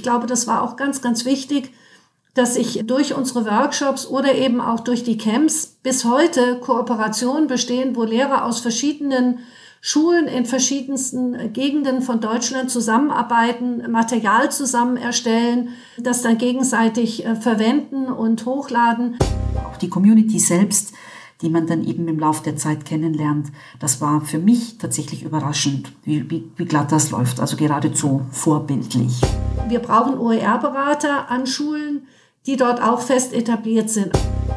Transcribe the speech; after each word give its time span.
ich 0.00 0.02
glaube, 0.02 0.26
das 0.26 0.46
war 0.46 0.62
auch 0.62 0.76
ganz, 0.76 1.02
ganz 1.02 1.26
wichtig, 1.26 1.74
dass 2.32 2.54
sich 2.54 2.80
durch 2.86 3.14
unsere 3.14 3.44
Workshops 3.44 4.06
oder 4.06 4.34
eben 4.34 4.62
auch 4.62 4.80
durch 4.80 5.04
die 5.04 5.18
Camps 5.18 5.76
bis 5.82 6.06
heute 6.06 6.58
Kooperationen 6.58 7.48
bestehen, 7.48 7.94
wo 7.94 8.04
Lehrer 8.04 8.46
aus 8.46 8.60
verschiedenen 8.60 9.40
Schulen 9.82 10.26
in 10.26 10.46
verschiedensten 10.46 11.52
Gegenden 11.52 12.00
von 12.00 12.22
Deutschland 12.22 12.70
zusammenarbeiten, 12.70 13.90
Material 13.90 14.50
zusammen 14.50 14.96
erstellen, 14.96 15.68
das 15.98 16.22
dann 16.22 16.38
gegenseitig 16.38 17.26
äh, 17.26 17.36
verwenden 17.36 18.06
und 18.06 18.46
hochladen. 18.46 19.18
Auch 19.70 19.76
die 19.76 19.90
Community 19.90 20.38
selbst, 20.38 20.94
die 21.42 21.50
man 21.50 21.66
dann 21.66 21.84
eben 21.84 22.06
im 22.08 22.18
Laufe 22.18 22.42
der 22.42 22.56
Zeit 22.56 22.84
kennenlernt, 22.84 23.48
das 23.78 24.00
war 24.00 24.20
für 24.20 24.38
mich 24.38 24.78
tatsächlich 24.78 25.22
überraschend, 25.22 25.92
wie, 26.04 26.30
wie, 26.30 26.50
wie 26.56 26.64
glatt 26.64 26.92
das 26.92 27.10
läuft, 27.10 27.40
also 27.40 27.56
geradezu 27.56 28.22
vorbildlich. 28.30 29.20
Wir 29.68 29.80
brauchen 29.80 30.18
OER-Berater 30.18 31.30
an 31.30 31.46
Schulen, 31.46 32.06
die 32.46 32.56
dort 32.56 32.82
auch 32.82 33.00
fest 33.00 33.32
etabliert 33.32 33.90
sind. 33.90 34.12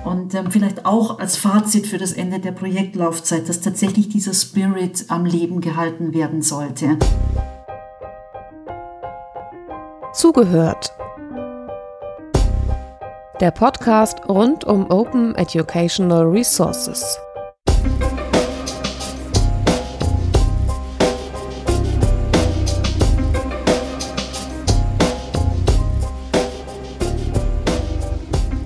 Und 0.05 0.33
ähm, 0.35 0.51
vielleicht 0.51 0.85
auch 0.85 1.19
als 1.19 1.37
Fazit 1.37 1.87
für 1.87 1.97
das 1.97 2.11
Ende 2.11 2.39
der 2.39 2.51
Projektlaufzeit, 2.51 3.47
dass 3.47 3.61
tatsächlich 3.61 4.09
dieser 4.09 4.33
Spirit 4.33 5.05
am 5.07 5.25
Leben 5.25 5.61
gehalten 5.61 6.13
werden 6.13 6.41
sollte. 6.41 6.97
Zugehört. 10.13 10.93
Der 13.43 13.51
Podcast 13.51 14.21
rund 14.29 14.63
um 14.63 14.89
Open 14.89 15.35
Educational 15.35 16.23
Resources. 16.23 17.19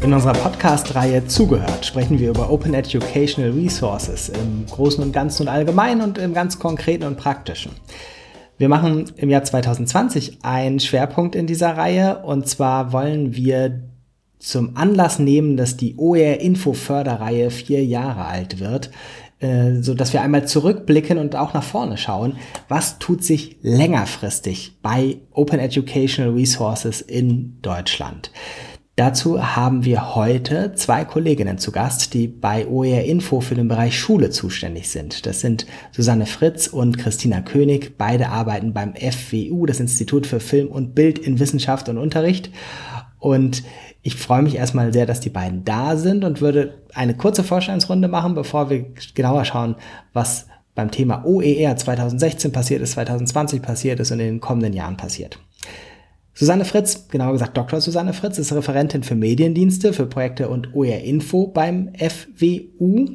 In 0.03 0.13
unserer 0.13 0.33
Podcast-Reihe 0.33 1.25
Zugehört 1.25 1.83
sprechen 1.83 2.19
wir 2.19 2.29
über 2.29 2.51
Open 2.51 2.75
Educational 2.75 3.49
Resources 3.53 4.29
im 4.29 4.67
Großen 4.67 5.03
und 5.03 5.11
Ganzen 5.11 5.41
und 5.41 5.47
Allgemeinen 5.47 6.01
und 6.01 6.19
im 6.19 6.35
ganz 6.35 6.59
Konkreten 6.59 7.05
und 7.05 7.17
Praktischen. 7.17 7.71
Wir 8.59 8.69
machen 8.69 9.05
im 9.15 9.31
Jahr 9.31 9.43
2020 9.43 10.43
einen 10.43 10.79
Schwerpunkt 10.79 11.33
in 11.33 11.47
dieser 11.47 11.75
Reihe 11.75 12.19
und 12.19 12.47
zwar 12.47 12.91
wollen 12.93 13.35
wir 13.35 13.81
zum 14.39 14.77
Anlass 14.77 15.19
nehmen, 15.19 15.57
dass 15.57 15.77
die 15.77 15.95
OER 15.97 16.39
Info 16.39 16.73
Förderreihe 16.73 17.49
vier 17.49 17.83
Jahre 17.83 18.25
alt 18.25 18.59
wird, 18.59 18.91
äh, 19.39 19.81
so 19.81 19.93
dass 19.93 20.13
wir 20.13 20.21
einmal 20.21 20.47
zurückblicken 20.47 21.17
und 21.17 21.35
auch 21.35 21.53
nach 21.53 21.63
vorne 21.63 21.97
schauen, 21.97 22.37
was 22.67 22.99
tut 22.99 23.23
sich 23.23 23.57
längerfristig 23.61 24.77
bei 24.81 25.17
Open 25.31 25.59
Educational 25.59 26.33
Resources 26.33 27.01
in 27.01 27.57
Deutschland. 27.61 28.31
Dazu 28.95 29.55
haben 29.55 29.85
wir 29.85 30.15
heute 30.15 30.73
zwei 30.73 31.05
Kolleginnen 31.05 31.59
zu 31.59 31.71
Gast, 31.71 32.15
die 32.15 32.27
bei 32.27 32.65
OER 32.65 33.03
Info 33.03 33.41
für 33.41 33.53
den 33.53 33.67
Bereich 33.67 33.95
Schule 33.95 34.31
zuständig 34.31 34.89
sind. 34.89 35.27
Das 35.27 35.39
sind 35.39 35.67
Susanne 35.91 36.25
Fritz 36.25 36.65
und 36.65 36.97
Christina 36.97 37.41
König. 37.41 37.99
Beide 37.99 38.29
arbeiten 38.29 38.73
beim 38.73 38.95
FWU, 38.95 39.67
das 39.67 39.79
Institut 39.79 40.25
für 40.25 40.39
Film 40.39 40.69
und 40.69 40.95
Bild 40.95 41.19
in 41.19 41.39
Wissenschaft 41.39 41.89
und 41.89 41.99
Unterricht. 41.99 42.49
Und 43.19 43.61
ich 44.07 44.15
freue 44.15 44.41
mich 44.41 44.55
erstmal 44.55 44.93
sehr, 44.93 45.05
dass 45.05 45.19
die 45.19 45.29
beiden 45.29 45.65
da 45.65 45.97
sind 45.97 46.23
und 46.23 46.39
würde 46.39 46.75
eine 46.93 47.13
kurze 47.13 47.43
Vorstellungsrunde 47.43 48.07
machen, 48.07 48.35
bevor 48.35 48.69
wir 48.69 48.85
genauer 49.15 49.43
schauen, 49.43 49.75
was 50.13 50.47
beim 50.75 50.91
Thema 50.91 51.25
OER 51.25 51.75
2016 51.75 52.53
passiert 52.53 52.81
ist, 52.81 52.93
2020 52.93 53.61
passiert 53.61 53.99
ist 53.99 54.11
und 54.11 54.21
in 54.21 54.27
den 54.27 54.39
kommenden 54.39 54.71
Jahren 54.71 54.95
passiert. 54.95 55.39
Susanne 56.33 56.63
Fritz, 56.63 57.09
genauer 57.09 57.33
gesagt 57.33 57.57
Dr. 57.57 57.81
Susanne 57.81 58.13
Fritz, 58.13 58.37
ist 58.37 58.53
Referentin 58.53 59.03
für 59.03 59.15
Mediendienste, 59.15 59.91
für 59.91 60.05
Projekte 60.05 60.47
und 60.47 60.73
OER 60.73 61.01
Info 61.01 61.47
beim 61.47 61.91
FWU. 61.97 63.09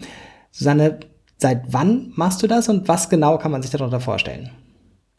Susanne, 0.50 1.00
seit 1.38 1.72
wann 1.72 2.12
machst 2.16 2.42
du 2.42 2.46
das 2.46 2.68
und 2.68 2.86
was 2.86 3.08
genau 3.08 3.38
kann 3.38 3.50
man 3.50 3.62
sich 3.62 3.70
darunter 3.70 4.00
vorstellen? 4.00 4.50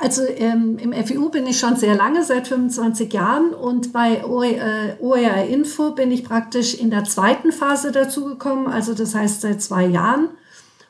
Also 0.04 0.24
ähm, 0.28 0.78
im 0.80 0.92
FWU 0.92 1.30
bin 1.30 1.48
ich 1.48 1.58
schon 1.58 1.78
sehr 1.78 1.96
lange, 1.96 2.26
seit 2.26 2.50
25 2.50 3.14
Jahren 3.14 3.54
und 3.54 3.94
bei 3.94 4.26
OER, 4.26 4.98
OER 5.00 5.46
Info 5.46 5.92
bin 5.92 6.12
ich 6.12 6.26
praktisch 6.26 6.74
in 6.74 6.90
der 6.90 7.06
zweiten 7.06 7.54
Phase 7.54 7.94
dazugekommen, 7.94 8.68
also 8.68 8.94
das 8.94 9.16
heißt 9.16 9.40
seit 9.40 9.62
zwei 9.62 9.86
Jahren 9.86 10.28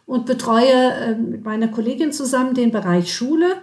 und 0.07 0.25
betreue 0.25 0.93
äh, 0.93 1.15
mit 1.15 1.45
meiner 1.45 1.67
Kollegin 1.67 2.11
zusammen 2.11 2.55
den 2.55 2.71
Bereich 2.71 3.13
Schule 3.13 3.61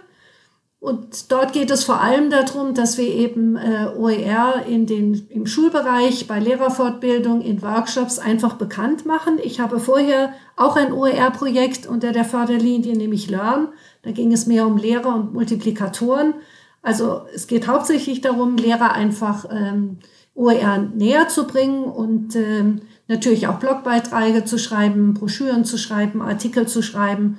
und 0.81 1.31
dort 1.31 1.53
geht 1.53 1.69
es 1.69 1.83
vor 1.83 2.01
allem 2.01 2.31
darum, 2.31 2.73
dass 2.73 2.97
wir 2.97 3.05
eben 3.05 3.55
äh, 3.55 3.85
OER 3.95 4.65
in 4.67 4.87
den, 4.87 5.27
im 5.29 5.45
Schulbereich, 5.45 6.25
bei 6.25 6.39
Lehrerfortbildung, 6.39 7.41
in 7.41 7.61
Workshops 7.61 8.17
einfach 8.17 8.55
bekannt 8.55 9.05
machen. 9.05 9.37
Ich 9.43 9.59
habe 9.59 9.79
vorher 9.79 10.33
auch 10.55 10.75
ein 10.75 10.91
OER-Projekt 10.91 11.85
unter 11.85 12.11
der 12.11 12.25
Förderlinie, 12.25 12.97
nämlich 12.97 13.29
Learn. 13.29 13.67
Da 14.03 14.11
ging 14.11 14.31
es 14.33 14.47
mehr 14.47 14.65
um 14.65 14.77
Lehrer 14.77 15.15
und 15.15 15.33
Multiplikatoren. 15.33 16.33
Also 16.81 17.21
es 17.33 17.47
geht 17.47 17.67
hauptsächlich 17.67 18.21
darum, 18.21 18.57
Lehrer 18.57 18.93
einfach 18.93 19.45
ähm, 19.51 19.97
OER 20.33 20.79
näher 20.95 21.27
zu 21.27 21.45
bringen 21.45 21.83
und 21.83 22.35
ähm, 22.35 22.81
natürlich 23.07 23.47
auch 23.47 23.59
Blogbeiträge 23.59 24.45
zu 24.45 24.57
schreiben, 24.57 25.13
Broschüren 25.13 25.65
zu 25.65 25.77
schreiben, 25.77 26.21
Artikel 26.21 26.67
zu 26.67 26.81
schreiben. 26.81 27.37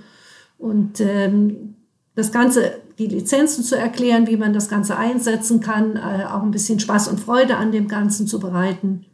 Und 0.58 1.00
ähm, 1.00 1.74
das 2.14 2.30
Ganze, 2.30 2.80
die 2.98 3.06
Lizenzen 3.06 3.64
zu 3.64 3.76
erklären, 3.76 4.26
wie 4.28 4.36
man 4.36 4.52
das 4.52 4.68
Ganze 4.68 4.96
einsetzen 4.96 5.60
kann, 5.60 5.96
äh, 5.96 6.26
auch 6.26 6.42
ein 6.42 6.50
bisschen 6.50 6.78
Spaß 6.78 7.08
und 7.08 7.18
Freude 7.18 7.56
an 7.56 7.72
dem 7.72 7.88
Ganzen 7.88 8.26
zu 8.26 8.38
bereiten. 8.38 9.06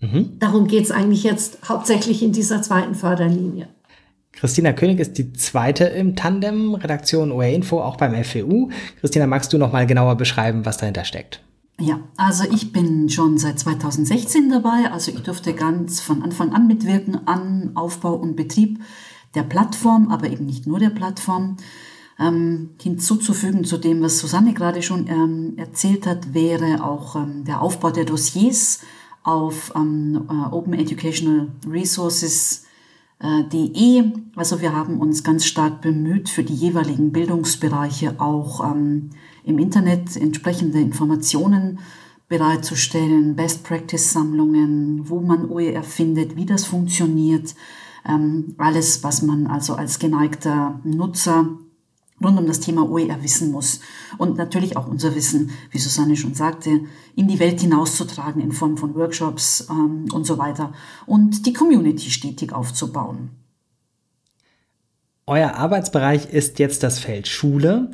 Mhm. 0.00 0.38
Darum 0.38 0.66
geht 0.66 0.84
es 0.84 0.90
eigentlich 0.90 1.24
jetzt 1.24 1.68
hauptsächlich 1.68 2.22
in 2.22 2.32
dieser 2.32 2.62
zweiten 2.62 2.94
Förderlinie. 2.94 3.68
Christina 4.36 4.72
König 4.72 5.00
ist 5.00 5.16
die 5.18 5.32
zweite 5.32 5.84
im 5.84 6.16
Tandem, 6.16 6.74
Redaktion 6.74 7.32
OR 7.32 7.44
Info, 7.44 7.80
auch 7.80 7.96
beim 7.96 8.14
FWU. 8.22 8.70
Christina, 9.00 9.26
magst 9.26 9.52
du 9.52 9.58
noch 9.58 9.72
mal 9.72 9.86
genauer 9.86 10.16
beschreiben, 10.16 10.64
was 10.64 10.76
dahinter 10.76 11.04
steckt? 11.04 11.40
Ja, 11.80 12.00
also 12.16 12.44
ich 12.52 12.72
bin 12.72 13.08
schon 13.08 13.38
seit 13.38 13.58
2016 13.58 14.48
dabei. 14.50 14.90
Also 14.92 15.10
ich 15.10 15.22
durfte 15.22 15.54
ganz 15.54 16.00
von 16.00 16.22
Anfang 16.22 16.52
an 16.52 16.66
mitwirken 16.66 17.26
an 17.26 17.72
Aufbau 17.74 18.14
und 18.14 18.36
Betrieb 18.36 18.80
der 19.34 19.42
Plattform, 19.42 20.08
aber 20.10 20.28
eben 20.28 20.46
nicht 20.46 20.66
nur 20.66 20.78
der 20.78 20.90
Plattform. 20.90 21.56
Ähm, 22.16 22.70
hinzuzufügen 22.80 23.64
zu 23.64 23.76
dem, 23.76 24.00
was 24.00 24.20
Susanne 24.20 24.54
gerade 24.54 24.82
schon 24.82 25.08
ähm, 25.08 25.54
erzählt 25.56 26.06
hat, 26.06 26.32
wäre 26.32 26.84
auch 26.84 27.16
ähm, 27.16 27.42
der 27.44 27.60
Aufbau 27.60 27.90
der 27.90 28.04
Dossiers 28.04 28.82
auf 29.24 29.72
ähm, 29.74 30.28
äh, 30.30 30.54
Open 30.54 30.74
Educational 30.74 31.48
Resources 31.68 32.63
De. 33.50 34.12
Also 34.36 34.60
wir 34.60 34.74
haben 34.74 34.98
uns 34.98 35.24
ganz 35.24 35.46
stark 35.46 35.80
bemüht, 35.80 36.28
für 36.28 36.44
die 36.44 36.54
jeweiligen 36.54 37.10
Bildungsbereiche 37.10 38.20
auch 38.20 38.62
ähm, 38.70 39.10
im 39.44 39.58
Internet 39.58 40.16
entsprechende 40.16 40.78
Informationen 40.78 41.78
bereitzustellen, 42.28 43.36
Best 43.36 43.64
Practice 43.64 44.12
Sammlungen, 44.12 45.08
wo 45.08 45.20
man 45.20 45.48
OER 45.48 45.82
findet, 45.82 46.36
wie 46.36 46.46
das 46.46 46.66
funktioniert, 46.66 47.54
ähm, 48.06 48.54
alles, 48.58 49.02
was 49.02 49.22
man 49.22 49.46
also 49.46 49.74
als 49.74 49.98
geneigter 49.98 50.80
Nutzer 50.84 51.48
rund 52.24 52.38
um 52.38 52.46
das 52.46 52.60
Thema 52.60 52.88
OER 52.88 53.22
wissen 53.22 53.52
muss. 53.52 53.80
Und 54.18 54.36
natürlich 54.36 54.76
auch 54.76 54.86
unser 54.86 55.14
Wissen, 55.14 55.50
wie 55.70 55.78
Susanne 55.78 56.16
schon 56.16 56.34
sagte, 56.34 56.80
in 57.14 57.28
die 57.28 57.38
Welt 57.38 57.60
hinauszutragen 57.60 58.42
in 58.42 58.52
Form 58.52 58.76
von 58.76 58.94
Workshops 58.94 59.66
ähm, 59.70 60.06
und 60.12 60.26
so 60.26 60.38
weiter 60.38 60.72
und 61.06 61.46
die 61.46 61.52
Community 61.52 62.10
stetig 62.10 62.52
aufzubauen. 62.52 63.30
Euer 65.26 65.54
Arbeitsbereich 65.54 66.26
ist 66.26 66.58
jetzt 66.58 66.82
das 66.82 66.98
Feld 66.98 67.28
Schule. 67.28 67.90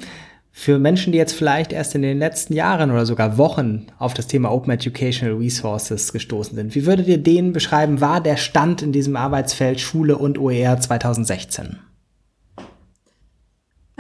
Für 0.52 0.80
Menschen, 0.80 1.12
die 1.12 1.18
jetzt 1.18 1.32
vielleicht 1.32 1.72
erst 1.72 1.94
in 1.94 2.02
den 2.02 2.18
letzten 2.18 2.54
Jahren 2.54 2.90
oder 2.90 3.06
sogar 3.06 3.38
Wochen 3.38 3.86
auf 3.98 4.14
das 4.14 4.26
Thema 4.26 4.50
Open 4.50 4.72
Educational 4.72 5.36
Resources 5.36 6.12
gestoßen 6.12 6.56
sind, 6.56 6.74
wie 6.74 6.86
würdet 6.86 7.06
ihr 7.06 7.18
denen 7.18 7.52
beschreiben, 7.52 8.00
war 8.00 8.20
der 8.20 8.36
Stand 8.36 8.82
in 8.82 8.90
diesem 8.90 9.14
Arbeitsfeld 9.14 9.80
Schule 9.80 10.18
und 10.18 10.38
OER 10.38 10.80
2016? 10.80 11.78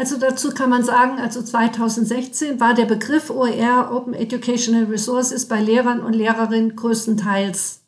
Also 0.00 0.16
dazu 0.16 0.52
kann 0.52 0.70
man 0.70 0.82
sagen, 0.82 1.18
also 1.20 1.42
2016 1.42 2.58
war 2.58 2.72
der 2.72 2.86
Begriff 2.86 3.28
OER, 3.28 3.90
Open 3.92 4.14
Educational 4.14 4.84
Resources, 4.84 5.46
bei 5.46 5.60
Lehrern 5.60 6.00
und 6.00 6.14
Lehrerinnen 6.14 6.74
größtenteils 6.74 7.82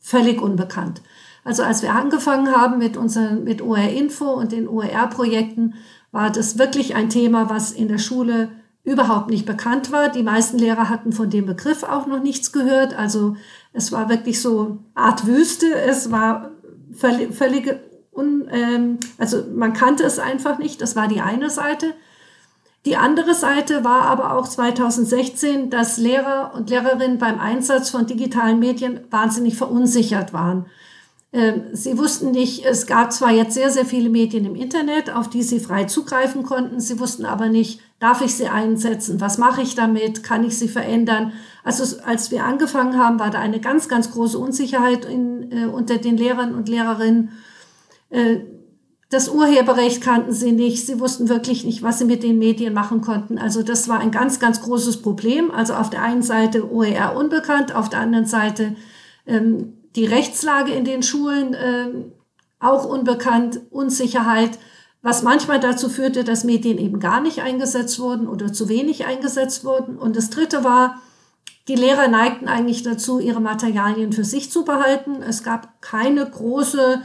völlig 0.00 0.42
unbekannt. 0.42 1.00
Also 1.44 1.62
als 1.62 1.80
wir 1.82 1.94
angefangen 1.94 2.50
haben 2.50 2.78
mit 2.78 2.96
unseren, 2.96 3.44
mit 3.44 3.62
OER 3.62 3.88
Info 3.88 4.32
und 4.32 4.50
den 4.50 4.66
OER-Projekten, 4.66 5.74
war 6.10 6.32
das 6.32 6.58
wirklich 6.58 6.96
ein 6.96 7.08
Thema, 7.08 7.48
was 7.48 7.70
in 7.70 7.86
der 7.86 7.98
Schule 7.98 8.48
überhaupt 8.82 9.30
nicht 9.30 9.46
bekannt 9.46 9.92
war. 9.92 10.08
Die 10.08 10.24
meisten 10.24 10.58
Lehrer 10.58 10.88
hatten 10.88 11.12
von 11.12 11.30
dem 11.30 11.46
Begriff 11.46 11.84
auch 11.84 12.08
noch 12.08 12.20
nichts 12.20 12.50
gehört. 12.50 12.98
Also 12.98 13.36
es 13.72 13.92
war 13.92 14.08
wirklich 14.08 14.42
so 14.42 14.78
Art 14.94 15.24
Wüste. 15.24 15.72
Es 15.72 16.10
war 16.10 16.50
völlig, 16.92 17.32
völlige 17.32 17.78
ähm, 18.50 18.98
also 19.18 19.44
man 19.54 19.72
kannte 19.72 20.04
es 20.04 20.18
einfach 20.18 20.58
nicht, 20.58 20.80
das 20.80 20.96
war 20.96 21.08
die 21.08 21.20
eine 21.20 21.50
Seite. 21.50 21.94
Die 22.86 22.96
andere 22.96 23.34
Seite 23.34 23.82
war 23.82 24.02
aber 24.02 24.36
auch 24.36 24.46
2016, 24.46 25.70
dass 25.70 25.96
Lehrer 25.96 26.52
und 26.54 26.68
Lehrerinnen 26.68 27.18
beim 27.18 27.40
Einsatz 27.40 27.88
von 27.90 28.06
digitalen 28.06 28.58
Medien 28.58 29.00
wahnsinnig 29.10 29.56
verunsichert 29.56 30.34
waren. 30.34 30.66
Ähm, 31.34 31.64
sie 31.72 31.98
wussten 31.98 32.30
nicht, 32.30 32.64
es 32.64 32.86
gab 32.86 33.12
zwar 33.12 33.32
jetzt 33.32 33.54
sehr, 33.54 33.70
sehr 33.70 33.84
viele 33.84 34.08
Medien 34.08 34.44
im 34.44 34.54
Internet, 34.54 35.10
auf 35.10 35.28
die 35.28 35.42
sie 35.42 35.58
frei 35.58 35.84
zugreifen 35.84 36.44
konnten, 36.44 36.78
sie 36.78 37.00
wussten 37.00 37.24
aber 37.24 37.48
nicht, 37.48 37.80
darf 37.98 38.20
ich 38.20 38.36
sie 38.36 38.46
einsetzen, 38.46 39.20
was 39.20 39.36
mache 39.36 39.60
ich 39.60 39.74
damit, 39.74 40.22
kann 40.22 40.44
ich 40.44 40.56
sie 40.56 40.68
verändern. 40.68 41.32
Also 41.64 41.98
als 42.04 42.30
wir 42.30 42.44
angefangen 42.44 42.98
haben, 42.98 43.18
war 43.18 43.30
da 43.30 43.40
eine 43.40 43.58
ganz, 43.58 43.88
ganz 43.88 44.12
große 44.12 44.38
Unsicherheit 44.38 45.06
in, 45.06 45.50
äh, 45.50 45.64
unter 45.64 45.98
den 45.98 46.16
Lehrern 46.16 46.54
und 46.54 46.68
Lehrerinnen. 46.68 47.32
Äh, 48.14 48.40
das 49.10 49.28
Urheberrecht 49.28 50.02
kannten 50.02 50.32
sie 50.32 50.52
nicht. 50.52 50.86
Sie 50.86 50.98
wussten 50.98 51.28
wirklich 51.28 51.64
nicht, 51.64 51.82
was 51.82 51.98
sie 51.98 52.04
mit 52.04 52.22
den 52.22 52.38
Medien 52.38 52.72
machen 52.72 53.00
konnten. 53.00 53.38
Also 53.38 53.62
das 53.62 53.88
war 53.88 54.00
ein 54.00 54.10
ganz, 54.10 54.40
ganz 54.40 54.62
großes 54.62 55.02
Problem. 55.02 55.50
Also 55.50 55.74
auf 55.74 55.90
der 55.90 56.02
einen 56.02 56.22
Seite 56.22 56.72
OER 56.72 57.14
unbekannt, 57.16 57.74
auf 57.74 57.88
der 57.88 58.00
anderen 58.00 58.26
Seite 58.26 58.76
ähm, 59.26 59.74
die 59.94 60.06
Rechtslage 60.06 60.72
in 60.72 60.84
den 60.84 61.02
Schulen 61.02 61.54
ähm, 61.58 62.12
auch 62.58 62.84
unbekannt, 62.84 63.60
Unsicherheit, 63.70 64.58
was 65.02 65.22
manchmal 65.22 65.60
dazu 65.60 65.88
führte, 65.88 66.24
dass 66.24 66.44
Medien 66.44 66.78
eben 66.78 66.98
gar 66.98 67.20
nicht 67.20 67.42
eingesetzt 67.42 68.00
wurden 68.00 68.26
oder 68.26 68.52
zu 68.52 68.68
wenig 68.68 69.04
eingesetzt 69.04 69.64
wurden. 69.64 69.96
Und 69.96 70.16
das 70.16 70.30
Dritte 70.30 70.64
war, 70.64 71.00
die 71.68 71.76
Lehrer 71.76 72.08
neigten 72.08 72.48
eigentlich 72.48 72.82
dazu, 72.82 73.20
ihre 73.20 73.40
Materialien 73.40 74.12
für 74.12 74.24
sich 74.24 74.50
zu 74.50 74.64
behalten. 74.64 75.22
Es 75.22 75.42
gab 75.42 75.80
keine 75.82 76.28
große 76.28 77.02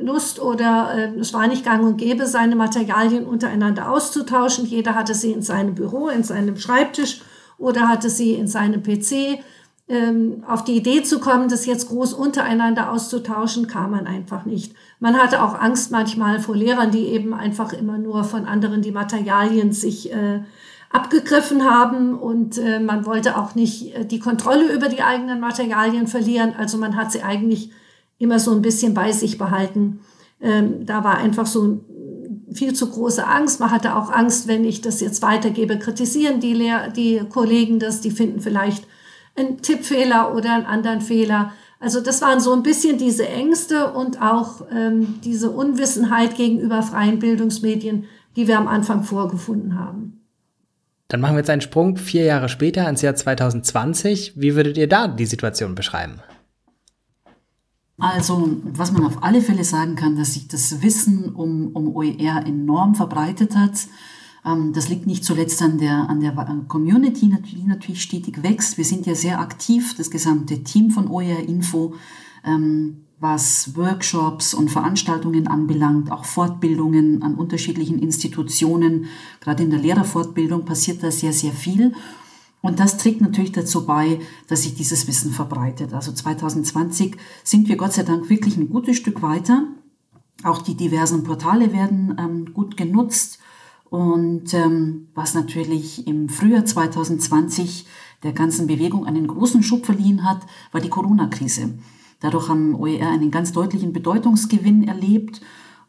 Lust 0.00 0.40
oder 0.40 0.92
äh, 0.94 1.18
es 1.18 1.34
war 1.34 1.46
nicht 1.46 1.64
gang 1.64 1.84
und 1.84 1.98
gäbe, 1.98 2.26
seine 2.26 2.56
Materialien 2.56 3.26
untereinander 3.26 3.90
auszutauschen. 3.90 4.66
Jeder 4.66 4.94
hatte 4.94 5.14
sie 5.14 5.32
in 5.32 5.42
seinem 5.42 5.74
Büro, 5.74 6.08
in 6.08 6.22
seinem 6.22 6.56
Schreibtisch 6.56 7.20
oder 7.58 7.88
hatte 7.88 8.08
sie 8.08 8.32
in 8.32 8.46
seinem 8.46 8.82
PC. 8.82 9.40
Ähm, 9.88 10.42
auf 10.48 10.64
die 10.64 10.76
Idee 10.76 11.04
zu 11.04 11.20
kommen, 11.20 11.48
das 11.48 11.64
jetzt 11.64 11.88
groß 11.88 12.12
untereinander 12.12 12.90
auszutauschen, 12.90 13.68
kam 13.68 13.92
man 13.92 14.08
einfach 14.08 14.44
nicht. 14.44 14.74
Man 14.98 15.16
hatte 15.16 15.42
auch 15.42 15.60
Angst 15.60 15.92
manchmal 15.92 16.40
vor 16.40 16.56
Lehrern, 16.56 16.90
die 16.90 17.06
eben 17.06 17.32
einfach 17.32 17.72
immer 17.72 17.96
nur 17.96 18.24
von 18.24 18.46
anderen 18.46 18.82
die 18.82 18.90
Materialien 18.90 19.72
sich 19.72 20.12
äh, 20.12 20.40
abgegriffen 20.90 21.64
haben 21.64 22.18
und 22.18 22.58
äh, 22.58 22.80
man 22.80 23.06
wollte 23.06 23.38
auch 23.38 23.54
nicht 23.54 23.94
äh, 23.94 24.04
die 24.04 24.18
Kontrolle 24.18 24.72
über 24.72 24.88
die 24.88 25.02
eigenen 25.02 25.40
Materialien 25.40 26.06
verlieren. 26.06 26.54
Also 26.58 26.78
man 26.78 26.96
hat 26.96 27.12
sie 27.12 27.22
eigentlich 27.22 27.70
immer 28.18 28.38
so 28.38 28.52
ein 28.52 28.62
bisschen 28.62 28.94
bei 28.94 29.12
sich 29.12 29.38
behalten. 29.38 30.00
Ähm, 30.40 30.86
da 30.86 31.04
war 31.04 31.18
einfach 31.18 31.46
so 31.46 31.80
viel 32.52 32.74
zu 32.74 32.90
große 32.90 33.26
Angst. 33.26 33.60
Man 33.60 33.70
hatte 33.70 33.96
auch 33.96 34.10
Angst, 34.10 34.48
wenn 34.48 34.64
ich 34.64 34.80
das 34.80 35.00
jetzt 35.00 35.22
weitergebe, 35.22 35.78
kritisieren 35.78 36.40
die, 36.40 36.54
Lehr 36.54 36.90
die 36.90 37.22
Kollegen 37.28 37.78
das, 37.78 38.00
die 38.00 38.10
finden 38.10 38.40
vielleicht 38.40 38.86
einen 39.36 39.60
Tippfehler 39.60 40.34
oder 40.34 40.54
einen 40.54 40.66
anderen 40.66 41.00
Fehler. 41.00 41.52
Also 41.78 42.00
das 42.00 42.22
waren 42.22 42.40
so 42.40 42.52
ein 42.52 42.62
bisschen 42.62 42.96
diese 42.96 43.28
Ängste 43.28 43.92
und 43.92 44.22
auch 44.22 44.66
ähm, 44.72 45.20
diese 45.24 45.50
Unwissenheit 45.50 46.36
gegenüber 46.36 46.82
freien 46.82 47.18
Bildungsmedien, 47.18 48.04
die 48.34 48.48
wir 48.48 48.58
am 48.58 48.68
Anfang 48.68 49.02
vorgefunden 49.02 49.78
haben. 49.78 50.24
Dann 51.08 51.20
machen 51.20 51.34
wir 51.34 51.40
jetzt 51.40 51.50
einen 51.50 51.60
Sprung 51.60 51.96
vier 51.96 52.24
Jahre 52.24 52.48
später 52.48 52.88
ins 52.88 53.02
Jahr 53.02 53.14
2020. 53.14 54.32
Wie 54.36 54.56
würdet 54.56 54.76
ihr 54.76 54.88
da 54.88 55.06
die 55.06 55.26
Situation 55.26 55.74
beschreiben? 55.74 56.20
Also, 57.98 58.58
was 58.62 58.92
man 58.92 59.04
auf 59.04 59.22
alle 59.22 59.40
Fälle 59.40 59.64
sagen 59.64 59.94
kann, 59.94 60.16
dass 60.16 60.34
sich 60.34 60.48
das 60.48 60.82
Wissen 60.82 61.34
um, 61.34 61.68
um 61.68 61.96
OER 61.96 62.44
enorm 62.44 62.94
verbreitet 62.94 63.56
hat. 63.56 63.88
Ähm, 64.44 64.72
das 64.74 64.88
liegt 64.88 65.06
nicht 65.06 65.24
zuletzt 65.24 65.62
an 65.62 65.78
der, 65.78 66.10
an 66.10 66.20
der 66.20 66.32
Community, 66.68 67.34
die 67.42 67.64
natürlich 67.64 68.02
stetig 68.02 68.42
wächst. 68.42 68.76
Wir 68.76 68.84
sind 68.84 69.06
ja 69.06 69.14
sehr 69.14 69.40
aktiv, 69.40 69.94
das 69.96 70.10
gesamte 70.10 70.62
Team 70.62 70.90
von 70.90 71.08
OER 71.08 71.48
Info, 71.48 71.94
ähm, 72.44 73.02
was 73.18 73.74
Workshops 73.76 74.52
und 74.52 74.70
Veranstaltungen 74.70 75.46
anbelangt, 75.46 76.12
auch 76.12 76.26
Fortbildungen 76.26 77.22
an 77.22 77.34
unterschiedlichen 77.34 77.98
Institutionen. 77.98 79.06
Gerade 79.40 79.62
in 79.62 79.70
der 79.70 79.80
Lehrerfortbildung 79.80 80.66
passiert 80.66 81.02
da 81.02 81.10
sehr, 81.10 81.32
sehr 81.32 81.52
viel. 81.52 81.94
Und 82.66 82.80
das 82.80 82.96
trägt 82.96 83.20
natürlich 83.20 83.52
dazu 83.52 83.86
bei, 83.86 84.18
dass 84.48 84.64
sich 84.64 84.74
dieses 84.74 85.06
Wissen 85.06 85.30
verbreitet. 85.30 85.94
Also 85.94 86.10
2020 86.10 87.16
sind 87.44 87.68
wir 87.68 87.76
Gott 87.76 87.92
sei 87.92 88.02
Dank 88.02 88.28
wirklich 88.28 88.56
ein 88.56 88.68
gutes 88.68 88.96
Stück 88.96 89.22
weiter. 89.22 89.68
Auch 90.42 90.60
die 90.62 90.74
diversen 90.74 91.22
Portale 91.22 91.72
werden 91.72 92.16
ähm, 92.18 92.52
gut 92.52 92.76
genutzt. 92.76 93.38
Und 93.88 94.52
ähm, 94.52 95.10
was 95.14 95.34
natürlich 95.34 96.08
im 96.08 96.28
Frühjahr 96.28 96.64
2020 96.64 97.86
der 98.24 98.32
ganzen 98.32 98.66
Bewegung 98.66 99.06
einen 99.06 99.28
großen 99.28 99.62
Schub 99.62 99.86
verliehen 99.86 100.28
hat, 100.28 100.40
war 100.72 100.80
die 100.80 100.90
Corona-Krise. 100.90 101.78
Dadurch 102.18 102.48
haben 102.48 102.74
OER 102.74 103.10
einen 103.10 103.30
ganz 103.30 103.52
deutlichen 103.52 103.92
Bedeutungsgewinn 103.92 104.88
erlebt 104.88 105.40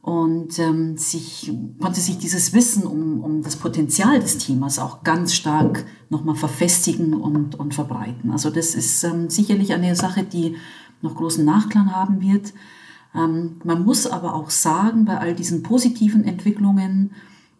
und 0.07 0.57
ähm, 0.57 0.95
sich, 0.95 1.51
konnte 1.81 1.99
sich 1.99 2.17
dieses 2.17 2.53
Wissen 2.53 2.83
um, 2.83 3.21
um 3.21 3.41
das 3.41 3.57
Potenzial 3.57 4.21
des 4.21 4.37
Themas 4.37 4.79
auch 4.79 5.03
ganz 5.03 5.35
stark 5.35 5.83
nochmal 6.09 6.35
verfestigen 6.35 7.13
und, 7.13 7.55
und 7.55 7.73
verbreiten. 7.73 8.31
Also 8.31 8.49
das 8.49 8.73
ist 8.73 9.03
ähm, 9.03 9.29
sicherlich 9.29 9.73
eine 9.73 9.97
Sache, 9.97 10.23
die 10.23 10.55
noch 11.01 11.13
großen 11.13 11.43
Nachklang 11.43 11.91
haben 11.91 12.21
wird. 12.21 12.53
Ähm, 13.13 13.59
man 13.65 13.83
muss 13.83 14.07
aber 14.07 14.33
auch 14.33 14.49
sagen, 14.49 15.03
bei 15.03 15.17
all 15.17 15.35
diesen 15.35 15.61
positiven 15.61 16.23
Entwicklungen, 16.23 17.11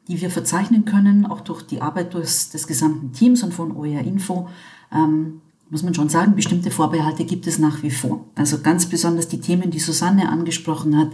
die 0.08 0.22
wir 0.22 0.30
verzeichnen 0.30 0.86
können, 0.86 1.26
auch 1.26 1.42
durch 1.42 1.64
die 1.64 1.82
Arbeit 1.82 2.14
des, 2.14 2.50
des 2.52 2.66
gesamten 2.66 3.12
Teams 3.12 3.44
und 3.44 3.54
von 3.54 3.76
OER 3.76 4.06
Info, 4.06 4.48
ähm, 4.94 5.42
muss 5.70 5.84
man 5.84 5.94
schon 5.94 6.08
sagen, 6.08 6.36
bestimmte 6.36 6.72
Vorbehalte 6.72 7.26
gibt 7.26 7.46
es 7.46 7.60
nach 7.60 7.84
wie 7.84 7.92
vor. 7.92 8.24
Also 8.36 8.60
ganz 8.60 8.86
besonders 8.86 9.28
die 9.28 9.42
Themen, 9.42 9.70
die 9.70 9.80
Susanne 9.80 10.30
angesprochen 10.30 10.96
hat, 10.98 11.10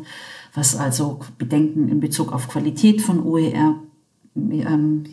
was 0.53 0.75
also 0.75 1.19
Bedenken 1.37 1.89
in 1.89 1.99
Bezug 1.99 2.31
auf 2.31 2.47
Qualität 2.47 3.01
von 3.01 3.23
OER 3.23 3.75
ähm, 4.35 5.03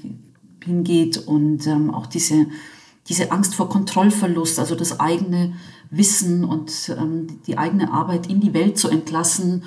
hingeht 0.63 1.19
und 1.19 1.67
ähm, 1.67 1.93
auch 1.93 2.07
diese, 2.07 2.47
diese 3.09 3.33
Angst 3.33 3.55
vor 3.55 3.69
Kontrollverlust, 3.69 4.59
also 4.59 4.75
das 4.75 5.01
eigene 5.01 5.55
Wissen 5.91 6.45
und 6.45 6.95
ähm, 6.99 7.27
die 7.47 7.59
eigene 7.59 7.93
Arbeit 7.93 8.29
in 8.29 8.41
die 8.41 8.55
Welt 8.55 8.79
zu 8.79 8.89
entlassen, 8.89 9.65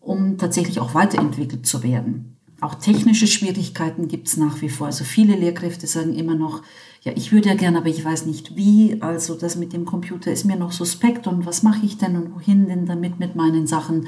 um 0.00 0.38
tatsächlich 0.38 0.80
auch 0.80 0.94
weiterentwickelt 0.94 1.66
zu 1.66 1.82
werden. 1.82 2.36
Auch 2.60 2.76
technische 2.76 3.26
Schwierigkeiten 3.26 4.06
gibt 4.06 4.28
es 4.28 4.36
nach 4.36 4.62
wie 4.62 4.68
vor. 4.68 4.86
Also 4.86 5.02
viele 5.02 5.34
Lehrkräfte 5.34 5.88
sagen 5.88 6.14
immer 6.14 6.36
noch, 6.36 6.62
ja, 7.02 7.10
ich 7.16 7.32
würde 7.32 7.48
ja 7.48 7.56
gerne, 7.56 7.78
aber 7.78 7.88
ich 7.88 8.04
weiß 8.04 8.26
nicht 8.26 8.56
wie. 8.56 9.02
Also 9.02 9.34
das 9.34 9.56
mit 9.56 9.72
dem 9.72 9.84
Computer 9.84 10.30
ist 10.30 10.44
mir 10.44 10.54
noch 10.54 10.70
suspekt 10.70 11.26
und 11.26 11.44
was 11.44 11.64
mache 11.64 11.84
ich 11.84 11.98
denn 11.98 12.14
und 12.14 12.32
wohin 12.32 12.68
denn 12.68 12.86
damit 12.86 13.18
mit 13.18 13.34
meinen 13.34 13.66
Sachen? 13.66 14.06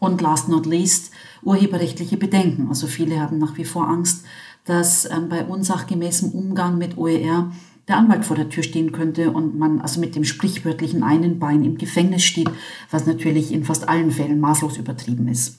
Und 0.00 0.20
last 0.20 0.48
not 0.48 0.66
least, 0.66 1.10
urheberrechtliche 1.42 2.16
Bedenken. 2.16 2.68
Also 2.68 2.86
viele 2.86 3.20
haben 3.20 3.38
nach 3.38 3.56
wie 3.56 3.64
vor 3.64 3.88
Angst, 3.88 4.24
dass 4.64 5.10
ähm, 5.10 5.28
bei 5.28 5.44
unsachgemäßem 5.44 6.30
Umgang 6.30 6.78
mit 6.78 6.96
OER 6.96 7.50
der 7.88 7.96
Anwalt 7.96 8.24
vor 8.24 8.36
der 8.36 8.50
Tür 8.50 8.62
stehen 8.62 8.92
könnte 8.92 9.30
und 9.30 9.58
man 9.58 9.80
also 9.80 9.98
mit 9.98 10.14
dem 10.14 10.24
sprichwörtlichen 10.24 11.02
einen 11.02 11.38
Bein 11.38 11.64
im 11.64 11.78
Gefängnis 11.78 12.22
steht, 12.22 12.50
was 12.90 13.06
natürlich 13.06 13.50
in 13.50 13.64
fast 13.64 13.88
allen 13.88 14.10
Fällen 14.10 14.40
maßlos 14.40 14.76
übertrieben 14.76 15.26
ist. 15.26 15.58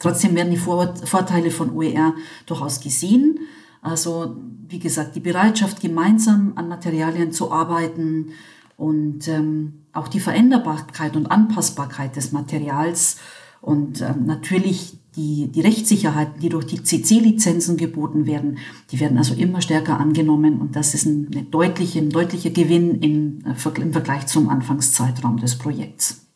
Trotzdem 0.00 0.34
werden 0.34 0.50
die 0.50 0.56
Vor 0.56 0.94
Vorteile 0.96 1.50
von 1.50 1.70
OER 1.70 2.14
durchaus 2.46 2.80
gesehen. 2.80 3.38
Also 3.80 4.36
wie 4.68 4.80
gesagt, 4.80 5.14
die 5.14 5.20
Bereitschaft, 5.20 5.80
gemeinsam 5.80 6.52
an 6.56 6.68
Materialien 6.68 7.30
zu 7.30 7.52
arbeiten 7.52 8.32
und 8.76 9.28
ähm, 9.28 9.84
auch 9.92 10.08
die 10.08 10.20
Veränderbarkeit 10.20 11.16
und 11.16 11.30
Anpassbarkeit 11.30 12.16
des 12.16 12.32
Materials 12.32 13.18
und 13.64 14.02
ähm, 14.02 14.26
natürlich 14.26 14.98
die, 15.16 15.48
die 15.48 15.60
Rechtssicherheiten, 15.60 16.40
die 16.40 16.48
durch 16.48 16.66
die 16.66 16.82
CC-Lizenzen 16.82 17.76
geboten 17.76 18.26
werden, 18.26 18.58
die 18.90 19.00
werden 19.00 19.16
also 19.16 19.34
immer 19.34 19.60
stärker 19.60 19.98
angenommen 19.98 20.60
und 20.60 20.76
das 20.76 20.94
ist 20.94 21.06
ein, 21.06 21.30
eine 21.32 21.44
deutliche, 21.44 22.00
ein 22.00 22.10
deutlicher 22.10 22.50
Gewinn 22.50 23.00
im, 23.00 23.44
äh, 23.46 23.80
im 23.80 23.92
Vergleich 23.92 24.26
zum 24.26 24.48
Anfangszeitraum 24.48 25.38
des 25.38 25.56
Projekts. 25.56 26.26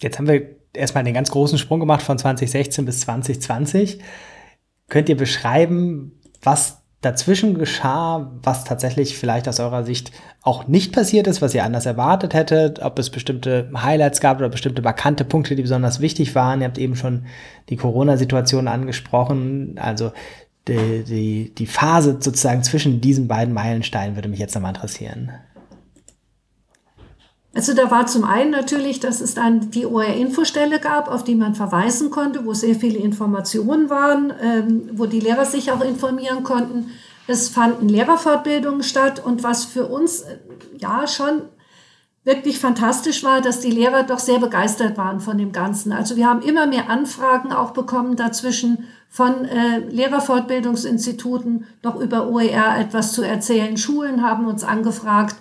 Jetzt 0.00 0.18
haben 0.18 0.26
wir 0.26 0.56
erstmal 0.72 1.04
den 1.04 1.14
ganz 1.14 1.30
großen 1.30 1.58
Sprung 1.58 1.78
gemacht 1.78 2.02
von 2.02 2.18
2016 2.18 2.84
bis 2.84 3.00
2020. 3.00 4.00
Könnt 4.88 5.08
ihr 5.08 5.16
beschreiben, 5.16 6.12
was 6.42 6.79
dazwischen 7.00 7.58
geschah, 7.58 8.30
was 8.42 8.64
tatsächlich 8.64 9.16
vielleicht 9.16 9.48
aus 9.48 9.58
eurer 9.58 9.84
Sicht 9.84 10.12
auch 10.42 10.68
nicht 10.68 10.92
passiert 10.92 11.26
ist, 11.26 11.40
was 11.40 11.54
ihr 11.54 11.64
anders 11.64 11.86
erwartet 11.86 12.34
hättet, 12.34 12.80
ob 12.80 12.98
es 12.98 13.10
bestimmte 13.10 13.70
Highlights 13.74 14.20
gab 14.20 14.38
oder 14.38 14.48
bestimmte 14.50 14.82
markante 14.82 15.24
Punkte, 15.24 15.56
die 15.56 15.62
besonders 15.62 16.00
wichtig 16.00 16.34
waren. 16.34 16.60
Ihr 16.60 16.66
habt 16.66 16.78
eben 16.78 16.96
schon 16.96 17.24
die 17.70 17.76
Corona-Situation 17.76 18.68
angesprochen, 18.68 19.78
also 19.80 20.12
die, 20.68 21.04
die, 21.04 21.54
die 21.54 21.66
Phase 21.66 22.18
sozusagen 22.20 22.62
zwischen 22.62 23.00
diesen 23.00 23.28
beiden 23.28 23.54
Meilensteinen 23.54 24.14
würde 24.14 24.28
mich 24.28 24.38
jetzt 24.38 24.54
nochmal 24.54 24.74
interessieren. 24.74 25.30
Also 27.52 27.74
da 27.74 27.90
war 27.90 28.06
zum 28.06 28.24
einen 28.24 28.50
natürlich, 28.50 29.00
dass 29.00 29.20
es 29.20 29.34
dann 29.34 29.70
die 29.70 29.84
OR-Infostelle 29.84 30.78
gab, 30.78 31.08
auf 31.08 31.24
die 31.24 31.34
man 31.34 31.56
verweisen 31.56 32.10
konnte, 32.10 32.44
wo 32.44 32.54
sehr 32.54 32.76
viele 32.76 32.98
Informationen 32.98 33.90
waren, 33.90 34.32
ähm, 34.40 34.90
wo 34.92 35.06
die 35.06 35.18
Lehrer 35.18 35.44
sich 35.44 35.72
auch 35.72 35.80
informieren 35.80 36.44
konnten. 36.44 36.90
Es 37.26 37.48
fanden 37.48 37.88
Lehrerfortbildungen 37.88 38.84
statt 38.84 39.20
und 39.24 39.42
was 39.42 39.64
für 39.64 39.86
uns 39.86 40.20
äh, 40.20 40.38
ja 40.78 41.08
schon 41.08 41.42
wirklich 42.22 42.60
fantastisch 42.60 43.24
war, 43.24 43.40
dass 43.40 43.60
die 43.60 43.70
Lehrer 43.70 44.04
doch 44.04 44.18
sehr 44.20 44.38
begeistert 44.38 44.96
waren 44.96 45.20
von 45.20 45.38
dem 45.38 45.52
Ganzen. 45.52 45.90
Also 45.90 46.16
wir 46.16 46.28
haben 46.28 46.42
immer 46.42 46.66
mehr 46.66 46.88
Anfragen 46.88 47.52
auch 47.52 47.72
bekommen 47.72 48.14
dazwischen 48.14 48.84
von 49.08 49.44
äh, 49.44 49.78
Lehrerfortbildungsinstituten 49.78 51.66
noch 51.82 51.96
über 51.96 52.28
OER 52.28 52.78
etwas 52.78 53.12
zu 53.12 53.22
erzählen. 53.22 53.76
Schulen 53.76 54.22
haben 54.22 54.46
uns 54.46 54.62
angefragt, 54.62 55.34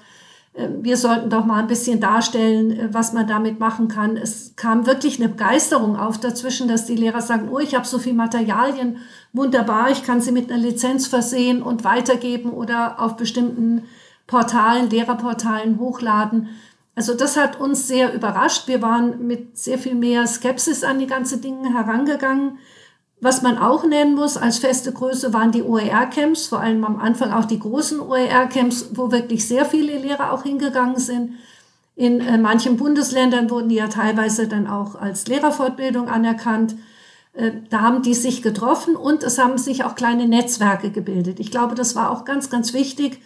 wir 0.81 0.97
sollten 0.97 1.29
doch 1.29 1.45
mal 1.45 1.59
ein 1.59 1.67
bisschen 1.67 1.99
darstellen, 1.99 2.71
äh, 2.71 2.93
was 2.93 3.13
man 3.13 3.27
damit 3.27 3.59
machen 3.59 3.87
kann. 3.87 4.17
Es 4.17 4.53
kam 4.55 4.85
wirklich 4.85 5.19
eine 5.19 5.29
Begeisterung 5.29 5.95
auf 5.95 6.19
dazwischen, 6.19 6.67
dass 6.67 6.85
die 6.85 6.95
Lehrer 6.95 7.21
sagen, 7.21 7.49
oh, 7.51 7.59
ich 7.59 7.75
habe 7.75 7.85
so 7.85 7.99
viel 7.99 8.13
Materialien, 8.13 8.97
wunderbar, 9.33 9.89
ich 9.91 10.03
kann 10.03 10.21
sie 10.21 10.31
mit 10.31 10.51
einer 10.51 10.61
Lizenz 10.61 11.07
versehen 11.07 11.61
und 11.61 11.83
weitergeben 11.83 12.51
oder 12.51 13.01
auf 13.01 13.15
bestimmten 13.15 13.83
Portalen, 14.27 14.89
Lehrerportalen 14.89 15.79
hochladen. 15.79 16.49
Also 16.95 17.13
das 17.13 17.37
hat 17.37 17.59
uns 17.59 17.87
sehr 17.87 18.13
überrascht. 18.13 18.67
Wir 18.67 18.81
waren 18.81 19.25
mit 19.25 19.57
sehr 19.57 19.77
viel 19.77 19.95
mehr 19.95 20.27
Skepsis 20.27 20.83
an 20.83 20.99
die 20.99 21.07
ganze 21.07 21.37
Dinge 21.37 21.73
herangegangen. 21.73 22.59
Was 23.21 23.41
man 23.41 23.57
auch 23.57 23.83
nennen 23.83 24.15
muss 24.15 24.37
als 24.37 24.59
feste 24.59 24.93
Größe 24.93 25.33
waren 25.33 25.51
die 25.51 25.63
OER-Camps, 25.63 26.47
vor 26.47 26.61
allem 26.61 26.85
am 26.85 26.99
Anfang 26.99 27.33
auch 27.33 27.45
die 27.45 27.59
großen 27.59 27.99
OER-Camps, 27.99 28.91
wo 28.93 29.11
wirklich 29.11 29.45
sehr 29.45 29.65
viele 29.65 29.97
Lehrer 29.97 30.31
auch 30.31 30.43
hingegangen 30.43 30.97
sind. 30.97 31.33
In 31.97 32.21
äh, 32.21 32.37
manchen 32.37 32.77
Bundesländern 32.77 33.49
wurden 33.49 33.67
die 33.67 33.75
ja 33.75 33.89
teilweise 33.89 34.47
dann 34.47 34.67
auch 34.67 34.95
als 34.95 35.27
Lehrerfortbildung 35.27 36.07
anerkannt. 36.07 36.75
Äh, 37.33 37.51
da 37.69 37.81
haben 37.81 38.03
die 38.03 38.13
sich 38.13 38.41
getroffen 38.41 38.95
und 38.95 39.21
es 39.23 39.37
haben 39.37 39.57
sich 39.57 39.83
auch 39.83 39.95
kleine 39.95 40.25
Netzwerke 40.25 40.91
gebildet. 40.91 41.41
Ich 41.41 41.51
glaube, 41.51 41.75
das 41.75 41.97
war 41.97 42.11
auch 42.11 42.23
ganz, 42.23 42.49
ganz 42.49 42.73
wichtig, 42.73 43.21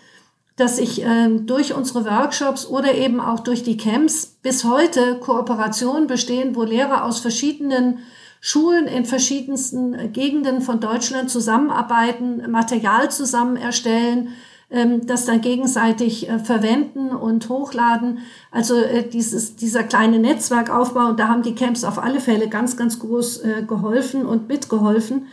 dass 0.55 0.77
sich 0.77 1.03
äh, 1.03 1.29
durch 1.37 1.75
unsere 1.75 2.05
Workshops 2.05 2.65
oder 2.65 2.95
eben 2.95 3.19
auch 3.19 3.41
durch 3.41 3.61
die 3.61 3.77
Camps 3.77 4.37
bis 4.41 4.63
heute 4.63 5.19
Kooperationen 5.19 6.07
bestehen, 6.07 6.55
wo 6.55 6.63
Lehrer 6.63 7.05
aus 7.05 7.19
verschiedenen 7.19 7.99
Schulen 8.45 8.87
in 8.87 9.05
verschiedensten 9.05 10.11
Gegenden 10.11 10.59
von 10.61 10.81
Deutschland 10.81 11.29
zusammenarbeiten, 11.29 12.51
Material 12.51 13.09
zusammen 13.09 13.55
erstellen, 13.55 14.33
ähm, 14.69 15.07
das 15.07 15.23
dann 15.23 15.39
gegenseitig 15.39 16.27
äh, 16.27 16.39
verwenden 16.39 17.11
und 17.11 17.47
hochladen. 17.47 18.19
Also 18.51 18.75
äh, 18.75 19.07
dieses, 19.07 19.55
dieser 19.55 19.83
kleine 19.83 20.19
Netzwerkaufbau, 20.19 21.07
und 21.07 21.21
da 21.21 21.29
haben 21.29 21.43
die 21.43 21.55
Camps 21.55 21.85
auf 21.85 22.03
alle 22.03 22.19
Fälle 22.19 22.49
ganz, 22.49 22.75
ganz 22.75 22.99
groß 22.99 23.45
äh, 23.45 23.63
geholfen 23.65 24.25
und 24.25 24.49
mitgeholfen. 24.49 25.27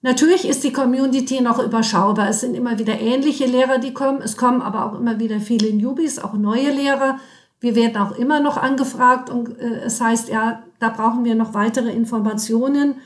Natürlich 0.00 0.48
ist 0.48 0.64
die 0.64 0.72
Community 0.72 1.42
noch 1.42 1.62
überschaubar. 1.62 2.30
Es 2.30 2.40
sind 2.40 2.54
immer 2.54 2.78
wieder 2.78 2.98
ähnliche 2.98 3.44
Lehrer, 3.44 3.76
die 3.76 3.92
kommen. 3.92 4.22
Es 4.22 4.38
kommen 4.38 4.62
aber 4.62 4.86
auch 4.86 4.98
immer 4.98 5.18
wieder 5.18 5.40
viele 5.40 5.74
Newbies, 5.74 6.18
auch 6.18 6.32
neue 6.32 6.70
Lehrer. 6.70 7.18
Wir 7.60 7.74
werden 7.74 7.96
auch 7.98 8.12
immer 8.12 8.40
noch 8.40 8.56
angefragt 8.56 9.30
und 9.30 9.58
äh, 9.58 9.82
es 9.84 10.00
heißt, 10.00 10.28
ja, 10.28 10.62
da 10.78 10.88
brauchen 10.88 11.24
wir 11.24 11.34
noch 11.34 11.54
weitere 11.54 11.90
Informationen. 11.92 12.96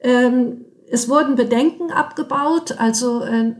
Ähm, 0.00 0.66
es 0.90 1.08
wurden 1.08 1.34
Bedenken 1.34 1.90
abgebaut, 1.90 2.76
also 2.78 3.22
äh, 3.22 3.54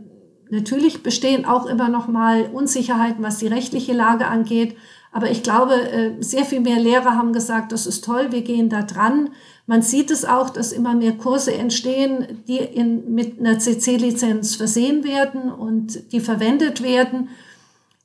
natürlich 0.50 1.02
bestehen 1.02 1.44
auch 1.44 1.66
immer 1.66 1.88
noch 1.88 2.08
mal 2.08 2.50
Unsicherheiten, 2.52 3.24
was 3.24 3.38
die 3.38 3.46
rechtliche 3.46 3.92
Lage 3.92 4.26
angeht. 4.26 4.76
Aber 5.12 5.30
ich 5.30 5.42
glaube, 5.42 5.74
äh, 5.74 6.22
sehr 6.22 6.44
viel 6.44 6.60
mehr 6.60 6.78
Lehrer 6.78 7.16
haben 7.16 7.32
gesagt, 7.32 7.72
das 7.72 7.86
ist 7.86 8.04
toll, 8.04 8.28
wir 8.30 8.42
gehen 8.42 8.68
da 8.68 8.82
dran. 8.82 9.30
Man 9.66 9.82
sieht 9.82 10.10
es 10.10 10.24
auch, 10.24 10.50
dass 10.50 10.72
immer 10.72 10.94
mehr 10.94 11.12
Kurse 11.12 11.54
entstehen, 11.54 12.42
die 12.46 12.58
in, 12.58 13.14
mit 13.14 13.40
einer 13.40 13.58
CC-Lizenz 13.58 14.56
versehen 14.56 15.02
werden 15.04 15.50
und 15.50 16.12
die 16.12 16.20
verwendet 16.20 16.82
werden. 16.82 17.28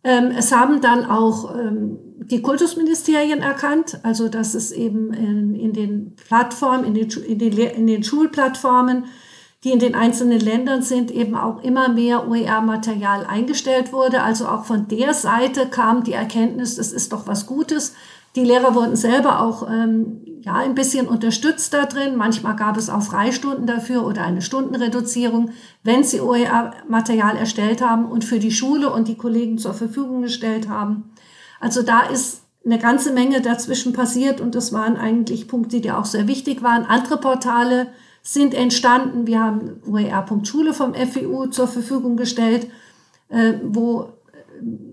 Ähm, 0.04 0.32
es 0.38 0.52
haben 0.52 0.82
dann 0.82 1.06
auch 1.06 1.56
ähm, 1.56 1.98
die 2.32 2.42
Kultusministerien 2.42 3.42
erkannt, 3.42 4.00
also 4.04 4.30
dass 4.30 4.56
es 4.56 4.72
eben 4.72 5.14
in, 5.14 5.56
in 5.56 5.74
den 5.74 6.16
Plattformen, 6.16 6.86
in 6.86 6.94
den, 6.94 7.10
in, 7.24 7.40
den, 7.40 7.58
in 7.58 7.88
den 7.88 8.04
Schulplattformen, 8.04 9.06
die 9.64 9.72
in 9.72 9.80
den 9.80 9.96
einzelnen 9.96 10.40
Ländern 10.40 10.82
sind, 10.82 11.12
eben 11.12 11.36
auch 11.36 11.64
immer 11.64 11.90
mehr 11.90 12.28
OER-Material 12.28 13.26
eingestellt 13.26 13.94
wurde. 13.94 14.22
Also 14.22 14.48
auch 14.48 14.66
von 14.66 14.88
der 14.88 15.14
Seite 15.14 15.68
kam 15.68 16.04
die 16.04 16.14
Erkenntnis, 16.14 16.76
das 16.76 16.92
ist 16.92 17.14
doch 17.14 17.28
was 17.28 17.46
Gutes. 17.46 17.94
Die 18.36 18.44
Lehrer 18.44 18.76
wurden 18.76 18.96
selber 18.96 19.42
auch 19.42 19.68
ähm, 19.70 20.22
ja, 20.42 20.56
ein 20.56 20.76
bisschen 20.76 21.08
unterstützt 21.08 21.74
da 21.74 21.86
drin. 21.86 22.18
Manchmal 22.18 22.56
gab 22.56 22.76
es 22.76 22.90
auch 22.90 23.02
Freistunden 23.02 23.66
dafür 23.66 24.06
oder 24.06 24.24
eine 24.24 24.42
Stundenreduzierung, 24.42 25.52
wenn 25.84 26.04
sie 26.04 26.20
OER-Material 26.20 27.38
erstellt 27.38 27.82
haben 27.82 28.06
und 28.06 28.26
für 28.26 28.40
die 28.40 28.52
Schule 28.52 28.92
und 28.92 29.08
die 29.08 29.16
Kollegen 29.16 29.58
zur 29.58 29.74
Verfügung 29.74 30.22
gestellt 30.22 30.68
haben. 30.68 31.12
Also 31.60 31.82
da 31.82 32.02
ist 32.02 32.42
eine 32.66 32.80
ganze 32.80 33.12
Menge 33.12 33.42
dazwischen 33.42 33.94
passiert 33.94 34.42
und 34.42 34.56
das 34.56 34.74
waren 34.74 34.98
eigentlich 34.98 35.48
Punkte, 35.48 35.82
die 35.82 35.92
auch 35.92 36.06
sehr 36.06 36.28
wichtig 36.28 36.64
waren. 36.64 36.86
Andere 36.86 37.18
Portale 37.18 37.88
sind 38.24 38.56
entstanden. 38.56 39.28
Wir 39.28 39.40
haben 39.40 39.82
OER.schule 39.88 40.74
vom 40.74 40.96
FEU 40.96 41.46
zur 41.48 41.68
Verfügung 41.68 42.18
gestellt, 42.18 42.68
äh, 43.30 43.54
wo 43.64 44.10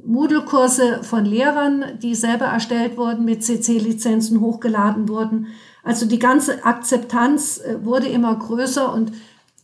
Moodle-Kurse 0.05 1.03
von 1.03 1.25
Lehrern, 1.25 1.99
die 2.03 2.15
selber 2.15 2.47
erstellt 2.47 2.97
wurden, 2.97 3.25
mit 3.25 3.43
CC-Lizenzen 3.43 4.41
hochgeladen 4.41 5.09
wurden. 5.09 5.47
Also 5.83 6.07
die 6.07 6.19
ganze 6.19 6.65
Akzeptanz 6.65 7.59
äh, 7.59 7.85
wurde 7.85 8.07
immer 8.07 8.35
größer 8.35 8.93
und 8.93 9.13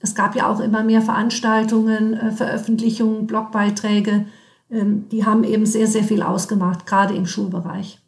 es 0.01 0.15
gab 0.15 0.37
ja 0.37 0.49
auch 0.49 0.61
immer 0.61 0.83
mehr 0.83 1.03
Veranstaltungen, 1.03 2.15
äh, 2.15 2.31
Veröffentlichungen, 2.31 3.27
Blogbeiträge. 3.27 4.27
Ähm, 4.71 5.09
die 5.11 5.25
haben 5.25 5.45
eben 5.45 5.67
sehr, 5.67 5.87
sehr 5.87 6.05
viel 6.05 6.23
ausgemacht, 6.23 6.87
gerade 6.87 7.15
im 7.15 7.27
Schulbereich. 7.27 8.01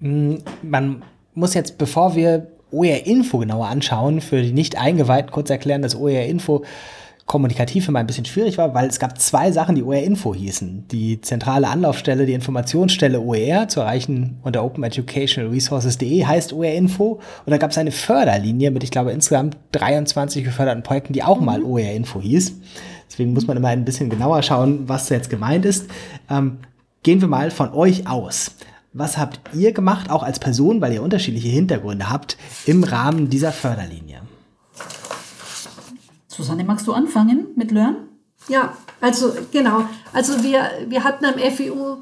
Hm, 0.00 0.38
man 0.62 1.02
muss 1.34 1.54
jetzt, 1.54 1.78
bevor 1.78 2.14
wir 2.14 2.48
OER 2.70 3.06
Info 3.06 3.38
genauer 3.38 3.68
anschauen, 3.68 4.20
für 4.20 4.42
die 4.42 4.52
nicht 4.52 4.76
eingeweihten 4.76 5.30
kurz 5.30 5.50
erklären, 5.50 5.82
dass 5.82 5.96
OER 5.96 6.26
Info 6.26 6.64
kommunikativ 7.26 7.88
immer 7.88 8.00
ein 8.00 8.06
bisschen 8.06 8.26
schwierig 8.26 8.58
war, 8.58 8.74
weil 8.74 8.86
es 8.88 8.98
gab 8.98 9.18
zwei 9.18 9.50
Sachen, 9.50 9.74
die 9.74 9.82
OER 9.82 10.02
Info 10.02 10.34
hießen. 10.34 10.88
Die 10.88 11.20
zentrale 11.22 11.68
Anlaufstelle, 11.68 12.26
die 12.26 12.34
Informationsstelle 12.34 13.20
OER 13.20 13.68
zu 13.68 13.80
erreichen 13.80 14.38
unter 14.42 14.62
openeducationalresources.de 14.62 16.24
heißt 16.26 16.52
OER 16.52 16.74
Info. 16.74 17.20
Und 17.46 17.50
da 17.50 17.56
gab 17.56 17.70
es 17.70 17.78
eine 17.78 17.92
Förderlinie 17.92 18.70
mit, 18.70 18.84
ich 18.84 18.90
glaube, 18.90 19.12
insgesamt 19.12 19.56
23 19.72 20.44
geförderten 20.44 20.82
Projekten, 20.82 21.14
die 21.14 21.22
auch 21.22 21.40
mal 21.40 21.60
mhm. 21.60 21.66
OER 21.66 21.92
Info 21.92 22.20
hieß. 22.20 22.60
Deswegen 23.14 23.32
muss 23.32 23.46
man 23.46 23.56
immer 23.56 23.68
ein 23.68 23.84
bisschen 23.84 24.10
genauer 24.10 24.42
schauen, 24.42 24.88
was 24.88 25.08
jetzt 25.08 25.30
gemeint 25.30 25.64
ist. 25.64 25.88
Ähm, 26.28 26.58
gehen 27.04 27.20
wir 27.20 27.28
mal 27.28 27.52
von 27.52 27.72
euch 27.72 28.08
aus. 28.08 28.50
Was 28.92 29.18
habt 29.18 29.38
ihr 29.54 29.70
gemacht, 29.70 30.10
auch 30.10 30.24
als 30.24 30.40
Person, 30.40 30.80
weil 30.80 30.92
ihr 30.92 31.00
unterschiedliche 31.00 31.46
Hintergründe 31.46 32.10
habt, 32.10 32.36
im 32.66 32.82
Rahmen 32.82 33.30
dieser 33.30 33.52
Förderlinie? 33.52 34.22
Susanne, 36.26 36.64
magst 36.64 36.88
du 36.88 36.92
anfangen 36.92 37.46
mit 37.54 37.70
Learn? 37.70 37.94
Ja, 38.48 38.76
also 39.00 39.32
genau. 39.52 39.84
Also 40.12 40.42
wir, 40.42 40.68
wir 40.88 41.04
hatten 41.04 41.24
am 41.24 41.34
FEU 41.34 41.98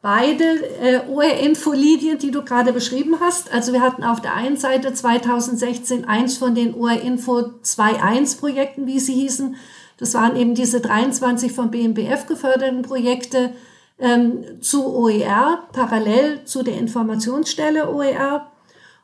beide 0.00 0.44
äh, 0.80 1.00
OR-Info-Linien, 1.10 2.18
die 2.18 2.30
du 2.30 2.42
gerade 2.42 2.72
beschrieben 2.72 3.16
hast. 3.20 3.52
Also 3.52 3.74
wir 3.74 3.82
hatten 3.82 4.02
auf 4.02 4.22
der 4.22 4.32
einen 4.32 4.56
Seite 4.56 4.94
2016 4.94 6.06
eins 6.06 6.38
von 6.38 6.54
den 6.54 6.72
OR-Info 6.72 7.50
2.1 7.62 8.38
Projekten, 8.40 8.86
wie 8.86 8.98
sie 8.98 9.12
hießen. 9.12 9.56
Das 9.98 10.14
waren 10.14 10.36
eben 10.36 10.54
diese 10.54 10.80
23 10.80 11.52
vom 11.52 11.70
BMBF 11.70 12.26
geförderten 12.26 12.82
Projekte 12.82 13.52
ähm, 13.98 14.60
zu 14.60 14.86
OER, 14.86 15.64
parallel 15.72 16.44
zu 16.44 16.62
der 16.62 16.78
Informationsstelle 16.78 17.92
OER. 17.92 18.50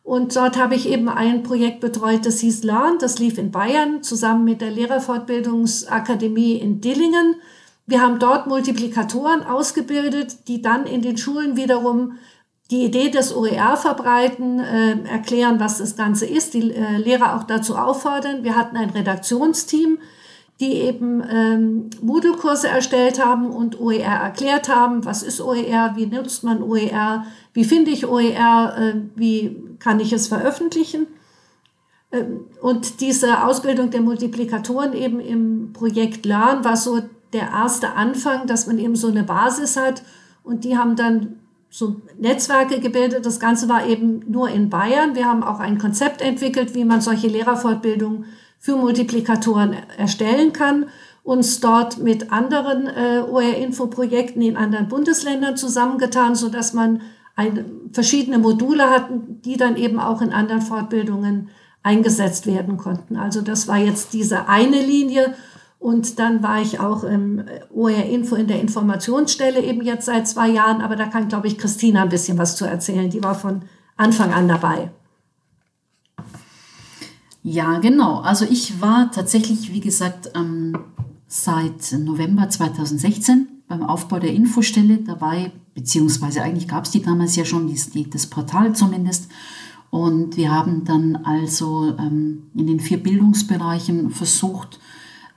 Und 0.03 0.35
dort 0.35 0.59
habe 0.59 0.75
ich 0.75 0.89
eben 0.89 1.09
ein 1.09 1.43
Projekt 1.43 1.81
betreut, 1.81 2.27
das 2.27 2.41
hieß 2.41 2.65
Learn. 2.65 2.99
Das 2.99 3.19
lief 3.19 3.39
in 3.39 3.51
Bayern 3.51 4.03
zusammen 4.03 4.45
mit 4.45 4.61
der 4.61 4.71
Lehrerfortbildungsakademie 4.71 6.55
in 6.55 6.81
Dillingen. 6.81 7.37
Wir 7.87 8.01
haben 8.01 8.19
dort 8.19 8.47
Multiplikatoren 8.47 9.43
ausgebildet, 9.43 10.49
die 10.49 10.63
dann 10.63 10.87
in 10.87 11.03
den 11.03 11.17
Schulen 11.17 11.57
wiederum 11.57 12.19
die 12.71 12.85
Idee 12.85 13.11
des 13.11 13.35
OER 13.35 13.77
verbreiten, 13.77 14.61
äh, 14.61 15.03
erklären, 15.09 15.59
was 15.59 15.79
das 15.79 15.97
Ganze 15.97 16.25
ist, 16.25 16.55
die 16.55 16.73
äh, 16.73 16.97
Lehrer 16.99 17.37
auch 17.37 17.45
dazu 17.45 17.77
auffordern. 17.77 18.45
Wir 18.45 18.55
hatten 18.55 18.77
ein 18.77 18.91
Redaktionsteam, 18.91 19.99
die 20.61 20.75
eben 20.75 21.23
ähm, 21.29 21.91
Moodle-Kurse 22.03 22.69
erstellt 22.69 23.25
haben 23.25 23.47
und 23.51 23.81
OER 23.81 24.05
erklärt 24.05 24.69
haben, 24.69 25.05
was 25.07 25.23
ist 25.23 25.41
OER, 25.41 25.93
wie 25.97 26.07
nutzt 26.07 26.45
man 26.45 26.63
OER, 26.63 27.25
wie 27.55 27.65
finde 27.65 27.91
ich 27.91 28.07
OER, 28.07 28.77
äh, 28.77 29.01
wie 29.17 29.57
kann 29.79 30.01
ich 30.01 30.13
es 30.13 30.29
veröffentlichen. 30.29 31.07
Ähm, 32.13 32.41
und 32.61 33.01
diese 33.01 33.45
Ausbildung 33.45 33.91
der 33.91 34.03
Multiplikatoren 34.03 34.93
eben 34.93 35.19
im 35.19 35.73
Projekt 35.73 36.27
Learn 36.27 36.63
war 36.63 36.77
so 36.77 37.01
der 37.33 37.49
erste 37.51 37.95
Anfang, 37.95 38.47
dass 38.47 38.67
man 38.67 38.79
eben 38.79 38.97
so 38.97 39.09
eine 39.09 39.25
Basis 39.25 39.77
hat. 39.77 40.03
und 40.43 40.65
die 40.65 40.77
haben 40.77 40.97
dann 40.97 41.37
so 41.69 42.01
Netzwerke 42.19 42.81
gebildet. 42.81 43.25
Das 43.25 43.39
Ganze 43.39 43.69
war 43.69 43.87
eben 43.87 44.25
nur 44.27 44.49
in 44.49 44.69
Bayern. 44.69 45.15
Wir 45.15 45.27
haben 45.27 45.45
auch 45.45 45.61
ein 45.61 45.79
Konzept 45.79 46.21
entwickelt, 46.21 46.75
wie 46.75 46.85
man 46.85 47.01
solche 47.01 47.29
Lehrerfortbildungen 47.29 48.25
für 48.61 48.77
Multiplikatoren 48.77 49.75
erstellen 49.97 50.53
kann, 50.53 50.87
uns 51.25 51.61
dort 51.61 51.99
mit 51.99 52.31
anderen 52.31 52.87
äh, 52.87 53.23
OR-Info-Projekten 53.29 54.43
in 54.43 54.57
anderen 54.57 54.89
Bundesländern 54.89 55.57
zusammengetan, 55.57 56.35
so 56.35 56.49
dass 56.49 56.73
man 56.75 57.01
eine, 57.37 57.65
verschiedene 57.93 58.39
Module 58.39 58.89
hatten, 58.91 59.41
die 59.43 59.57
dann 59.57 59.77
eben 59.77 59.99
auch 59.99 60.21
in 60.21 60.33
anderen 60.33 60.63
Fortbildungen 60.63 61.49
eingesetzt 61.83 62.47
werden 62.47 62.77
konnten. 62.77 63.17
Also 63.17 63.41
das 63.41 63.67
war 63.67 63.79
jetzt 63.79 64.13
diese 64.13 64.49
eine 64.49 64.81
Linie. 64.81 65.35
Und 65.79 66.19
dann 66.19 66.43
war 66.43 66.61
ich 66.61 66.79
auch 66.79 67.05
im 67.05 67.43
OR-Info 67.75 68.37
in 68.37 68.47
der 68.47 68.61
Informationsstelle 68.61 69.63
eben 69.63 69.81
jetzt 69.81 70.05
seit 70.05 70.29
zwei 70.29 70.49
Jahren. 70.49 70.83
Aber 70.83 70.95
da 70.95 71.07
kann, 71.07 71.29
glaube 71.29 71.47
ich, 71.47 71.57
Christina 71.57 72.03
ein 72.03 72.11
bisschen 72.11 72.37
was 72.37 72.57
zu 72.57 72.67
erzählen. 72.67 73.09
Die 73.09 73.25
war 73.25 73.35
von 73.35 73.63
Anfang 73.97 74.35
an 74.35 74.47
dabei. 74.47 74.91
Ja, 77.43 77.79
genau. 77.79 78.21
Also 78.21 78.45
ich 78.45 78.81
war 78.81 79.11
tatsächlich, 79.11 79.73
wie 79.73 79.81
gesagt, 79.81 80.31
ähm, 80.35 80.77
seit 81.27 81.93
November 81.93 82.49
2016 82.49 83.49
beim 83.67 83.83
Aufbau 83.83 84.19
der 84.19 84.33
Infostelle 84.33 84.99
dabei, 84.99 85.53
beziehungsweise 85.75 86.43
eigentlich 86.43 86.69
gab 86.69 86.85
es 86.85 86.91
die 86.91 87.03
damals 87.03 87.37
ja 87.37 87.45
schon, 87.45 87.67
die, 87.67 88.11
das 88.11 88.27
Portal 88.27 88.75
zumindest. 88.75 89.31
Und 89.91 90.37
wir 90.37 90.53
haben 90.53 90.85
dann 90.85 91.17
also 91.17 91.95
ähm, 91.99 92.51
in 92.55 92.67
den 92.67 92.81
vier 92.81 93.03
Bildungsbereichen 93.03 94.11
versucht, 94.11 94.79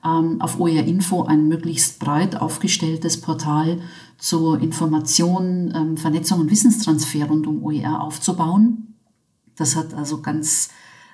ähm, 0.04 0.42
auf 0.42 0.60
OER 0.60 0.86
Info 0.86 1.24
ein 1.24 1.48
möglichst 1.48 2.00
breit 2.00 2.36
aufgestelltes 2.36 3.22
Portal 3.22 3.80
zur 4.18 4.62
Information, 4.62 5.74
ähm, 5.76 5.98
Vernetzung 5.98 6.42
und 6.42 6.52
Wissenstransfer 6.52 7.26
rund 7.26 7.48
um 7.48 7.64
OER 7.64 8.02
aufzubauen. 8.02 8.96
Das 9.56 9.76
hat 9.76 9.94
also 9.94 10.22
ganz 10.22 10.70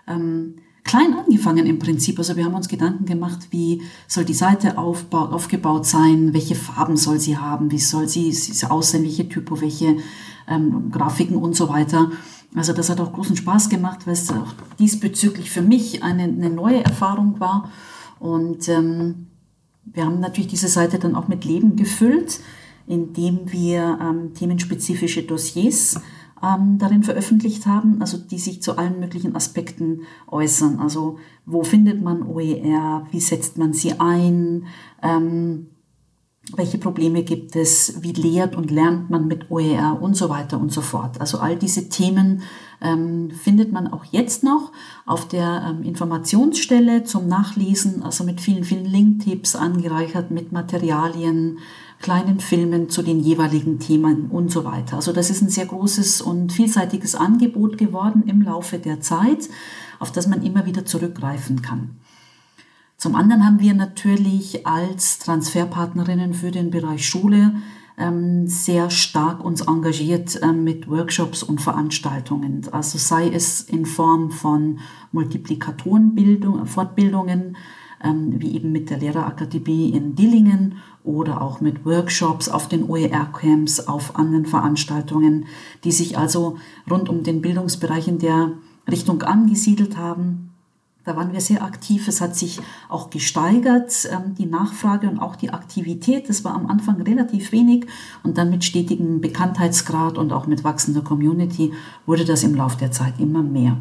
ähm, 0.07 0.55
klein 0.89 1.13
angefangen 1.13 1.67
im 1.67 1.77
Prinzip. 1.77 2.17
Also 2.17 2.35
wir 2.35 2.45
haben 2.45 2.55
uns 2.55 2.67
Gedanken 2.67 3.05
gemacht, 3.05 3.49
wie 3.51 3.83
soll 4.07 4.25
die 4.25 4.33
Seite 4.33 4.77
aufbaut, 4.79 5.31
aufgebaut 5.31 5.85
sein, 5.85 6.33
welche 6.33 6.55
Farben 6.55 6.97
soll 6.97 7.19
sie 7.19 7.37
haben, 7.37 7.71
wie 7.71 7.77
soll 7.77 8.07
sie, 8.07 8.31
sie 8.31 8.65
aussehen, 8.65 9.03
welche 9.03 9.29
Typo, 9.29 9.61
welche 9.61 9.97
ähm, 10.47 10.89
Grafiken 10.91 11.37
und 11.37 11.55
so 11.55 11.69
weiter. 11.69 12.09
Also 12.55 12.73
das 12.73 12.89
hat 12.89 12.99
auch 12.99 13.13
großen 13.13 13.35
Spaß 13.35 13.69
gemacht, 13.69 14.07
weil 14.07 14.13
es 14.13 14.31
auch 14.31 14.53
diesbezüglich 14.79 15.51
für 15.51 15.61
mich 15.61 16.01
eine, 16.01 16.23
eine 16.23 16.49
neue 16.49 16.83
Erfahrung 16.83 17.39
war. 17.39 17.69
Und 18.19 18.67
ähm, 18.67 19.27
wir 19.85 20.05
haben 20.05 20.19
natürlich 20.19 20.49
diese 20.49 20.69
Seite 20.69 20.97
dann 20.97 21.13
auch 21.13 21.27
mit 21.27 21.45
Leben 21.45 21.75
gefüllt, 21.75 22.39
indem 22.87 23.51
wir 23.51 23.99
ähm, 24.01 24.33
themenspezifische 24.33 25.21
Dossiers 25.21 26.01
ähm, 26.43 26.77
darin 26.77 27.03
veröffentlicht 27.03 27.65
haben, 27.65 28.01
also 28.01 28.17
die 28.17 28.39
sich 28.39 28.61
zu 28.61 28.77
allen 28.77 28.99
möglichen 28.99 29.35
Aspekten 29.35 30.01
äußern. 30.27 30.79
Also 30.79 31.17
wo 31.45 31.63
findet 31.63 32.01
man 32.01 32.23
OER, 32.23 33.07
wie 33.11 33.19
setzt 33.19 33.57
man 33.57 33.73
sie 33.73 33.99
ein, 33.99 34.65
ähm, 35.01 35.67
welche 36.55 36.77
Probleme 36.77 37.23
gibt 37.23 37.55
es, 37.55 38.01
wie 38.01 38.13
lehrt 38.13 38.55
und 38.55 38.71
lernt 38.71 39.09
man 39.09 39.27
mit 39.27 39.51
OER 39.51 39.99
und 40.01 40.15
so 40.15 40.29
weiter 40.29 40.59
und 40.59 40.71
so 40.71 40.81
fort. 40.81 41.21
Also 41.21 41.37
all 41.37 41.55
diese 41.55 41.89
Themen 41.89 42.41
ähm, 42.81 43.29
findet 43.31 43.71
man 43.71 43.87
auch 43.87 44.05
jetzt 44.05 44.43
noch 44.43 44.71
auf 45.05 45.27
der 45.27 45.63
ähm, 45.69 45.83
Informationsstelle 45.83 47.03
zum 47.03 47.27
Nachlesen, 47.27 48.03
also 48.03 48.23
mit 48.23 48.41
vielen, 48.41 48.63
vielen 48.63 48.85
Link-Tipps 48.85 49.55
angereichert, 49.55 50.31
mit 50.31 50.51
Materialien, 50.51 51.59
kleinen 51.99 52.39
Filmen 52.39 52.89
zu 52.89 53.01
den 53.01 53.19
jeweiligen 53.19 53.79
Themen 53.79 54.27
und 54.27 54.51
so 54.51 54.63
weiter. 54.63 54.95
Also 54.95 55.11
das 55.11 55.29
ist 55.29 55.41
ein 55.41 55.49
sehr 55.49 55.65
großes 55.65 56.21
und 56.21 56.51
vielseitiges 56.51 57.15
Angebot 57.15 57.77
geworden 57.77 58.23
im 58.27 58.41
Laufe 58.41 58.79
der 58.79 59.01
Zeit, 59.01 59.49
auf 59.99 60.11
das 60.11 60.27
man 60.27 60.43
immer 60.43 60.65
wieder 60.65 60.85
zurückgreifen 60.85 61.61
kann. 61.61 61.99
Zum 62.97 63.15
anderen 63.15 63.45
haben 63.45 63.59
wir 63.59 63.73
natürlich 63.73 64.65
als 64.65 65.19
Transferpartnerinnen 65.19 66.33
für 66.33 66.51
den 66.51 66.69
Bereich 66.69 67.07
Schule 67.07 67.53
ähm, 67.97 68.47
sehr 68.47 68.89
stark 68.89 69.43
uns 69.43 69.61
engagiert 69.61 70.39
ähm, 70.41 70.63
mit 70.63 70.89
Workshops 70.89 71.43
und 71.43 71.61
Veranstaltungen. 71.61 72.65
Also 72.71 72.97
sei 72.97 73.29
es 73.29 73.61
in 73.61 73.85
Form 73.85 74.31
von 74.31 74.79
Multiplikatorenbildung, 75.11 76.65
Fortbildungen, 76.65 77.57
wie 78.01 78.55
eben 78.55 78.71
mit 78.71 78.89
der 78.89 78.97
Lehrerakademie 78.97 79.89
in 79.89 80.15
Dillingen 80.15 80.75
oder 81.03 81.41
auch 81.41 81.59
mit 81.59 81.85
Workshops 81.85 82.47
auf 82.47 82.67
den 82.67 82.89
OER-Camps, 82.89 83.87
auf 83.87 84.15
anderen 84.15 84.45
Veranstaltungen, 84.45 85.45
die 85.83 85.91
sich 85.91 86.17
also 86.17 86.57
rund 86.89 87.09
um 87.09 87.23
den 87.23 87.41
Bildungsbereich 87.41 88.07
in 88.07 88.19
der 88.19 88.53
Richtung 88.89 89.21
angesiedelt 89.23 89.97
haben. 89.97 90.49
Da 91.05 91.15
waren 91.15 91.33
wir 91.33 91.41
sehr 91.41 91.63
aktiv. 91.63 92.07
Es 92.07 92.21
hat 92.21 92.35
sich 92.35 92.59
auch 92.87 93.09
gesteigert, 93.09 94.07
ähm, 94.11 94.35
die 94.37 94.45
Nachfrage 94.45 95.09
und 95.09 95.19
auch 95.19 95.35
die 95.35 95.49
Aktivität. 95.49 96.29
Das 96.29 96.43
war 96.43 96.53
am 96.53 96.67
Anfang 96.67 97.01
relativ 97.01 97.51
wenig 97.51 97.87
und 98.23 98.37
dann 98.37 98.49
mit 98.49 98.63
stetigem 98.63 99.21
Bekanntheitsgrad 99.21 100.17
und 100.17 100.31
auch 100.33 100.45
mit 100.45 100.63
wachsender 100.63 101.01
Community 101.01 101.73
wurde 102.05 102.25
das 102.25 102.43
im 102.43 102.53
Laufe 102.53 102.77
der 102.77 102.91
Zeit 102.91 103.19
immer 103.19 103.41
mehr. 103.41 103.77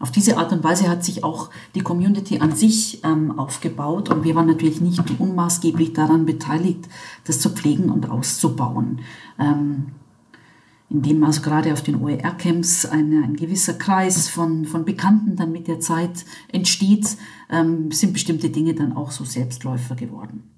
Auf 0.00 0.12
diese 0.12 0.36
Art 0.36 0.52
und 0.52 0.62
Weise 0.62 0.88
hat 0.88 1.04
sich 1.04 1.24
auch 1.24 1.50
die 1.74 1.80
Community 1.80 2.38
an 2.38 2.54
sich 2.54 3.02
ähm, 3.04 3.38
aufgebaut 3.38 4.10
und 4.10 4.24
wir 4.24 4.34
waren 4.34 4.46
natürlich 4.46 4.80
nicht 4.80 5.02
unmaßgeblich 5.18 5.92
daran 5.92 6.24
beteiligt, 6.24 6.88
das 7.24 7.40
zu 7.40 7.50
pflegen 7.50 7.90
und 7.90 8.08
auszubauen. 8.08 9.00
Ähm, 9.38 9.88
indem 10.90 11.22
also 11.24 11.42
gerade 11.42 11.72
auf 11.72 11.82
den 11.82 11.96
OER-Camps 11.96 12.86
ein, 12.86 13.22
ein 13.22 13.36
gewisser 13.36 13.74
Kreis 13.74 14.28
von, 14.28 14.64
von 14.64 14.84
Bekannten 14.84 15.36
dann 15.36 15.52
mit 15.52 15.68
der 15.68 15.80
Zeit 15.80 16.24
entsteht, 16.50 17.16
ähm, 17.50 17.90
sind 17.90 18.12
bestimmte 18.12 18.50
Dinge 18.50 18.74
dann 18.74 18.96
auch 18.96 19.10
so 19.10 19.24
Selbstläufer 19.24 19.96
geworden. 19.96 20.57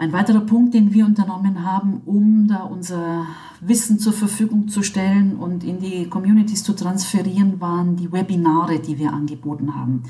Ein 0.00 0.12
weiterer 0.12 0.40
Punkt, 0.40 0.74
den 0.74 0.94
wir 0.94 1.04
unternommen 1.04 1.64
haben, 1.64 2.02
um 2.06 2.46
da 2.46 2.62
unser 2.62 3.26
Wissen 3.60 3.98
zur 3.98 4.12
Verfügung 4.12 4.68
zu 4.68 4.84
stellen 4.84 5.36
und 5.36 5.64
in 5.64 5.80
die 5.80 6.08
Communities 6.08 6.62
zu 6.62 6.72
transferieren, 6.72 7.60
waren 7.60 7.96
die 7.96 8.12
Webinare, 8.12 8.78
die 8.78 8.96
wir 8.96 9.12
angeboten 9.12 9.74
haben. 9.74 10.04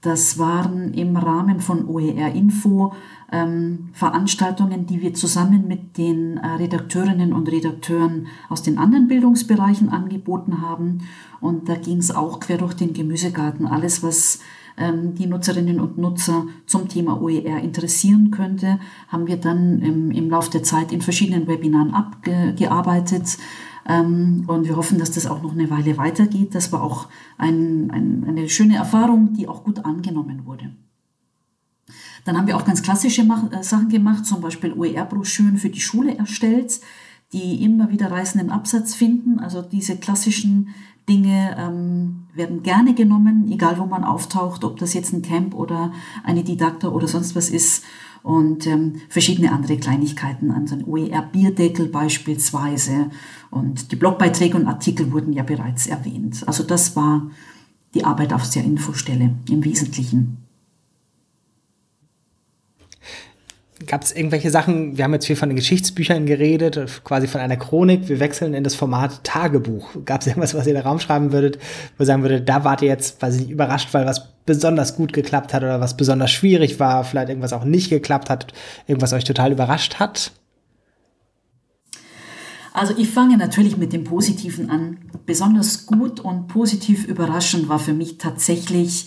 Das 0.00 0.38
waren 0.38 0.94
im 0.94 1.16
Rahmen 1.16 1.60
von 1.60 1.86
OER 1.88 2.32
Info 2.32 2.94
ähm, 3.30 3.90
Veranstaltungen, 3.92 4.86
die 4.86 5.02
wir 5.02 5.12
zusammen 5.12 5.68
mit 5.68 5.98
den 5.98 6.38
äh, 6.38 6.46
Redakteurinnen 6.46 7.34
und 7.34 7.50
Redakteuren 7.50 8.28
aus 8.48 8.62
den 8.62 8.78
anderen 8.78 9.08
Bildungsbereichen 9.08 9.90
angeboten 9.90 10.62
haben. 10.62 11.00
Und 11.40 11.68
da 11.68 11.74
ging 11.74 11.98
es 11.98 12.10
auch 12.10 12.40
quer 12.40 12.56
durch 12.56 12.74
den 12.74 12.94
Gemüsegarten. 12.94 13.66
Alles, 13.66 14.02
was 14.02 14.38
die 15.14 15.26
Nutzerinnen 15.26 15.80
und 15.80 15.98
Nutzer 15.98 16.46
zum 16.66 16.88
Thema 16.88 17.20
OER 17.20 17.60
interessieren 17.60 18.30
könnte, 18.30 18.78
haben 19.08 19.26
wir 19.26 19.36
dann 19.36 19.82
im, 19.82 20.10
im 20.10 20.30
Laufe 20.30 20.50
der 20.50 20.62
Zeit 20.62 20.92
in 20.92 21.00
verschiedenen 21.00 21.46
Webinaren 21.46 21.94
abgearbeitet. 21.94 23.38
Ähm, 23.88 24.44
und 24.46 24.68
wir 24.68 24.76
hoffen, 24.76 24.98
dass 24.98 25.10
das 25.10 25.26
auch 25.26 25.42
noch 25.42 25.52
eine 25.52 25.70
Weile 25.70 25.96
weitergeht. 25.96 26.54
Das 26.54 26.72
war 26.72 26.82
auch 26.82 27.08
ein, 27.38 27.90
ein, 27.90 28.24
eine 28.28 28.48
schöne 28.48 28.76
Erfahrung, 28.76 29.32
die 29.32 29.48
auch 29.48 29.64
gut 29.64 29.84
angenommen 29.84 30.44
wurde. 30.44 30.70
Dann 32.24 32.36
haben 32.36 32.46
wir 32.46 32.56
auch 32.56 32.66
ganz 32.66 32.82
klassische 32.82 33.22
äh, 33.22 33.62
Sachen 33.62 33.88
gemacht, 33.88 34.26
zum 34.26 34.42
Beispiel 34.42 34.74
OER-Broschüren 34.74 35.56
für 35.56 35.70
die 35.70 35.80
Schule 35.80 36.16
erstellt, 36.16 36.80
die 37.32 37.64
immer 37.64 37.90
wieder 37.90 38.10
reißenden 38.10 38.50
Absatz 38.50 38.94
finden. 38.94 39.38
Also 39.38 39.62
diese 39.62 39.96
klassischen 39.96 40.74
Dinge 41.08 41.56
ähm, 41.58 42.26
werden 42.34 42.62
gerne 42.62 42.94
genommen, 42.94 43.50
egal 43.50 43.78
wo 43.78 43.86
man 43.86 44.04
auftaucht, 44.04 44.64
ob 44.64 44.78
das 44.78 44.94
jetzt 44.94 45.12
ein 45.12 45.22
Camp 45.22 45.54
oder 45.54 45.92
eine 46.24 46.44
Didakta 46.44 46.88
oder 46.88 47.08
sonst 47.08 47.34
was 47.34 47.50
ist 47.50 47.84
und 48.22 48.66
ähm, 48.66 49.00
verschiedene 49.08 49.52
andere 49.52 49.76
Kleinigkeiten, 49.76 50.50
also 50.50 50.74
ein 50.74 50.84
OER-Bierdeckel 50.84 51.86
beispielsweise 51.88 53.10
und 53.50 53.90
die 53.92 53.96
Blogbeiträge 53.96 54.56
und 54.56 54.66
Artikel 54.66 55.12
wurden 55.12 55.32
ja 55.32 55.42
bereits 55.42 55.86
erwähnt. 55.86 56.44
Also 56.46 56.62
das 56.62 56.96
war 56.96 57.30
die 57.94 58.04
Arbeit 58.04 58.32
auf 58.32 58.48
der 58.50 58.64
Infostelle 58.64 59.34
im 59.48 59.64
Wesentlichen. 59.64 60.47
Gab 63.86 64.02
es 64.02 64.12
irgendwelche 64.12 64.50
Sachen, 64.50 64.96
wir 64.96 65.04
haben 65.04 65.12
jetzt 65.12 65.26
viel 65.26 65.36
von 65.36 65.48
den 65.48 65.56
Geschichtsbüchern 65.56 66.26
geredet, 66.26 67.02
quasi 67.04 67.28
von 67.28 67.40
einer 67.40 67.56
Chronik, 67.56 68.08
wir 68.08 68.18
wechseln 68.18 68.52
in 68.54 68.64
das 68.64 68.74
Format 68.74 69.22
Tagebuch. 69.22 69.90
Gab 70.04 70.22
es 70.22 70.26
irgendwas, 70.26 70.54
was 70.54 70.66
ihr 70.66 70.74
da 70.74 70.80
Raum 70.80 70.98
schreiben 70.98 71.32
würdet, 71.32 71.58
wo 71.96 72.02
ihr 72.02 72.06
sagen 72.06 72.22
würdet, 72.22 72.48
da 72.48 72.64
wart 72.64 72.82
ihr 72.82 72.88
jetzt, 72.88 73.22
weiß 73.22 73.36
ich 73.36 73.42
nicht, 73.42 73.50
überrascht, 73.50 73.94
weil 73.94 74.04
was 74.04 74.32
besonders 74.46 74.96
gut 74.96 75.12
geklappt 75.12 75.54
hat 75.54 75.62
oder 75.62 75.80
was 75.80 75.96
besonders 75.96 76.32
schwierig 76.32 76.80
war, 76.80 77.04
vielleicht 77.04 77.28
irgendwas 77.28 77.52
auch 77.52 77.64
nicht 77.64 77.90
geklappt 77.90 78.30
hat, 78.30 78.52
irgendwas 78.88 79.12
euch 79.12 79.24
total 79.24 79.52
überrascht 79.52 79.96
hat? 80.00 80.32
Also 82.72 82.94
ich 82.96 83.10
fange 83.10 83.36
natürlich 83.36 83.76
mit 83.76 83.92
dem 83.92 84.04
Positiven 84.04 84.70
an. 84.70 84.98
Besonders 85.26 85.86
gut 85.86 86.20
und 86.20 86.48
positiv 86.48 87.06
überraschend 87.06 87.68
war 87.68 87.78
für 87.78 87.92
mich 87.92 88.18
tatsächlich 88.18 89.06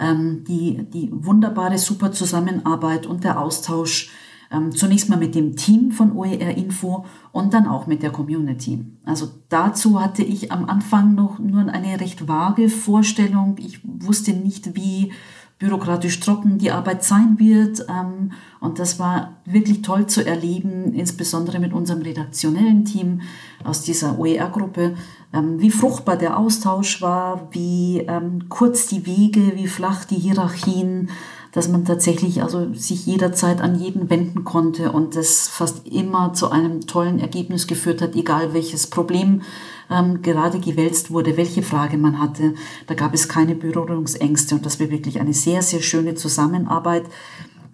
die, 0.00 0.86
die 0.92 1.10
wunderbare, 1.12 1.78
super 1.78 2.12
Zusammenarbeit 2.12 3.06
und 3.06 3.24
der 3.24 3.40
Austausch 3.40 4.10
Ähm, 4.50 4.72
zunächst 4.72 5.10
mal 5.10 5.18
mit 5.18 5.34
dem 5.34 5.56
Team 5.56 5.92
von 5.92 6.16
OER 6.16 6.56
Info 6.56 7.04
und 7.32 7.52
dann 7.52 7.66
auch 7.66 7.86
mit 7.86 8.02
der 8.02 8.10
Community. 8.10 8.82
Also 9.04 9.28
dazu 9.50 10.00
hatte 10.00 10.22
ich 10.22 10.50
am 10.50 10.64
Anfang 10.64 11.14
noch 11.14 11.38
nur 11.38 11.68
eine 11.68 12.00
recht 12.00 12.28
vage 12.28 12.70
Vorstellung. 12.70 13.56
Ich 13.58 13.80
wusste 13.84 14.32
nicht, 14.32 14.74
wie 14.74 15.12
bürokratisch 15.58 16.20
trocken 16.20 16.58
die 16.58 16.70
Arbeit 16.70 17.04
sein 17.04 17.38
wird. 17.38 17.84
Ähm, 17.88 18.32
und 18.60 18.78
das 18.78 18.98
war 18.98 19.36
wirklich 19.44 19.82
toll 19.82 20.06
zu 20.06 20.24
erleben, 20.24 20.94
insbesondere 20.94 21.58
mit 21.58 21.72
unserem 21.72 22.02
redaktionellen 22.02 22.84
Team 22.84 23.20
aus 23.64 23.82
dieser 23.82 24.18
OER-Gruppe, 24.18 24.82
ähm, 24.84 24.96
wie 25.32 25.70
fruchtbar 25.70 26.16
der 26.16 26.38
Austausch 26.38 27.02
war, 27.02 27.48
wie 27.52 27.98
ähm, 28.08 28.48
kurz 28.48 28.86
die 28.86 29.06
Wege, 29.06 29.52
wie 29.56 29.66
flach 29.66 30.04
die 30.04 30.16
Hierarchien, 30.16 31.10
dass 31.52 31.68
man 31.68 31.84
tatsächlich 31.84 32.42
also 32.42 32.72
sich 32.74 33.06
jederzeit 33.06 33.60
an 33.60 33.78
jeden 33.78 34.10
wenden 34.10 34.44
konnte 34.44 34.92
und 34.92 35.16
das 35.16 35.48
fast 35.48 35.86
immer 35.86 36.32
zu 36.32 36.50
einem 36.50 36.86
tollen 36.86 37.18
Ergebnis 37.18 37.66
geführt 37.66 38.00
hat, 38.00 38.14
egal 38.14 38.54
welches 38.54 38.86
Problem 38.86 39.42
ähm, 39.90 40.22
gerade 40.22 40.60
gewälzt 40.60 41.10
wurde, 41.10 41.36
welche 41.36 41.62
Frage 41.62 41.98
man 41.98 42.18
hatte. 42.18 42.54
Da 42.86 42.94
gab 42.94 43.14
es 43.14 43.28
keine 43.28 43.54
Berührungsängste 43.54 44.54
und 44.54 44.66
das 44.66 44.80
war 44.80 44.90
wirklich 44.90 45.20
eine 45.20 45.34
sehr, 45.34 45.62
sehr 45.62 45.80
schöne 45.80 46.14
Zusammenarbeit. 46.14 47.04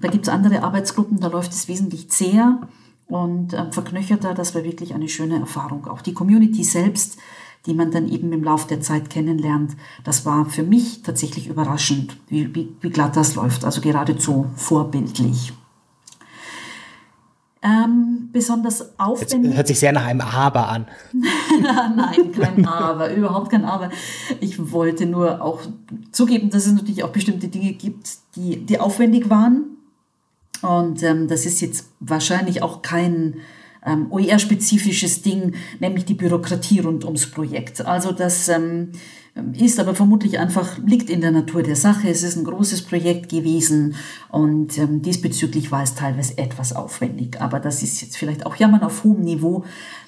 Da 0.00 0.08
gibt 0.08 0.26
es 0.26 0.32
andere 0.32 0.62
Arbeitsgruppen, 0.62 1.20
da 1.20 1.28
läuft 1.28 1.52
es 1.52 1.68
wesentlich 1.68 2.10
zäher 2.10 2.60
und 3.06 3.54
ähm, 3.54 3.72
verknöcherter. 3.72 4.34
Das 4.34 4.54
war 4.54 4.64
wirklich 4.64 4.94
eine 4.94 5.08
schöne 5.08 5.38
Erfahrung. 5.40 5.86
Auch 5.86 6.00
die 6.00 6.14
Community 6.14 6.64
selbst, 6.64 7.18
die 7.66 7.74
man 7.74 7.90
dann 7.90 8.08
eben 8.08 8.32
im 8.32 8.44
Laufe 8.44 8.68
der 8.68 8.80
Zeit 8.80 9.08
kennenlernt, 9.08 9.76
das 10.04 10.26
war 10.26 10.46
für 10.46 10.62
mich 10.62 11.02
tatsächlich 11.02 11.48
überraschend, 11.48 12.16
wie, 12.28 12.54
wie, 12.54 12.76
wie 12.80 12.90
glatt 12.90 13.16
das 13.16 13.34
läuft. 13.34 13.64
Also 13.64 13.80
geradezu 13.80 14.46
vorbildlich. 14.56 15.52
Ähm, 17.62 18.28
besonders 18.30 18.98
aufwendig. 18.98 19.50
Jetzt 19.50 19.56
hört 19.56 19.66
sich 19.68 19.78
sehr 19.78 19.92
nach 19.92 20.04
einem 20.04 20.20
Aber 20.20 20.68
an. 20.68 20.86
Nein, 21.96 22.32
kein 22.32 22.66
Aber, 22.66 23.14
überhaupt 23.14 23.50
kein 23.50 23.64
Aber. 23.64 23.88
Ich 24.40 24.70
wollte 24.70 25.06
nur 25.06 25.40
auch 25.40 25.62
zugeben, 26.12 26.50
dass 26.50 26.66
es 26.66 26.74
natürlich 26.74 27.04
auch 27.04 27.08
bestimmte 27.08 27.48
Dinge 27.48 27.72
gibt, 27.72 28.18
die, 28.36 28.66
die 28.66 28.78
aufwendig 28.78 29.30
waren. 29.30 29.78
Und 30.60 31.02
ähm, 31.02 31.26
das 31.26 31.46
ist 31.46 31.62
jetzt 31.62 31.88
wahrscheinlich 32.00 32.62
auch 32.62 32.82
kein 32.82 33.36
ähm, 33.84 34.06
OER-spezifisches 34.10 35.22
Ding, 35.22 35.54
nämlich 35.80 36.04
die 36.04 36.14
Bürokratie 36.14 36.80
rund 36.80 37.04
ums 37.04 37.26
Projekt. 37.26 37.84
Also 37.84 38.12
das 38.12 38.48
ähm, 38.48 38.92
ist 39.52 39.80
aber 39.80 39.94
vermutlich 39.94 40.38
einfach, 40.38 40.78
liegt 40.78 41.10
in 41.10 41.20
der 41.20 41.32
Natur 41.32 41.62
der 41.62 41.74
Sache. 41.74 42.08
Es 42.08 42.22
ist 42.22 42.36
ein 42.36 42.44
großes 42.44 42.82
Projekt 42.82 43.28
gewesen 43.28 43.96
und 44.30 44.78
ähm, 44.78 45.02
diesbezüglich 45.02 45.72
war 45.72 45.82
es 45.82 45.94
teilweise 45.94 46.38
etwas 46.38 46.74
aufwendig. 46.74 47.40
Aber 47.40 47.58
das 47.58 47.82
ist 47.82 48.00
jetzt 48.00 48.16
vielleicht 48.16 48.46
auch 48.46 48.56
Jammern 48.56 48.82
auf 48.82 49.02
hohem 49.02 49.22
Niveau, 49.22 49.64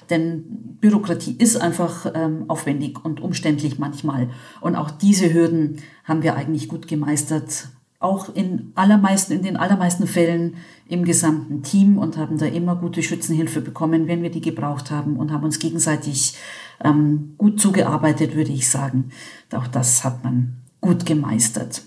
denn 0.09 0.45
Bürokratie 0.79 1.35
ist 1.37 1.57
einfach 1.57 2.11
ähm, 2.15 2.45
aufwendig 2.47 3.03
und 3.03 3.19
umständlich 3.19 3.77
manchmal. 3.77 4.29
Und 4.61 4.75
auch 4.77 4.91
diese 4.91 5.33
Hürden 5.33 5.81
haben 6.05 6.23
wir 6.23 6.35
eigentlich 6.35 6.69
gut 6.69 6.87
gemeistert 6.87 7.67
auch 7.99 8.33
in 8.35 8.71
allermeisten, 8.75 9.33
in 9.33 9.41
den 9.41 9.57
allermeisten 9.57 10.07
Fällen 10.07 10.57
im 10.87 11.03
gesamten 11.03 11.63
Team 11.63 11.97
und 11.97 12.17
haben 12.17 12.37
da 12.37 12.45
immer 12.45 12.75
gute 12.75 13.01
Schützenhilfe 13.01 13.61
bekommen, 13.61 14.07
wenn 14.07 14.21
wir 14.21 14.29
die 14.29 14.41
gebraucht 14.41 14.91
haben 14.91 15.17
und 15.17 15.31
haben 15.31 15.43
uns 15.43 15.59
gegenseitig 15.59 16.35
ähm, 16.83 17.33
gut 17.37 17.59
zugearbeitet, 17.59 18.35
würde 18.35 18.51
ich 18.51 18.69
sagen. 18.69 19.09
Auch 19.51 19.67
das 19.67 20.03
hat 20.03 20.23
man 20.23 20.57
gut 20.79 21.05
gemeistert. 21.05 21.81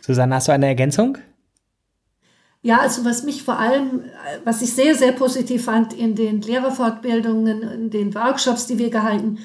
Susanne, 0.00 0.36
hast 0.36 0.48
du 0.48 0.52
eine 0.52 0.66
Ergänzung? 0.66 1.18
Ja, 2.62 2.78
also 2.80 3.04
was 3.04 3.22
mich 3.22 3.42
vor 3.42 3.58
allem, 3.58 4.04
was 4.44 4.60
ich 4.62 4.72
sehr, 4.72 4.94
sehr 4.94 5.12
positiv 5.12 5.64
fand 5.64 5.92
in 5.92 6.14
den 6.14 6.40
Lehrerfortbildungen, 6.40 7.62
in 7.62 7.90
den 7.90 8.14
Workshops, 8.14 8.66
die 8.66 8.78
wir 8.78 8.90
gehalten 8.90 9.36
haben, 9.36 9.38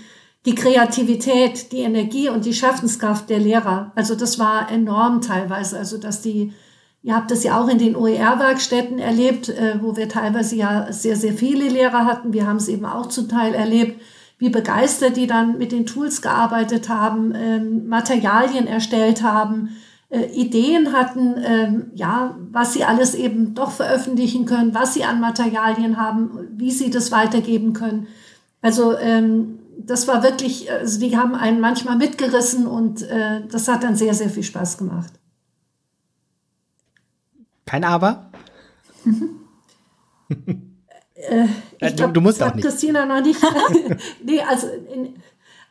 die 0.46 0.56
Kreativität, 0.56 1.72
die 1.72 1.80
Energie 1.80 2.30
und 2.30 2.46
die 2.46 2.54
Schaffenskraft 2.54 3.30
der 3.30 3.40
Lehrer. 3.40 3.92
Also 3.96 4.16
das 4.16 4.38
war 4.38 4.72
enorm 4.72 5.22
teilweise. 5.22 5.78
Also 5.78 5.98
dass 5.98 6.22
die, 6.22 6.54
ihr 7.02 7.16
habt 7.16 7.32
das 7.32 7.44
ja 7.44 7.60
auch 7.60 7.68
in 7.68 7.80
den 7.80 7.96
OER-Werkstätten 7.96 9.00
erlebt, 9.00 9.50
äh, 9.50 9.80
wo 9.82 9.98
wir 9.98 10.08
teilweise 10.08 10.56
ja 10.56 10.92
sehr, 10.92 11.16
sehr 11.16 11.34
viele 11.34 11.68
Lehrer 11.68 12.06
hatten. 12.06 12.32
Wir 12.32 12.48
haben 12.48 12.58
es 12.58 12.68
eben 12.68 12.86
auch 12.86 13.08
zum 13.08 13.28
Teil 13.28 13.56
erlebt, 13.56 14.00
wie 14.38 14.50
begeistert 14.50 15.18
die 15.18 15.28
dann 15.28 15.58
mit 15.58 15.72
den 15.72 15.86
Tools 15.86 16.22
gearbeitet 16.22 16.90
haben, 16.90 17.34
ähm, 17.36 17.88
Materialien 17.88 18.68
erstellt 18.68 19.24
haben, 19.24 19.70
äh, 20.10 20.26
Ideen 20.34 20.94
hatten, 20.94 21.36
ähm, 21.44 21.92
ja, 21.96 22.36
was 22.52 22.74
sie 22.74 22.84
alles 22.84 23.16
eben 23.16 23.56
doch 23.56 23.72
veröffentlichen 23.72 24.46
können, 24.46 24.76
was 24.76 24.94
sie 24.94 25.06
an 25.06 25.20
Materialien 25.20 25.98
haben, 25.98 26.50
wie 26.58 26.70
sie 26.70 26.92
das 26.92 27.12
weitergeben 27.12 27.74
können. 27.74 28.08
Also 28.66 28.98
ähm, 28.98 29.60
das 29.78 30.08
war 30.08 30.24
wirklich, 30.24 30.72
also 30.72 31.00
die 31.00 31.16
haben 31.16 31.36
einen 31.36 31.60
manchmal 31.60 31.98
mitgerissen 31.98 32.66
und 32.66 33.04
äh, 33.04 33.46
das 33.46 33.68
hat 33.68 33.84
dann 33.84 33.96
sehr, 33.96 34.16
sehr 34.16 34.32
viel 34.32 34.42
Spaß 34.42 34.80
gemacht. 34.80 35.14
Kein 37.68 37.84
Aber? 37.84 38.32
äh, 41.14 41.46
ich 41.80 41.96
glaub, 41.96 42.08
du, 42.08 42.14
du 42.14 42.22
musst 42.22 42.42
auch 42.42 42.56
nicht. 42.56 42.66
Christina 42.66 43.06
noch 43.06 43.22
nicht. 43.22 43.40
nee, 44.24 44.42
also 44.42 44.66
in, 44.92 45.14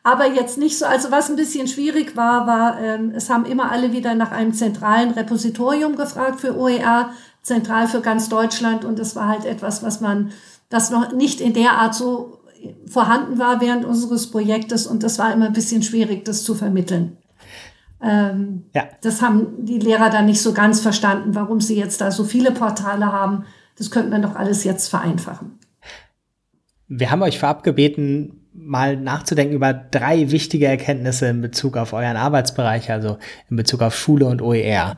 aber 0.05 0.29
jetzt 0.29 0.57
nicht 0.57 0.79
so. 0.79 0.87
Also 0.87 1.11
was 1.11 1.29
ein 1.31 1.37
bisschen 1.37 1.67
schwierig 1.67 2.15
war, 2.15 2.47
war, 2.47 2.81
ähm, 2.81 3.11
es 3.13 3.29
haben 3.29 3.45
immer 3.45 3.73
alle 3.73 3.91
wieder 3.93 4.15
nach 4.15 4.31
einem 4.31 4.55
zentralen 4.55 5.11
Repositorium 5.11 5.97
gefragt 5.97 6.41
für 6.41 6.57
OER, 6.57 7.11
zentral 7.43 7.89
für 7.89 8.03
ganz 8.03 8.29
Deutschland. 8.29 8.85
Und 8.85 9.01
das 9.01 9.17
war 9.17 9.27
halt 9.27 9.47
etwas, 9.47 9.83
was 9.83 10.01
man, 10.01 10.31
das 10.69 10.91
noch 10.91 11.11
nicht 11.11 11.41
in 11.41 11.55
der 11.55 11.73
Art 11.73 11.97
so 11.97 12.39
vorhanden 12.87 13.39
war 13.39 13.61
während 13.61 13.85
unseres 13.85 14.31
Projektes 14.31 14.87
und 14.87 15.03
das 15.03 15.19
war 15.19 15.33
immer 15.33 15.47
ein 15.47 15.53
bisschen 15.53 15.83
schwierig, 15.83 16.25
das 16.25 16.45
zu 16.45 16.55
vermitteln. 16.55 17.17
Ähm, 18.03 18.65
ja. 18.75 18.85
Das 19.03 19.23
haben 19.23 19.65
die 19.65 19.79
Lehrer 19.79 20.11
dann 20.11 20.27
nicht 20.27 20.43
so 20.43 20.53
ganz 20.53 20.81
verstanden, 20.81 21.35
warum 21.35 21.61
sie 21.61 21.77
jetzt 21.77 22.01
da 22.01 22.11
so 22.11 22.25
viele 22.25 22.53
Portale 22.53 23.07
haben. 23.07 23.45
Das 23.79 23.91
könnte 23.91 24.11
man 24.11 24.23
doch 24.23 24.37
alles 24.37 24.65
jetzt 24.65 24.89
vereinfachen. 24.89 25.59
Wir 26.87 27.11
haben 27.11 27.23
euch 27.23 27.39
vorab 27.39 27.63
gebeten, 27.63 28.47
mal 28.53 28.97
nachzudenken 28.97 29.55
über 29.55 29.73
drei 29.73 30.31
wichtige 30.31 30.67
Erkenntnisse 30.67 31.27
in 31.27 31.41
Bezug 31.41 31.77
auf 31.77 31.93
euren 31.93 32.17
Arbeitsbereich, 32.17 32.91
also 32.91 33.19
in 33.49 33.57
Bezug 33.57 33.83
auf 33.83 33.97
Schule 33.97 34.27
und 34.27 34.43
OER. 34.43 34.97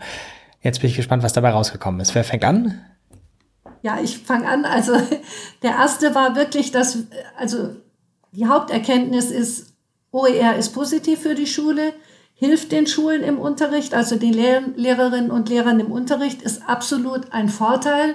Jetzt 0.61 0.81
bin 0.81 0.91
ich 0.91 0.97
gespannt, 0.97 1.23
was 1.23 1.33
dabei 1.33 1.51
rausgekommen 1.51 2.01
ist. 2.01 2.15
Wer 2.15 2.25
fängt 2.25 2.45
an? 2.45 2.81
Ja, 3.83 4.01
ich 4.01 4.19
fange 4.19 4.49
an. 4.49 4.65
Also 4.65 4.95
der 5.63 5.73
erste 5.73 6.15
war 6.15 6.37
wirklich, 6.37 6.73
dass, 6.73 6.99
also 7.39 7.77
die 8.33 8.47
Haupterkenntnis 8.47 9.31
ist, 9.31 9.75
OER 10.13 10.57
ist 10.57 10.71
positiv 10.71 11.21
für 11.21 11.35
die 11.35 11.47
Schule, 11.47 11.93
hilft 12.35 12.73
den 12.73 12.87
Schulen 12.87 13.23
im 13.23 13.39
Unterricht, 13.39 13.95
also 13.95 14.17
den 14.17 14.33
Lehr 14.33 14.63
Lehrerinnen 14.77 15.31
und 15.31 15.49
Lehrern 15.49 15.81
im 15.81 15.91
Unterricht, 15.91 16.43
ist 16.43 16.69
absolut 16.69 17.33
ein 17.33 17.49
Vorteil. 17.49 18.15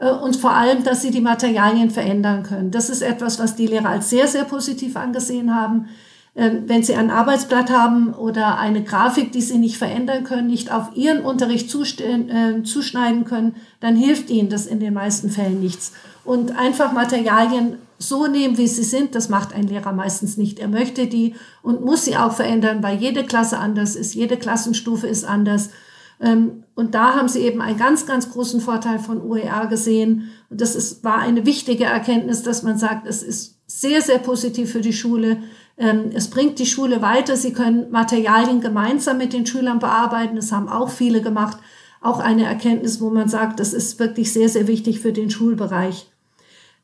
Äh, 0.00 0.10
und 0.10 0.36
vor 0.36 0.52
allem, 0.52 0.82
dass 0.82 1.02
sie 1.02 1.10
die 1.10 1.20
Materialien 1.20 1.90
verändern 1.90 2.42
können. 2.42 2.70
Das 2.70 2.90
ist 2.90 3.02
etwas, 3.02 3.38
was 3.38 3.54
die 3.54 3.66
Lehrer 3.66 3.90
als 3.90 4.10
sehr, 4.10 4.26
sehr 4.26 4.44
positiv 4.44 4.96
angesehen 4.96 5.54
haben. 5.54 5.88
Ähm, 6.36 6.64
wenn 6.66 6.82
Sie 6.82 6.94
ein 6.94 7.10
Arbeitsblatt 7.10 7.70
haben 7.70 8.14
oder 8.14 8.58
eine 8.58 8.84
Grafik, 8.84 9.32
die 9.32 9.42
Sie 9.42 9.58
nicht 9.58 9.76
verändern 9.76 10.24
können, 10.24 10.46
nicht 10.46 10.72
auf 10.72 10.90
Ihren 10.94 11.22
Unterricht 11.22 11.74
äh, 11.74 12.62
zuschneiden 12.62 13.24
können, 13.24 13.56
dann 13.80 13.96
hilft 13.96 14.30
Ihnen 14.30 14.48
das 14.48 14.66
in 14.66 14.80
den 14.80 14.94
meisten 14.94 15.30
Fällen 15.30 15.60
nichts. 15.60 15.92
Und 16.24 16.56
einfach 16.56 16.92
Materialien 16.92 17.78
so 18.00 18.26
nehmen, 18.26 18.56
wie 18.56 18.66
sie 18.66 18.82
sind, 18.82 19.14
das 19.14 19.28
macht 19.28 19.54
ein 19.54 19.66
Lehrer 19.66 19.92
meistens 19.92 20.38
nicht. 20.38 20.58
Er 20.58 20.68
möchte 20.68 21.06
die 21.06 21.34
und 21.62 21.84
muss 21.84 22.06
sie 22.06 22.16
auch 22.16 22.32
verändern, 22.32 22.82
weil 22.82 22.98
jede 22.98 23.24
Klasse 23.24 23.58
anders 23.58 23.94
ist, 23.94 24.14
jede 24.14 24.38
Klassenstufe 24.38 25.06
ist 25.06 25.24
anders. 25.24 25.68
Ähm, 26.18 26.64
und 26.74 26.94
da 26.94 27.14
haben 27.14 27.28
sie 27.28 27.40
eben 27.40 27.60
einen 27.60 27.78
ganz, 27.78 28.06
ganz 28.06 28.30
großen 28.30 28.62
Vorteil 28.62 28.98
von 28.98 29.20
OER 29.20 29.66
gesehen. 29.66 30.30
Und 30.48 30.62
das 30.62 30.74
ist, 30.74 31.04
war 31.04 31.18
eine 31.18 31.44
wichtige 31.44 31.84
Erkenntnis, 31.84 32.42
dass 32.42 32.62
man 32.62 32.78
sagt, 32.78 33.06
es 33.06 33.22
ist 33.22 33.58
sehr, 33.66 34.00
sehr 34.00 34.18
positiv 34.18 34.72
für 34.72 34.80
die 34.80 34.94
Schule. 34.94 35.42
Ähm, 35.80 36.10
es 36.14 36.28
bringt 36.28 36.58
die 36.58 36.66
Schule 36.66 37.00
weiter. 37.00 37.36
Sie 37.36 37.54
können 37.54 37.90
Materialien 37.90 38.60
gemeinsam 38.60 39.16
mit 39.16 39.32
den 39.32 39.46
Schülern 39.46 39.78
bearbeiten. 39.78 40.36
Das 40.36 40.52
haben 40.52 40.68
auch 40.68 40.90
viele 40.90 41.22
gemacht. 41.22 41.56
Auch 42.02 42.20
eine 42.20 42.44
Erkenntnis, 42.44 43.00
wo 43.00 43.08
man 43.08 43.28
sagt, 43.28 43.58
das 43.60 43.72
ist 43.72 43.98
wirklich 43.98 44.32
sehr, 44.32 44.50
sehr 44.50 44.68
wichtig 44.68 45.00
für 45.00 45.12
den 45.12 45.30
Schulbereich. 45.30 46.06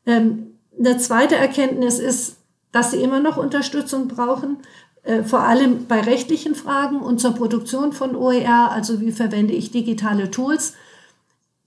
Ähm, 0.07 0.47
eine 0.77 0.97
zweite 0.97 1.35
Erkenntnis 1.35 1.99
ist, 1.99 2.37
dass 2.71 2.91
sie 2.91 3.01
immer 3.01 3.19
noch 3.19 3.37
Unterstützung 3.37 4.07
brauchen, 4.07 4.57
äh, 5.03 5.23
vor 5.23 5.41
allem 5.41 5.85
bei 5.85 6.01
rechtlichen 6.01 6.55
Fragen 6.55 6.99
und 6.99 7.21
zur 7.21 7.33
Produktion 7.33 7.93
von 7.93 8.15
OER, 8.15 8.71
also 8.71 8.99
wie 8.99 9.11
verwende 9.11 9.53
ich 9.53 9.71
digitale 9.71 10.31
Tools. 10.31 10.73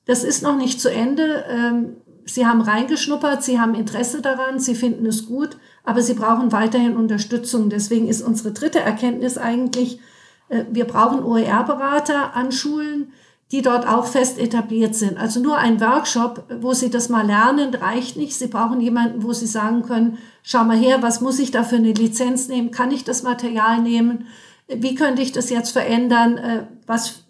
Das 0.04 0.24
ist 0.24 0.42
noch 0.42 0.56
nicht 0.56 0.80
zu 0.80 0.90
Ende. 0.90 1.44
Ähm, 1.48 1.96
sie 2.24 2.46
haben 2.46 2.60
reingeschnuppert, 2.60 3.44
sie 3.44 3.60
haben 3.60 3.76
Interesse 3.76 4.20
daran, 4.20 4.58
sie 4.58 4.74
finden 4.74 5.06
es 5.06 5.26
gut, 5.26 5.58
aber 5.84 6.02
sie 6.02 6.14
brauchen 6.14 6.52
weiterhin 6.52 6.96
Unterstützung. 6.96 7.70
Deswegen 7.70 8.08
ist 8.08 8.22
unsere 8.22 8.52
dritte 8.52 8.80
Erkenntnis 8.80 9.38
eigentlich, 9.38 10.00
äh, 10.48 10.64
wir 10.70 10.84
brauchen 10.84 11.24
OER-Berater 11.24 12.34
an 12.34 12.52
Schulen, 12.52 13.12
die 13.52 13.62
dort 13.62 13.86
auch 13.86 14.06
fest 14.06 14.38
etabliert 14.38 14.94
sind. 14.94 15.18
Also 15.18 15.40
nur 15.40 15.58
ein 15.58 15.80
Workshop, 15.80 16.44
wo 16.60 16.72
Sie 16.72 16.88
das 16.88 17.08
mal 17.08 17.26
lernen, 17.26 17.74
reicht 17.74 18.16
nicht. 18.16 18.36
Sie 18.36 18.46
brauchen 18.46 18.80
jemanden, 18.80 19.24
wo 19.24 19.32
Sie 19.32 19.46
sagen 19.46 19.82
können, 19.82 20.18
schau 20.42 20.62
mal 20.64 20.76
her, 20.76 21.02
was 21.02 21.20
muss 21.20 21.40
ich 21.40 21.50
da 21.50 21.64
für 21.64 21.76
eine 21.76 21.92
Lizenz 21.92 22.46
nehmen? 22.46 22.70
Kann 22.70 22.92
ich 22.92 23.02
das 23.02 23.24
Material 23.24 23.80
nehmen? 23.80 24.26
Wie 24.68 24.94
könnte 24.94 25.22
ich 25.22 25.32
das 25.32 25.50
jetzt 25.50 25.70
verändern? 25.70 26.38
Äh, 26.38 26.66
was, 26.86 27.24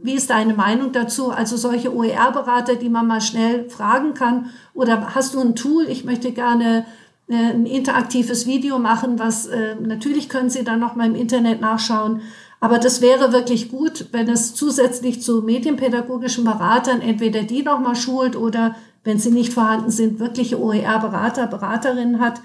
wie 0.00 0.14
ist 0.14 0.30
deine 0.30 0.54
Meinung 0.54 0.92
dazu? 0.92 1.30
Also 1.30 1.56
solche 1.56 1.92
OER-Berater, 1.92 2.76
die 2.76 2.88
man 2.88 3.08
mal 3.08 3.20
schnell 3.20 3.68
fragen 3.68 4.14
kann. 4.14 4.50
Oder 4.74 5.12
hast 5.16 5.34
du 5.34 5.40
ein 5.40 5.56
Tool? 5.56 5.88
Ich 5.88 6.04
möchte 6.04 6.30
gerne 6.30 6.86
ein 7.28 7.66
interaktives 7.66 8.46
Video 8.46 8.78
machen, 8.78 9.18
was 9.18 9.46
äh, 9.46 9.74
natürlich 9.76 10.28
können 10.28 10.50
Sie 10.50 10.64
dann 10.64 10.80
noch 10.80 10.96
mal 10.96 11.06
im 11.06 11.14
Internet 11.14 11.60
nachschauen. 11.60 12.20
Aber 12.60 12.78
das 12.78 13.00
wäre 13.00 13.32
wirklich 13.32 13.70
gut, 13.70 14.06
wenn 14.12 14.28
es 14.28 14.54
zusätzlich 14.54 15.20
zu 15.20 15.42
medienpädagogischen 15.42 16.44
Beratern 16.44 17.00
entweder 17.00 17.42
die 17.42 17.62
noch 17.62 17.80
mal 17.80 17.96
schult 17.96 18.36
oder 18.36 18.76
wenn 19.02 19.18
sie 19.18 19.30
nicht 19.30 19.52
vorhanden 19.52 19.90
sind, 19.90 20.20
wirkliche 20.20 20.60
OER-Berater, 20.60 21.48
Beraterinnen 21.48 22.20
hat, 22.20 22.40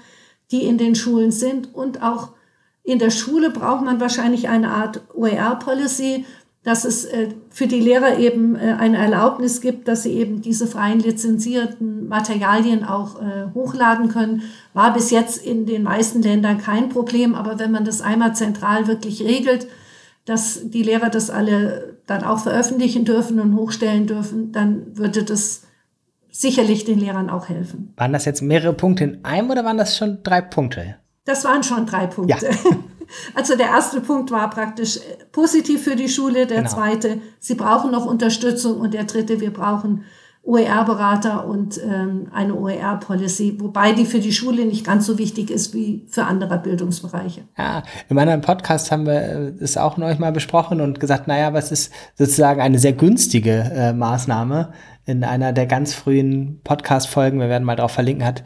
die 0.50 0.64
in 0.64 0.76
den 0.76 0.96
Schulen 0.96 1.30
sind. 1.30 1.72
Und 1.72 2.02
auch 2.02 2.30
in 2.82 2.98
der 2.98 3.10
Schule 3.10 3.50
braucht 3.50 3.84
man 3.84 4.00
wahrscheinlich 4.00 4.48
eine 4.48 4.70
Art 4.70 5.02
OER-Policy, 5.14 6.24
dass 6.64 6.84
es 6.84 7.04
äh, 7.04 7.28
für 7.50 7.66
die 7.66 7.80
Lehrer 7.80 8.18
eben 8.18 8.56
äh, 8.56 8.76
eine 8.78 8.98
Erlaubnis 8.98 9.60
gibt, 9.60 9.88
dass 9.88 10.02
sie 10.02 10.12
eben 10.12 10.42
diese 10.42 10.66
freien 10.66 10.98
lizenzierten 10.98 12.08
Materialien 12.08 12.84
auch 12.84 13.22
äh, 13.22 13.46
hochladen 13.54 14.08
können. 14.08 14.42
War 14.74 14.92
bis 14.92 15.10
jetzt 15.10 15.44
in 15.44 15.66
den 15.66 15.84
meisten 15.84 16.20
Ländern 16.20 16.58
kein 16.58 16.88
Problem, 16.88 17.34
aber 17.34 17.58
wenn 17.58 17.70
man 17.70 17.84
das 17.84 18.00
einmal 18.00 18.34
zentral 18.34 18.86
wirklich 18.88 19.22
regelt, 19.22 19.68
dass 20.24 20.68
die 20.68 20.82
Lehrer 20.82 21.08
das 21.08 21.30
alle 21.30 21.96
dann 22.06 22.24
auch 22.24 22.40
veröffentlichen 22.40 23.04
dürfen 23.04 23.40
und 23.40 23.56
hochstellen 23.56 24.06
dürfen, 24.06 24.52
dann 24.52 24.96
würde 24.96 25.22
das 25.22 25.62
sicherlich 26.30 26.84
den 26.84 26.98
Lehrern 26.98 27.30
auch 27.30 27.48
helfen. 27.48 27.94
Waren 27.96 28.12
das 28.12 28.24
jetzt 28.24 28.42
mehrere 28.42 28.72
Punkte 28.72 29.04
in 29.04 29.24
einem 29.24 29.50
oder 29.50 29.64
waren 29.64 29.78
das 29.78 29.96
schon 29.96 30.22
drei 30.22 30.40
Punkte? 30.40 30.96
Das 31.24 31.44
waren 31.44 31.62
schon 31.62 31.86
drei 31.86 32.06
Punkte. 32.06 32.46
Ja. 32.46 32.52
Also 33.34 33.56
der 33.56 33.68
erste 33.68 34.00
Punkt 34.00 34.30
war 34.30 34.50
praktisch 34.50 35.00
positiv 35.32 35.82
für 35.82 35.96
die 35.96 36.08
Schule, 36.08 36.46
der 36.46 36.58
genau. 36.58 36.70
zweite, 36.70 37.18
sie 37.38 37.54
brauchen 37.54 37.90
noch 37.90 38.06
Unterstützung 38.06 38.80
und 38.80 38.94
der 38.94 39.04
dritte, 39.04 39.40
wir 39.40 39.52
brauchen 39.52 40.04
OER-Berater 40.48 41.46
und 41.46 41.78
ähm, 41.84 42.28
eine 42.32 42.54
OER-Policy, 42.54 43.58
wobei 43.60 43.92
die 43.92 44.06
für 44.06 44.18
die 44.18 44.32
Schule 44.32 44.64
nicht 44.64 44.86
ganz 44.86 45.04
so 45.04 45.18
wichtig 45.18 45.50
ist 45.50 45.74
wie 45.74 46.06
für 46.08 46.24
andere 46.24 46.58
Bildungsbereiche. 46.58 47.42
Ja, 47.58 47.82
in 48.08 48.18
anderen 48.18 48.40
Podcast 48.40 48.90
haben 48.90 49.04
wir 49.04 49.54
es 49.60 49.76
auch 49.76 49.98
neulich 49.98 50.18
mal 50.18 50.32
besprochen 50.32 50.80
und 50.80 51.00
gesagt, 51.00 51.28
naja, 51.28 51.52
was 51.52 51.70
ist 51.70 51.92
sozusagen 52.14 52.62
eine 52.62 52.78
sehr 52.78 52.94
günstige 52.94 53.70
äh, 53.74 53.92
Maßnahme. 53.92 54.72
In 55.04 55.22
einer 55.22 55.52
der 55.52 55.66
ganz 55.66 55.92
frühen 55.92 56.60
Podcast-Folgen, 56.64 57.40
wir 57.40 57.50
werden 57.50 57.64
mal 57.64 57.76
darauf 57.76 57.92
verlinken, 57.92 58.24
hat 58.24 58.42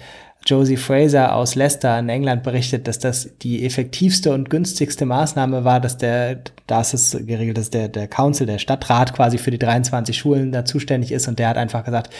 Josie 0.47 0.77
Fraser 0.77 1.35
aus 1.35 1.55
Leicester 1.55 1.99
in 1.99 2.09
England 2.09 2.43
berichtet, 2.43 2.89
dass 2.89 2.99
das 2.99 3.31
die 3.43 3.65
effektivste 3.65 4.33
und 4.33 4.51
günstigste 4.51 5.07
Maßnahme 5.07 5.65
war, 5.65 5.81
dass 5.81 5.99
der, 5.99 6.41
da 6.67 6.81
ist 6.81 7.13
geregelt, 7.27 7.59
dass 7.59 7.71
der, 7.71 7.89
der 7.89 8.09
Council, 8.09 8.47
der 8.47 8.59
Stadtrat 8.59 9.15
quasi 9.15 9.39
für 9.39 9.51
die 9.51 9.59
23 9.59 10.17
Schulen 10.17 10.51
da 10.51 10.65
zuständig 10.65 11.13
ist 11.13 11.29
und 11.29 11.39
der 11.39 11.49
hat 11.49 11.57
einfach 11.57 11.85
gesagt, 11.85 12.13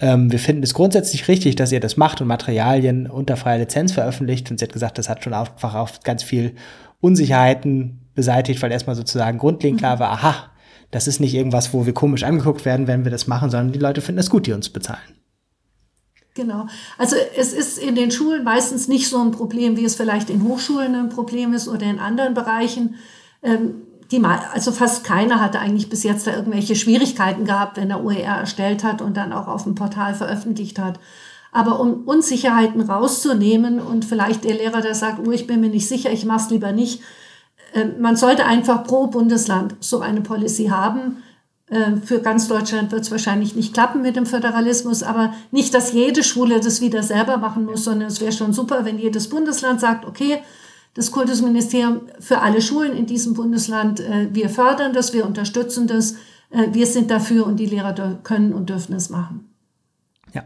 ähm, 0.00 0.32
wir 0.32 0.38
finden 0.38 0.62
es 0.62 0.74
grundsätzlich 0.74 1.28
richtig, 1.28 1.56
dass 1.56 1.72
ihr 1.72 1.80
das 1.80 1.96
macht 1.96 2.20
und 2.20 2.28
Materialien 2.28 3.08
unter 3.08 3.36
freier 3.36 3.58
Lizenz 3.58 3.92
veröffentlicht 3.92 4.50
und 4.50 4.58
sie 4.58 4.64
hat 4.64 4.72
gesagt, 4.72 4.98
das 4.98 5.08
hat 5.08 5.22
schon 5.22 5.34
einfach 5.34 5.74
auf 5.74 6.00
ganz 6.00 6.22
viel 6.22 6.54
Unsicherheiten 7.00 8.00
beseitigt, 8.14 8.62
weil 8.62 8.72
erstmal 8.72 8.96
sozusagen 8.96 9.38
grundlegend 9.38 9.80
klar 9.80 9.98
war, 9.98 10.12
aha, 10.12 10.50
das 10.90 11.08
ist 11.08 11.20
nicht 11.20 11.34
irgendwas, 11.34 11.74
wo 11.74 11.84
wir 11.84 11.92
komisch 11.92 12.22
angeguckt 12.22 12.64
werden, 12.64 12.86
wenn 12.86 13.04
wir 13.04 13.10
das 13.10 13.26
machen, 13.26 13.50
sondern 13.50 13.72
die 13.72 13.78
Leute 13.78 14.00
finden 14.00 14.20
es 14.20 14.30
gut, 14.30 14.46
die 14.46 14.52
uns 14.52 14.70
bezahlen. 14.70 15.15
Genau. 16.36 16.66
Also 16.98 17.16
es 17.34 17.54
ist 17.54 17.78
in 17.78 17.94
den 17.94 18.10
Schulen 18.10 18.44
meistens 18.44 18.88
nicht 18.88 19.08
so 19.08 19.18
ein 19.18 19.30
Problem, 19.32 19.76
wie 19.76 19.86
es 19.86 19.96
vielleicht 19.96 20.28
in 20.28 20.44
Hochschulen 20.44 20.94
ein 20.94 21.08
Problem 21.08 21.54
ist 21.54 21.66
oder 21.66 21.86
in 21.86 21.98
anderen 21.98 22.34
Bereichen. 22.34 22.96
Ähm, 23.42 23.82
die, 24.12 24.22
also 24.22 24.70
fast 24.70 25.02
keiner 25.02 25.40
hatte 25.40 25.58
eigentlich 25.58 25.88
bis 25.88 26.04
jetzt 26.04 26.26
da 26.26 26.36
irgendwelche 26.36 26.76
Schwierigkeiten 26.76 27.44
gehabt, 27.44 27.78
wenn 27.78 27.90
er 27.90 28.04
OER 28.04 28.36
erstellt 28.36 28.84
hat 28.84 29.00
und 29.00 29.16
dann 29.16 29.32
auch 29.32 29.48
auf 29.48 29.64
dem 29.64 29.74
Portal 29.74 30.14
veröffentlicht 30.14 30.78
hat. 30.78 31.00
Aber 31.52 31.80
um 31.80 32.04
Unsicherheiten 32.04 32.82
rauszunehmen 32.82 33.80
und 33.80 34.04
vielleicht 34.04 34.44
der 34.44 34.54
Lehrer, 34.54 34.82
der 34.82 34.94
sagt, 34.94 35.26
oh, 35.26 35.30
ich 35.32 35.46
bin 35.46 35.60
mir 35.60 35.70
nicht 35.70 35.88
sicher, 35.88 36.12
ich 36.12 36.26
mache 36.26 36.44
es 36.44 36.50
lieber 36.50 36.72
nicht, 36.72 37.00
äh, 37.72 37.86
man 37.98 38.16
sollte 38.16 38.44
einfach 38.44 38.84
pro 38.84 39.06
Bundesland 39.06 39.74
so 39.80 40.00
eine 40.00 40.20
Policy 40.20 40.66
haben 40.66 41.22
für 42.04 42.20
ganz 42.20 42.46
Deutschland 42.46 42.92
wird 42.92 43.02
es 43.02 43.10
wahrscheinlich 43.10 43.56
nicht 43.56 43.74
klappen 43.74 44.00
mit 44.00 44.14
dem 44.14 44.24
Föderalismus, 44.24 45.02
aber 45.02 45.34
nicht, 45.50 45.74
dass 45.74 45.92
jede 45.92 46.22
Schule 46.22 46.60
das 46.60 46.80
wieder 46.80 47.02
selber 47.02 47.38
machen 47.38 47.64
muss, 47.64 47.82
sondern 47.82 48.06
es 48.06 48.20
wäre 48.20 48.30
schon 48.30 48.52
super, 48.52 48.84
wenn 48.84 49.00
jedes 49.00 49.28
Bundesland 49.28 49.80
sagt, 49.80 50.04
okay, 50.04 50.38
das 50.94 51.10
Kultusministerium 51.10 52.02
für 52.20 52.40
alle 52.40 52.62
Schulen 52.62 52.96
in 52.96 53.06
diesem 53.06 53.34
Bundesland, 53.34 54.00
äh, 54.00 54.28
wir 54.32 54.48
fördern 54.48 54.92
das, 54.92 55.12
wir 55.12 55.26
unterstützen 55.26 55.86
das, 55.86 56.12
äh, 56.50 56.68
wir 56.72 56.86
sind 56.86 57.10
dafür 57.10 57.46
und 57.46 57.58
die 57.58 57.66
Lehrer 57.66 58.18
können 58.22 58.54
und 58.54 58.70
dürfen 58.70 58.94
es 58.94 59.10
machen. 59.10 59.48
Ja. 60.32 60.44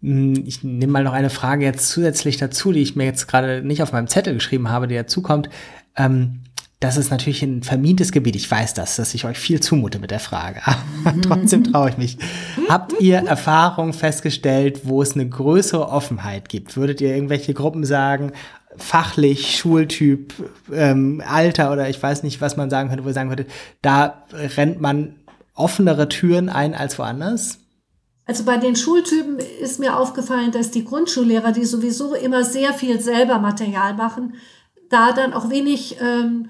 Hm, 0.00 0.44
ich 0.46 0.64
nehme 0.64 0.92
mal 0.92 1.04
noch 1.04 1.12
eine 1.12 1.30
Frage 1.30 1.64
jetzt 1.64 1.90
zusätzlich 1.90 2.38
dazu, 2.38 2.72
die 2.72 2.80
ich 2.80 2.96
mir 2.96 3.04
jetzt 3.04 3.28
gerade 3.28 3.62
nicht 3.62 3.82
auf 3.82 3.92
meinem 3.92 4.06
Zettel 4.06 4.34
geschrieben 4.34 4.70
habe, 4.70 4.88
die 4.88 4.94
dazukommt. 4.94 5.50
Ähm, 5.96 6.40
das 6.80 6.96
ist 6.96 7.10
natürlich 7.10 7.42
ein 7.42 7.62
vermintes 7.62 8.10
Gebiet. 8.10 8.36
Ich 8.36 8.50
weiß 8.50 8.72
das, 8.72 8.96
dass 8.96 9.12
ich 9.12 9.26
euch 9.26 9.38
viel 9.38 9.60
zumute 9.60 9.98
mit 9.98 10.10
der 10.10 10.18
Frage. 10.18 10.62
Aber 11.04 11.20
trotzdem 11.20 11.62
traue 11.62 11.90
ich 11.90 11.98
mich. 11.98 12.16
Habt 12.70 12.98
ihr 13.00 13.18
Erfahrungen 13.18 13.92
festgestellt, 13.92 14.80
wo 14.84 15.02
es 15.02 15.12
eine 15.12 15.28
größere 15.28 15.88
Offenheit 15.88 16.48
gibt? 16.48 16.78
Würdet 16.78 17.02
ihr 17.02 17.14
irgendwelche 17.14 17.52
Gruppen 17.52 17.84
sagen, 17.84 18.32
fachlich, 18.78 19.58
Schultyp, 19.58 20.32
ähm, 20.72 21.22
Alter 21.26 21.70
oder 21.70 21.90
ich 21.90 22.02
weiß 22.02 22.22
nicht, 22.22 22.40
was 22.40 22.56
man 22.56 22.70
sagen 22.70 22.88
könnte, 22.88 23.04
wo 23.04 23.08
ihr 23.08 23.14
sagen 23.14 23.30
würdet, 23.30 23.50
da 23.82 24.24
rennt 24.32 24.80
man 24.80 25.16
offenere 25.54 26.08
Türen 26.08 26.48
ein 26.48 26.74
als 26.74 26.98
woanders? 26.98 27.58
Also 28.24 28.44
bei 28.44 28.56
den 28.56 28.76
Schultypen 28.76 29.38
ist 29.60 29.80
mir 29.80 29.98
aufgefallen, 29.98 30.52
dass 30.52 30.70
die 30.70 30.84
Grundschullehrer, 30.84 31.52
die 31.52 31.64
sowieso 31.64 32.14
immer 32.14 32.44
sehr 32.44 32.72
viel 32.72 33.00
selber 33.00 33.38
Material 33.38 33.94
machen, 33.94 34.34
da 34.88 35.12
dann 35.12 35.34
auch 35.34 35.50
wenig 35.50 35.96
ähm, 36.00 36.48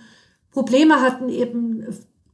Probleme 0.53 1.01
hatten, 1.01 1.29
eben 1.29 1.85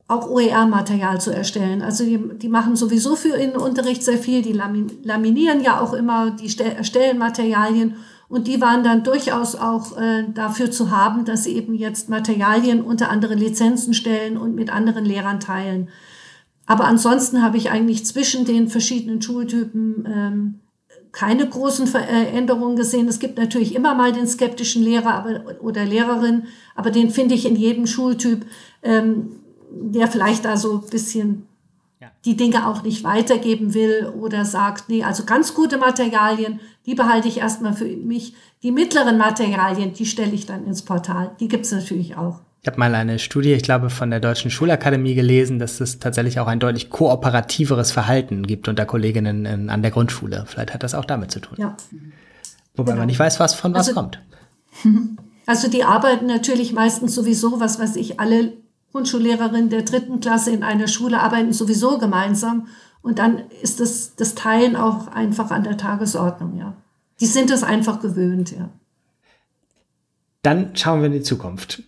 auch 0.08 0.30
OER-Material 0.30 1.20
zu 1.20 1.32
erstellen. 1.32 1.82
Also 1.82 2.04
die, 2.04 2.18
die 2.38 2.48
machen 2.48 2.76
sowieso 2.76 3.16
für 3.16 3.36
den 3.36 3.56
Unterricht 3.56 4.04
sehr 4.04 4.18
viel, 4.18 4.42
die 4.42 4.52
laminieren 4.52 5.60
ja 5.60 5.80
auch 5.80 5.92
immer, 5.92 6.30
die 6.30 6.56
erstellen 6.58 7.18
Materialien 7.18 7.96
und 8.28 8.46
die 8.46 8.60
waren 8.60 8.82
dann 8.84 9.02
durchaus 9.02 9.54
auch 9.54 9.96
äh, 9.98 10.24
dafür 10.32 10.70
zu 10.70 10.90
haben, 10.90 11.24
dass 11.24 11.44
sie 11.44 11.56
eben 11.56 11.74
jetzt 11.74 12.08
Materialien 12.08 12.82
unter 12.82 13.10
andere 13.10 13.34
Lizenzen 13.34 13.94
stellen 13.94 14.36
und 14.36 14.54
mit 14.54 14.70
anderen 14.72 15.04
Lehrern 15.04 15.40
teilen. 15.40 15.88
Aber 16.66 16.84
ansonsten 16.84 17.42
habe 17.42 17.56
ich 17.56 17.70
eigentlich 17.70 18.04
zwischen 18.04 18.44
den 18.44 18.68
verschiedenen 18.68 19.22
Schultypen 19.22 20.08
ähm, 20.12 20.60
keine 21.16 21.48
großen 21.48 21.86
Veränderungen 21.86 22.76
gesehen. 22.76 23.08
Es 23.08 23.18
gibt 23.20 23.38
natürlich 23.38 23.74
immer 23.74 23.94
mal 23.94 24.12
den 24.12 24.26
skeptischen 24.26 24.82
Lehrer 24.82 25.14
aber, 25.14 25.62
oder 25.62 25.86
Lehrerin, 25.86 26.42
aber 26.74 26.90
den 26.90 27.08
finde 27.08 27.34
ich 27.34 27.46
in 27.46 27.56
jedem 27.56 27.86
Schultyp, 27.86 28.44
ähm, 28.82 29.36
der 29.70 30.08
vielleicht 30.08 30.44
da 30.44 30.58
so 30.58 30.74
ein 30.74 30.90
bisschen. 30.90 31.46
Die 32.24 32.36
Dinge 32.36 32.68
auch 32.68 32.82
nicht 32.82 33.04
weitergeben 33.04 33.72
will 33.72 34.12
oder 34.18 34.44
sagt, 34.44 34.88
nee, 34.88 35.02
also 35.02 35.24
ganz 35.24 35.54
gute 35.54 35.78
Materialien, 35.78 36.60
die 36.84 36.94
behalte 36.94 37.28
ich 37.28 37.38
erstmal 37.38 37.72
für 37.72 37.86
mich. 37.86 38.34
Die 38.62 38.72
mittleren 38.72 39.16
Materialien, 39.16 39.92
die 39.92 40.06
stelle 40.06 40.32
ich 40.32 40.46
dann 40.46 40.66
ins 40.66 40.82
Portal. 40.82 41.30
Die 41.40 41.48
gibt 41.48 41.64
es 41.64 41.72
natürlich 41.72 42.16
auch. 42.16 42.40
Ich 42.62 42.68
habe 42.68 42.80
mal 42.80 42.94
eine 42.94 43.18
Studie, 43.18 43.52
ich 43.52 43.62
glaube, 43.62 43.90
von 43.90 44.10
der 44.10 44.18
Deutschen 44.18 44.50
Schulakademie 44.50 45.14
gelesen, 45.14 45.58
dass 45.58 45.80
es 45.80 46.00
tatsächlich 46.00 46.40
auch 46.40 46.48
ein 46.48 46.58
deutlich 46.58 46.90
kooperativeres 46.90 47.92
Verhalten 47.92 48.46
gibt 48.46 48.66
unter 48.66 48.84
Kolleginnen 48.86 49.46
in, 49.46 49.70
an 49.70 49.82
der 49.82 49.92
Grundschule. 49.92 50.44
Vielleicht 50.46 50.74
hat 50.74 50.82
das 50.82 50.94
auch 50.94 51.04
damit 51.04 51.30
zu 51.30 51.40
tun. 51.40 51.56
Ja. 51.58 51.76
Wobei 52.74 52.92
genau. 52.92 53.02
man 53.02 53.06
nicht 53.06 53.20
weiß, 53.20 53.38
was 53.38 53.54
von 53.54 53.72
was 53.72 53.88
also, 53.88 53.94
kommt. 54.00 54.20
Also 55.48 55.70
die 55.70 55.84
arbeiten 55.84 56.26
natürlich 56.26 56.72
meistens 56.72 57.14
sowieso, 57.14 57.60
was 57.60 57.78
weiß 57.78 57.94
ich, 57.94 58.18
alle 58.18 58.54
Grundschullehrerinnen 58.96 59.68
der 59.68 59.82
dritten 59.82 60.20
Klasse 60.20 60.50
in 60.52 60.62
einer 60.62 60.88
Schule 60.88 61.20
arbeiten 61.20 61.52
sowieso 61.52 61.98
gemeinsam. 61.98 62.68
Und 63.02 63.18
dann 63.18 63.42
ist 63.60 63.78
das, 63.78 64.16
das 64.16 64.34
Teilen 64.34 64.74
auch 64.74 65.08
einfach 65.08 65.50
an 65.50 65.64
der 65.64 65.76
Tagesordnung, 65.76 66.56
ja. 66.56 66.74
Die 67.20 67.26
sind 67.26 67.50
es 67.50 67.62
einfach 67.62 68.00
gewöhnt, 68.00 68.52
ja. 68.52 68.70
Dann 70.40 70.74
schauen 70.74 71.00
wir 71.00 71.08
in 71.08 71.12
die 71.12 71.22
Zukunft. 71.22 71.82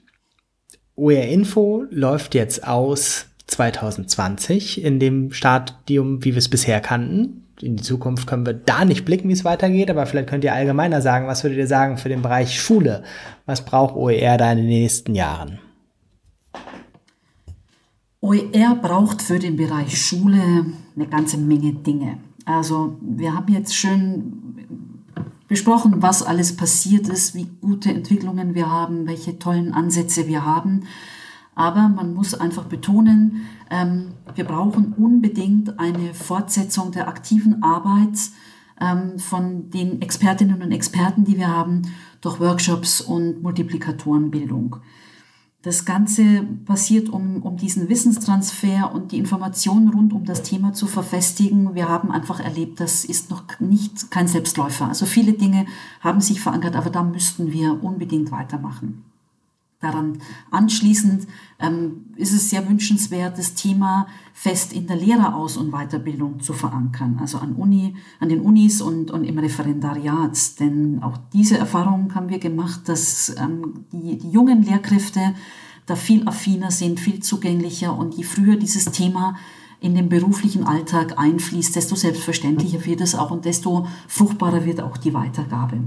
OER 0.96 1.28
Info 1.28 1.86
läuft 1.90 2.34
jetzt 2.34 2.68
aus 2.68 3.24
2020 3.46 4.84
in 4.84 5.00
dem 5.00 5.32
Stadium, 5.32 6.22
wie 6.24 6.32
wir 6.32 6.38
es 6.38 6.50
bisher 6.50 6.80
kannten. 6.80 7.46
In 7.62 7.76
die 7.76 7.82
Zukunft 7.82 8.26
können 8.26 8.44
wir 8.44 8.52
da 8.52 8.84
nicht 8.84 9.06
blicken, 9.06 9.30
wie 9.30 9.32
es 9.32 9.46
weitergeht, 9.46 9.90
aber 9.90 10.04
vielleicht 10.04 10.28
könnt 10.28 10.44
ihr 10.44 10.52
allgemeiner 10.52 11.00
sagen, 11.00 11.26
was 11.26 11.42
würdet 11.42 11.58
ihr 11.58 11.66
sagen 11.68 11.96
für 11.96 12.10
den 12.10 12.20
Bereich 12.20 12.60
Schule? 12.60 13.02
Was 13.46 13.64
braucht 13.64 13.96
OER 13.96 14.36
da 14.36 14.52
in 14.52 14.58
den 14.58 14.66
nächsten 14.66 15.14
Jahren? 15.14 15.58
OER 18.28 18.74
braucht 18.74 19.22
für 19.22 19.38
den 19.38 19.56
Bereich 19.56 20.06
Schule 20.06 20.66
eine 20.94 21.06
ganze 21.06 21.38
Menge 21.38 21.72
Dinge. 21.72 22.18
Also 22.44 22.98
wir 23.00 23.34
haben 23.34 23.50
jetzt 23.50 23.74
schön 23.74 24.66
besprochen, 25.48 26.02
was 26.02 26.22
alles 26.22 26.54
passiert 26.54 27.08
ist, 27.08 27.34
wie 27.34 27.48
gute 27.62 27.88
Entwicklungen 27.88 28.54
wir 28.54 28.70
haben, 28.70 29.06
welche 29.06 29.38
tollen 29.38 29.72
Ansätze 29.72 30.28
wir 30.28 30.44
haben. 30.44 30.82
Aber 31.54 31.88
man 31.88 32.12
muss 32.12 32.34
einfach 32.34 32.64
betonen, 32.64 33.46
ähm, 33.70 34.08
wir 34.34 34.44
brauchen 34.44 34.92
unbedingt 34.92 35.80
eine 35.80 36.12
Fortsetzung 36.12 36.92
der 36.92 37.08
aktiven 37.08 37.62
Arbeit 37.62 38.18
ähm, 38.78 39.18
von 39.18 39.70
den 39.70 40.02
Expertinnen 40.02 40.60
und 40.60 40.72
Experten, 40.72 41.24
die 41.24 41.38
wir 41.38 41.48
haben, 41.48 41.94
durch 42.20 42.40
Workshops 42.40 43.00
und 43.00 43.42
Multiplikatorenbildung. 43.42 44.76
Das 45.62 45.84
Ganze 45.84 46.44
passiert, 46.66 47.08
um, 47.08 47.42
um 47.42 47.56
diesen 47.56 47.88
Wissenstransfer 47.88 48.92
und 48.94 49.10
die 49.10 49.18
Informationen 49.18 49.88
rund 49.88 50.12
um 50.12 50.24
das 50.24 50.44
Thema 50.44 50.72
zu 50.72 50.86
verfestigen. 50.86 51.74
Wir 51.74 51.88
haben 51.88 52.12
einfach 52.12 52.38
erlebt, 52.38 52.78
das 52.78 53.04
ist 53.04 53.28
noch 53.30 53.42
nicht 53.58 54.10
kein 54.12 54.28
Selbstläufer. 54.28 54.86
Also 54.86 55.04
viele 55.04 55.32
Dinge 55.32 55.66
haben 56.00 56.20
sich 56.20 56.40
verankert, 56.40 56.76
aber 56.76 56.90
da 56.90 57.02
müssten 57.02 57.52
wir 57.52 57.82
unbedingt 57.82 58.30
weitermachen. 58.30 59.04
Daran 59.80 60.18
anschließend 60.50 61.28
ähm, 61.60 62.06
ist 62.16 62.32
es 62.32 62.50
sehr 62.50 62.68
wünschenswert, 62.68 63.38
das 63.38 63.54
Thema 63.54 64.08
fest 64.32 64.72
in 64.72 64.88
der 64.88 64.96
Lehreraus- 64.96 65.56
und 65.56 65.70
Weiterbildung 65.70 66.40
zu 66.40 66.52
verankern, 66.52 67.18
also 67.20 67.38
an, 67.38 67.54
Uni, 67.54 67.94
an 68.18 68.28
den 68.28 68.40
Unis 68.40 68.80
und, 68.80 69.12
und 69.12 69.22
im 69.22 69.38
Referendariat. 69.38 70.58
Denn 70.58 71.00
auch 71.00 71.16
diese 71.32 71.58
Erfahrung 71.58 72.12
haben 72.16 72.28
wir 72.28 72.40
gemacht, 72.40 72.88
dass 72.88 73.36
ähm, 73.38 73.84
die, 73.92 74.18
die 74.18 74.30
jungen 74.30 74.64
Lehrkräfte 74.64 75.34
da 75.86 75.94
viel 75.94 76.26
affiner 76.26 76.72
sind, 76.72 76.98
viel 76.98 77.20
zugänglicher 77.20 77.96
und 77.96 78.16
je 78.16 78.24
früher 78.24 78.56
dieses 78.56 78.86
Thema 78.86 79.36
in 79.80 79.94
den 79.94 80.08
beruflichen 80.08 80.64
Alltag 80.64 81.18
einfließt, 81.18 81.76
desto 81.76 81.94
selbstverständlicher 81.94 82.84
wird 82.84 83.00
es 83.00 83.14
auch 83.14 83.30
und 83.30 83.44
desto 83.44 83.86
fruchtbarer 84.08 84.64
wird 84.64 84.80
auch 84.80 84.96
die 84.96 85.14
Weitergabe. 85.14 85.84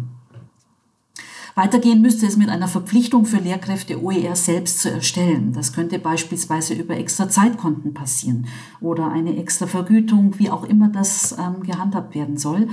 Weitergehen 1.56 2.02
müsste 2.02 2.26
es 2.26 2.38
mit 2.38 2.50
einer 2.50 2.68
Verpflichtung 2.68 3.26
für 3.26 3.38
Lehrkräfte, 3.38 4.02
OER 4.02 4.36
selbst 4.36 4.80
zu 4.80 4.90
erstellen. 4.90 5.52
Das 5.54 5.74
könnte 5.74 6.00
beispielsweise 6.00 6.74
über 6.74 6.98
extra 6.98 7.30
Zeitkonten 7.30 7.94
passieren 7.94 8.48
oder 8.80 9.12
eine 9.12 9.38
extra 9.38 9.68
Vergütung, 9.68 10.40
wie 10.40 10.50
auch 10.50 10.64
immer 10.64 10.88
das 10.88 11.36
ähm, 11.38 11.64
gehandhabt 11.64 12.16
werden 12.16 12.38
soll. 12.38 12.68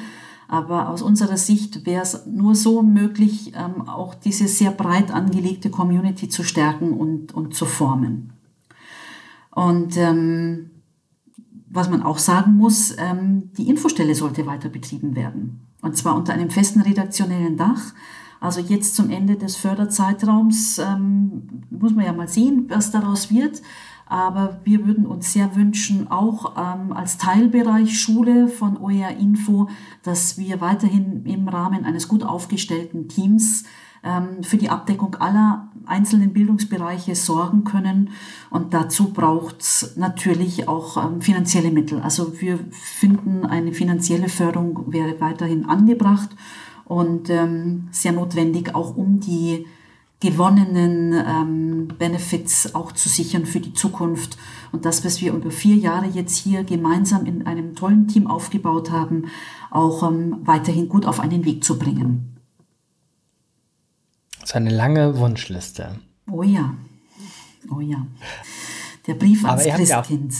Aber 0.46 0.88
aus 0.88 1.02
unserer 1.02 1.36
Sicht 1.36 1.84
wäre 1.84 2.02
es 2.02 2.24
nur 2.26 2.54
so 2.54 2.82
möglich, 2.82 3.52
ähm, 3.54 3.86
auch 3.86 4.14
diese 4.14 4.48
sehr 4.48 4.70
breit 4.70 5.10
angelegte 5.10 5.70
Community 5.70 6.28
zu 6.28 6.42
stärken 6.42 6.94
und, 6.94 7.34
und 7.34 7.54
zu 7.54 7.66
formen. 7.66 8.32
Und 9.50 9.96
ähm, 9.96 10.70
was 11.68 11.90
man 11.90 12.02
auch 12.02 12.18
sagen 12.18 12.56
muss, 12.56 12.94
ähm, 12.96 13.50
die 13.58 13.68
Infostelle 13.68 14.14
sollte 14.14 14.46
weiter 14.46 14.68
betrieben 14.68 15.16
werden. 15.16 15.66
Und 15.82 15.96
zwar 15.96 16.16
unter 16.16 16.32
einem 16.32 16.50
festen 16.50 16.80
redaktionellen 16.80 17.56
Dach. 17.56 17.92
Also 18.40 18.60
jetzt 18.60 18.94
zum 18.94 19.10
Ende 19.10 19.36
des 19.36 19.56
Förderzeitraums 19.56 20.78
ähm, 20.78 21.64
muss 21.70 21.94
man 21.94 22.04
ja 22.04 22.12
mal 22.12 22.28
sehen, 22.28 22.66
was 22.68 22.90
daraus 22.90 23.30
wird. 23.30 23.62
Aber 24.06 24.60
wir 24.64 24.86
würden 24.86 25.06
uns 25.06 25.32
sehr 25.34 25.54
wünschen, 25.54 26.10
auch 26.10 26.56
ähm, 26.56 26.92
als 26.92 27.18
Teilbereich 27.18 28.00
Schule 28.00 28.48
von 28.48 28.78
OER 28.78 29.10
Info, 29.18 29.68
dass 30.02 30.38
wir 30.38 30.62
weiterhin 30.62 31.26
im 31.26 31.46
Rahmen 31.46 31.84
eines 31.84 32.08
gut 32.08 32.22
aufgestellten 32.22 33.08
Teams 33.08 33.64
ähm, 34.02 34.42
für 34.42 34.56
die 34.56 34.70
Abdeckung 34.70 35.16
aller 35.16 35.68
einzelnen 35.84 36.32
Bildungsbereiche 36.32 37.14
sorgen 37.14 37.64
können. 37.64 38.10
Und 38.48 38.72
dazu 38.72 39.12
braucht 39.12 39.60
es 39.60 39.94
natürlich 39.96 40.68
auch 40.68 40.96
ähm, 40.96 41.20
finanzielle 41.20 41.70
Mittel. 41.70 42.00
Also 42.00 42.40
wir 42.40 42.58
finden, 42.70 43.44
eine 43.44 43.72
finanzielle 43.72 44.30
Förderung 44.30 44.90
wäre 44.90 45.20
weiterhin 45.20 45.66
angebracht 45.66 46.30
und 46.88 47.30
ähm, 47.30 47.88
sehr 47.92 48.12
notwendig, 48.12 48.74
auch 48.74 48.96
um 48.96 49.20
die 49.20 49.66
gewonnenen 50.20 51.12
ähm, 51.12 51.88
Benefits 51.98 52.74
auch 52.74 52.90
zu 52.92 53.08
sichern 53.08 53.46
für 53.46 53.60
die 53.60 53.72
Zukunft. 53.72 54.36
Und 54.72 54.84
das, 54.84 55.04
was 55.04 55.20
wir 55.20 55.32
über 55.32 55.50
vier 55.50 55.76
Jahre 55.76 56.06
jetzt 56.06 56.36
hier 56.36 56.64
gemeinsam 56.64 57.24
in 57.24 57.46
einem 57.46 57.76
tollen 57.76 58.08
Team 58.08 58.26
aufgebaut 58.26 58.90
haben, 58.90 59.26
auch 59.70 60.02
ähm, 60.02 60.38
weiterhin 60.42 60.88
gut 60.88 61.06
auf 61.06 61.20
einen 61.20 61.44
Weg 61.44 61.62
zu 61.62 61.78
bringen. 61.78 62.36
Das 64.40 64.50
ist 64.50 64.56
eine 64.56 64.70
lange 64.70 65.18
Wunschliste. 65.18 66.00
Oh 66.30 66.42
ja, 66.42 66.74
oh 67.70 67.80
ja. 67.80 68.06
Der 69.06 69.14
Brief 69.14 69.44
ans 69.44 69.64
Christkind. 69.64 70.34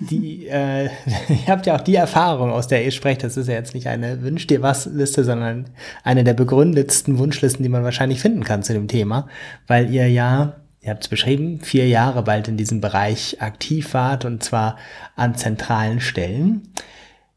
Die, 0.00 0.46
äh, 0.46 0.84
ihr 1.28 1.46
habt 1.48 1.66
ja 1.66 1.76
auch 1.76 1.80
die 1.80 1.94
Erfahrung, 1.94 2.50
aus 2.50 2.68
der 2.68 2.84
ihr 2.84 2.90
sprecht. 2.90 3.22
Das 3.22 3.36
ist 3.36 3.48
ja 3.48 3.54
jetzt 3.54 3.74
nicht 3.74 3.86
eine 3.86 4.22
Wünsch 4.22 4.46
dir 4.46 4.62
was 4.62 4.86
Liste, 4.86 5.24
sondern 5.24 5.66
eine 6.02 6.24
der 6.24 6.34
begründetsten 6.34 7.18
Wunschlisten, 7.18 7.62
die 7.62 7.68
man 7.68 7.84
wahrscheinlich 7.84 8.20
finden 8.20 8.44
kann 8.44 8.62
zu 8.62 8.72
dem 8.72 8.88
Thema, 8.88 9.28
weil 9.66 9.92
ihr 9.92 10.08
ja, 10.08 10.54
ihr 10.80 10.90
habt 10.90 11.04
es 11.04 11.08
beschrieben, 11.08 11.60
vier 11.60 11.86
Jahre 11.86 12.22
bald 12.22 12.48
in 12.48 12.56
diesem 12.56 12.80
Bereich 12.80 13.40
aktiv 13.40 13.92
wart 13.92 14.24
und 14.24 14.42
zwar 14.42 14.76
an 15.16 15.34
zentralen 15.34 16.00
Stellen. 16.00 16.68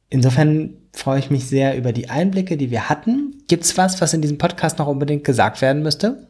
Insofern 0.09 0.75
freue 0.93 1.19
ich 1.19 1.31
mich 1.31 1.47
sehr 1.47 1.77
über 1.77 1.91
die 1.91 2.09
Einblicke, 2.09 2.55
die 2.55 2.71
wir 2.71 2.87
hatten. 2.87 3.43
Gibt 3.47 3.63
es 3.63 3.77
was, 3.77 3.99
was 3.99 4.13
in 4.13 4.21
diesem 4.21 4.37
Podcast 4.37 4.79
noch 4.79 4.87
unbedingt 4.87 5.23
gesagt 5.23 5.61
werden 5.61 5.83
müsste? 5.83 6.27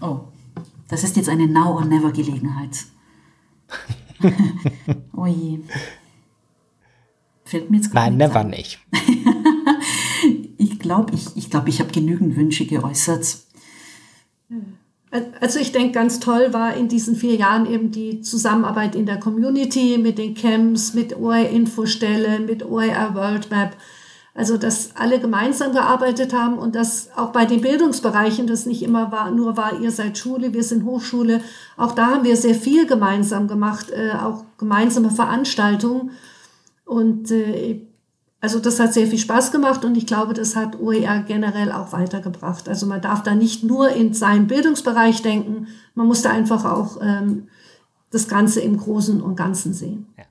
Oh, 0.00 0.20
das 0.88 1.04
ist 1.04 1.16
jetzt 1.16 1.28
eine 1.28 1.46
Now 1.46 1.76
or 1.76 1.84
Never 1.84 2.10
Gelegenheit. 2.10 2.70
oh 5.16 5.26
je. 5.26 5.58
Fällt 7.44 7.70
mir 7.70 7.76
jetzt 7.78 7.92
Nein, 7.94 8.16
never 8.16 8.40
an. 8.40 8.50
nicht. 8.50 8.78
ich 10.58 10.78
glaube, 10.78 11.14
ich, 11.14 11.36
ich, 11.36 11.50
glaub, 11.50 11.68
ich 11.68 11.80
habe 11.80 11.92
genügend 11.92 12.36
Wünsche 12.36 12.66
geäußert. 12.66 13.38
Also 15.40 15.58
ich 15.58 15.72
denke, 15.72 15.92
ganz 15.92 16.20
toll 16.20 16.54
war 16.54 16.74
in 16.74 16.88
diesen 16.88 17.16
vier 17.16 17.34
Jahren 17.34 17.66
eben 17.66 17.90
die 17.90 18.22
Zusammenarbeit 18.22 18.94
in 18.94 19.04
der 19.04 19.20
Community 19.20 19.98
mit 19.98 20.16
den 20.16 20.34
Camps, 20.34 20.94
mit 20.94 21.14
OER-Infostelle, 21.18 22.40
mit 22.40 22.64
OER 22.64 23.14
World 23.14 23.50
Map. 23.50 23.76
Also, 24.34 24.56
dass 24.56 24.96
alle 24.96 25.20
gemeinsam 25.20 25.72
gearbeitet 25.72 26.32
haben 26.32 26.58
und 26.58 26.74
dass 26.74 27.10
auch 27.16 27.32
bei 27.32 27.44
den 27.44 27.60
Bildungsbereichen 27.60 28.46
das 28.46 28.64
nicht 28.64 28.82
immer 28.82 29.12
war, 29.12 29.30
nur 29.30 29.58
war, 29.58 29.78
ihr 29.78 29.90
seid 29.90 30.16
Schule, 30.16 30.54
wir 30.54 30.64
sind 30.64 30.86
Hochschule. 30.86 31.42
Auch 31.76 31.92
da 31.92 32.06
haben 32.06 32.24
wir 32.24 32.36
sehr 32.36 32.54
viel 32.54 32.86
gemeinsam 32.86 33.46
gemacht, 33.46 33.90
äh, 33.90 34.12
auch 34.12 34.44
gemeinsame 34.56 35.10
Veranstaltungen. 35.10 36.12
Und 36.86 37.30
äh, 37.30 37.86
also 38.40 38.58
das 38.58 38.80
hat 38.80 38.92
sehr 38.92 39.06
viel 39.06 39.20
Spaß 39.20 39.52
gemacht 39.52 39.84
und 39.84 39.96
ich 39.96 40.06
glaube, 40.06 40.34
das 40.34 40.56
hat 40.56 40.80
OER 40.80 41.22
generell 41.22 41.70
auch 41.70 41.92
weitergebracht. 41.92 42.68
Also 42.68 42.86
man 42.86 43.00
darf 43.00 43.22
da 43.22 43.36
nicht 43.36 43.62
nur 43.62 43.90
in 43.90 44.14
seinen 44.14 44.48
Bildungsbereich 44.48 45.22
denken, 45.22 45.68
man 45.94 46.08
muss 46.08 46.22
da 46.22 46.30
einfach 46.30 46.64
auch 46.64 47.00
ähm, 47.00 47.48
das 48.10 48.26
Ganze 48.26 48.60
im 48.60 48.78
Großen 48.78 49.20
und 49.20 49.36
Ganzen 49.36 49.74
sehen. 49.74 50.06
Ja. 50.18 50.24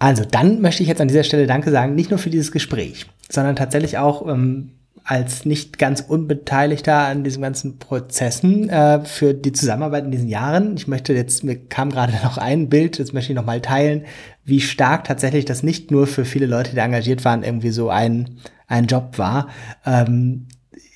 Also, 0.00 0.24
dann 0.24 0.60
möchte 0.62 0.82
ich 0.82 0.88
jetzt 0.88 1.00
an 1.00 1.08
dieser 1.08 1.24
Stelle 1.24 1.46
Danke 1.46 1.70
sagen, 1.70 1.94
nicht 1.94 2.10
nur 2.10 2.18
für 2.18 2.30
dieses 2.30 2.50
Gespräch, 2.50 3.06
sondern 3.28 3.54
tatsächlich 3.54 3.98
auch 3.98 4.26
ähm, 4.26 4.72
als 5.04 5.44
nicht 5.44 5.78
ganz 5.78 6.00
Unbeteiligter 6.00 6.94
an 6.94 7.22
diesen 7.22 7.42
ganzen 7.42 7.78
Prozessen 7.78 8.70
äh, 8.70 9.04
für 9.04 9.34
die 9.34 9.52
Zusammenarbeit 9.52 10.04
in 10.04 10.10
diesen 10.10 10.28
Jahren. 10.28 10.74
Ich 10.76 10.88
möchte 10.88 11.12
jetzt, 11.12 11.44
mir 11.44 11.56
kam 11.56 11.90
gerade 11.90 12.14
noch 12.24 12.38
ein 12.38 12.70
Bild, 12.70 12.98
das 12.98 13.12
möchte 13.12 13.32
ich 13.32 13.36
noch 13.36 13.44
mal 13.44 13.60
teilen, 13.60 14.04
wie 14.44 14.60
stark 14.60 15.04
tatsächlich 15.04 15.44
das 15.44 15.62
nicht 15.62 15.90
nur 15.90 16.06
für 16.06 16.24
viele 16.24 16.46
Leute, 16.46 16.72
die 16.72 16.78
engagiert 16.78 17.24
waren, 17.26 17.42
irgendwie 17.42 17.70
so 17.70 17.90
ein, 17.90 18.38
ein 18.68 18.86
Job 18.86 19.18
war. 19.18 19.48
Ähm, 19.84 20.46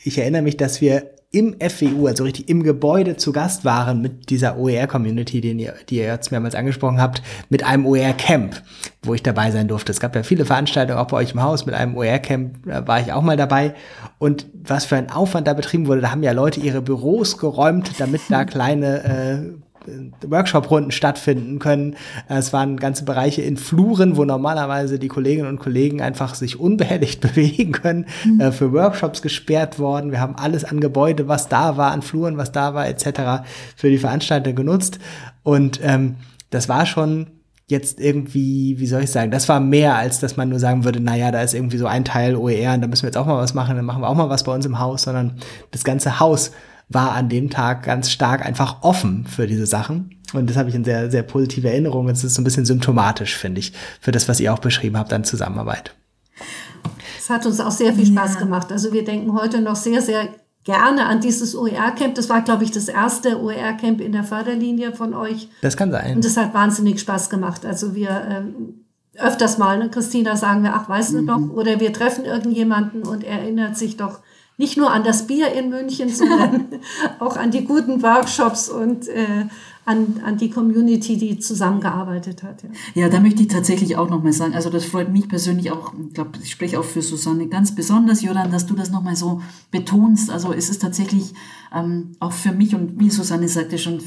ich 0.03 0.17
erinnere 0.17 0.43
mich, 0.43 0.57
dass 0.57 0.81
wir 0.81 1.14
im 1.35 1.57
FWU, 1.59 2.07
also 2.07 2.25
richtig 2.25 2.49
im 2.49 2.63
Gebäude 2.63 3.17
zu 3.17 3.33
Gast 3.33 3.65
waren 3.65 4.01
mit 4.01 4.31
dieser 4.31 4.57
OER-Community, 4.57 5.41
die 5.41 5.53
ihr, 5.53 5.75
die 5.89 5.97
ihr 5.97 6.05
jetzt 6.05 6.31
mehrmals 6.31 6.55
angesprochen 6.55 7.01
habt, 7.01 7.23
mit 7.51 7.65
einem 7.65 7.87
OER-Camp, 7.87 8.63
wo 9.03 9.15
ich 9.15 9.23
dabei 9.23 9.51
sein 9.51 9.67
durfte. 9.67 9.91
Es 9.91 9.99
gab 9.99 10.15
ja 10.15 10.23
viele 10.23 10.45
Veranstaltungen 10.45 10.99
auch 10.99 11.09
bei 11.09 11.17
euch 11.17 11.33
im 11.33 11.43
Haus 11.43 11.67
mit 11.67 11.75
einem 11.75 11.97
OER-Camp, 11.97 12.67
da 12.67 12.87
war 12.87 13.01
ich 13.01 13.13
auch 13.13 13.23
mal 13.23 13.37
dabei. 13.37 13.75
Und 14.19 14.47
was 14.53 14.85
für 14.85 14.97
ein 14.97 15.11
Aufwand 15.11 15.49
da 15.49 15.55
betrieben 15.55 15.89
wurde, 15.89 16.03
da 16.03 16.13
haben 16.13 16.23
ja 16.23 16.33
Leute 16.33 16.61
ihre 16.61 16.81
Büros 16.81 17.37
geräumt, 17.37 17.91
damit 17.99 18.23
da 18.29 18.45
kleine 18.45 19.05
äh, 19.05 19.65
Workshop-Runden 20.27 20.91
stattfinden 20.91 21.59
können. 21.59 21.97
Es 22.29 22.53
waren 22.53 22.77
ganze 22.77 23.05
Bereiche 23.05 23.43
in 23.43 23.57
Fluren, 23.57 24.17
wo 24.17 24.25
normalerweise 24.25 24.99
die 24.99 25.09
Kolleginnen 25.09 25.49
und 25.49 25.59
Kollegen 25.59 26.01
einfach 26.01 26.35
sich 26.35 26.59
unbehelligt 26.59 27.21
bewegen 27.23 27.73
können, 27.73 28.07
mhm. 28.25 28.41
äh, 28.41 28.53
für 28.53 28.73
Workshops 28.73 29.23
gesperrt 29.23 29.79
worden. 29.79 30.11
Wir 30.11 30.21
haben 30.21 30.37
alles 30.37 30.65
an 30.65 30.81
Gebäude, 30.81 31.29
was 31.29 31.49
da 31.49 31.77
war, 31.77 31.93
an 31.93 32.03
Fluren, 32.03 32.37
was 32.37 32.53
da 32.53 32.75
war, 32.75 32.87
etc. 32.89 33.45
für 33.77 33.91
die 33.91 33.99
Veranstalter 33.99 34.53
genutzt. 34.53 34.99
Und 35.43 35.81
ähm, 35.83 36.17
das 36.51 36.69
war 36.69 36.87
schon 36.87 37.27
jetzt 37.67 37.99
irgendwie, 37.99 38.79
wie 38.79 38.87
soll 38.87 39.03
ich 39.03 39.11
sagen, 39.11 39.31
das 39.31 39.49
war 39.49 39.59
mehr, 39.59 39.97
als 39.97 40.21
dass 40.21 40.37
man 40.37 40.51
nur 40.51 40.59
sagen 40.59 40.85
würde, 40.85 41.01
naja, 41.01 41.31
da 41.31 41.41
ist 41.41 41.55
irgendwie 41.55 41.79
so 41.79 41.87
ein 41.87 42.05
Teil 42.05 42.37
OER 42.37 42.75
und 42.75 42.83
da 42.83 42.87
müssen 42.87 43.03
wir 43.03 43.09
jetzt 43.09 43.17
auch 43.17 43.27
mal 43.27 43.39
was 43.39 43.55
machen, 43.55 43.77
dann 43.77 43.87
machen 43.87 44.03
wir 44.03 44.09
auch 44.09 44.15
mal 44.15 44.29
was 44.29 44.45
bei 44.45 44.53
uns 44.53 44.67
im 44.67 44.79
Haus, 44.79 45.03
sondern 45.03 45.39
das 45.71 45.83
ganze 45.83 46.21
Haus 46.21 46.53
war 46.95 47.13
an 47.13 47.29
dem 47.29 47.51
Tag 47.51 47.85
ganz 47.85 48.11
stark 48.11 48.45
einfach 48.45 48.83
offen 48.83 49.27
für 49.27 49.47
diese 49.47 49.67
Sachen. 49.67 50.11
Und 50.33 50.51
das 50.51 50.57
habe 50.57 50.69
ich 50.69 50.75
in 50.75 50.85
sehr, 50.85 51.11
sehr 51.11 51.23
positive 51.23 51.69
Erinnerung. 51.69 52.09
Es 52.09 52.25
ist 52.25 52.35
so 52.35 52.41
ein 52.41 52.45
bisschen 52.45 52.65
symptomatisch, 52.65 53.37
finde 53.37 53.61
ich, 53.61 53.73
für 54.01 54.13
das, 54.13 54.29
was 54.29 54.41
ihr 54.41 54.53
auch 54.53 54.59
beschrieben 54.59 54.99
habt 54.99 55.13
an 55.13 55.25
Zusammenarbeit. 55.25 55.95
Es 57.19 57.31
hat 57.31 57.47
uns 57.47 57.61
auch 57.61 57.71
sehr 57.71 57.93
viel 57.95 58.07
Spaß 58.07 58.35
ja. 58.35 58.41
gemacht. 58.41 58.73
Also 58.73 58.93
wir 58.93 59.05
denken 59.05 59.35
heute 59.35 59.61
noch 59.61 59.77
sehr, 59.77 60.03
sehr 60.03 60.29
gerne 60.65 61.07
an 61.07 61.21
dieses 61.21 61.55
OER-Camp. 61.55 62.15
Das 62.15 62.29
war, 62.29 62.43
glaube 62.43 62.65
ich, 62.65 62.71
das 62.71 62.89
erste 62.89 63.41
OER-Camp 63.41 64.01
in 64.01 64.13
der 64.13 64.25
Förderlinie 64.25 64.93
von 64.93 65.15
euch. 65.15 65.49
Das 65.61 65.77
kann 65.77 65.91
sein. 65.91 66.17
Und 66.17 66.25
das 66.25 66.37
hat 66.37 66.53
wahnsinnig 66.53 67.01
Spaß 67.01 67.31
gemacht. 67.31 67.65
Also 67.65 67.95
wir 67.95 68.27
ähm, 68.29 68.85
öfters 69.17 69.59
mal, 69.59 69.79
ne, 69.79 69.91
Christina, 69.91 70.37
sagen 70.37 70.63
wir, 70.63 70.75
ach, 70.75 70.89
weißt 70.89 71.15
du 71.15 71.21
mhm. 71.21 71.25
noch? 71.25 71.51
Oder 71.51 71.81
wir 71.81 71.93
treffen 71.93 72.25
irgendjemanden 72.25 73.07
und 73.07 73.25
erinnert 73.25 73.77
sich 73.77 73.97
doch 73.97 74.21
nicht 74.57 74.77
nur 74.77 74.91
an 74.91 75.05
das 75.05 75.27
Bier 75.27 75.53
in 75.53 75.71
München, 75.71 76.09
sondern 76.09 76.81
auch 77.19 77.37
an 77.37 77.51
die 77.51 77.65
guten 77.65 78.03
Workshops 78.03 78.69
und 78.69 79.09
äh, 79.09 79.47
an, 79.85 80.21
an 80.25 80.39
die 80.39 80.51
Community, 80.51 81.17
die 81.17 81.39
zusammengearbeitet 81.39 82.43
hat. 82.43 82.63
Ja. 82.63 83.03
ja, 83.03 83.09
da 83.09 83.21
möchte 83.21 83.43
ich 83.43 83.49
tatsächlich 83.49 83.97
auch 83.97 84.09
nochmal 84.09 84.33
sagen, 84.33 84.55
also 84.55 84.71
das 84.71 84.85
freut 84.85 85.13
mich 85.13 85.29
persönlich 85.29 85.71
auch, 85.71 85.93
ich 86.09 86.15
glaube, 86.15 86.31
ich 86.43 86.51
spreche 86.51 86.81
auch 86.81 86.85
für 86.85 87.03
Susanne 87.03 87.49
ganz 87.49 87.75
besonders, 87.75 88.23
Joran, 88.23 88.51
dass 88.51 88.67
du 88.67 88.75
das 88.75 88.91
nochmal 88.91 89.17
so 89.17 89.43
betonst. 89.71 90.31
Also 90.31 90.53
es 90.53 90.71
ist 90.71 90.81
tatsächlich 90.81 91.35
ähm, 91.75 92.13
auch 92.21 92.33
für 92.33 92.53
mich 92.53 92.75
und 92.75 92.99
wie 93.01 93.11
Susanne 93.11 93.49
sagte 93.49 93.79
schon, 93.79 93.99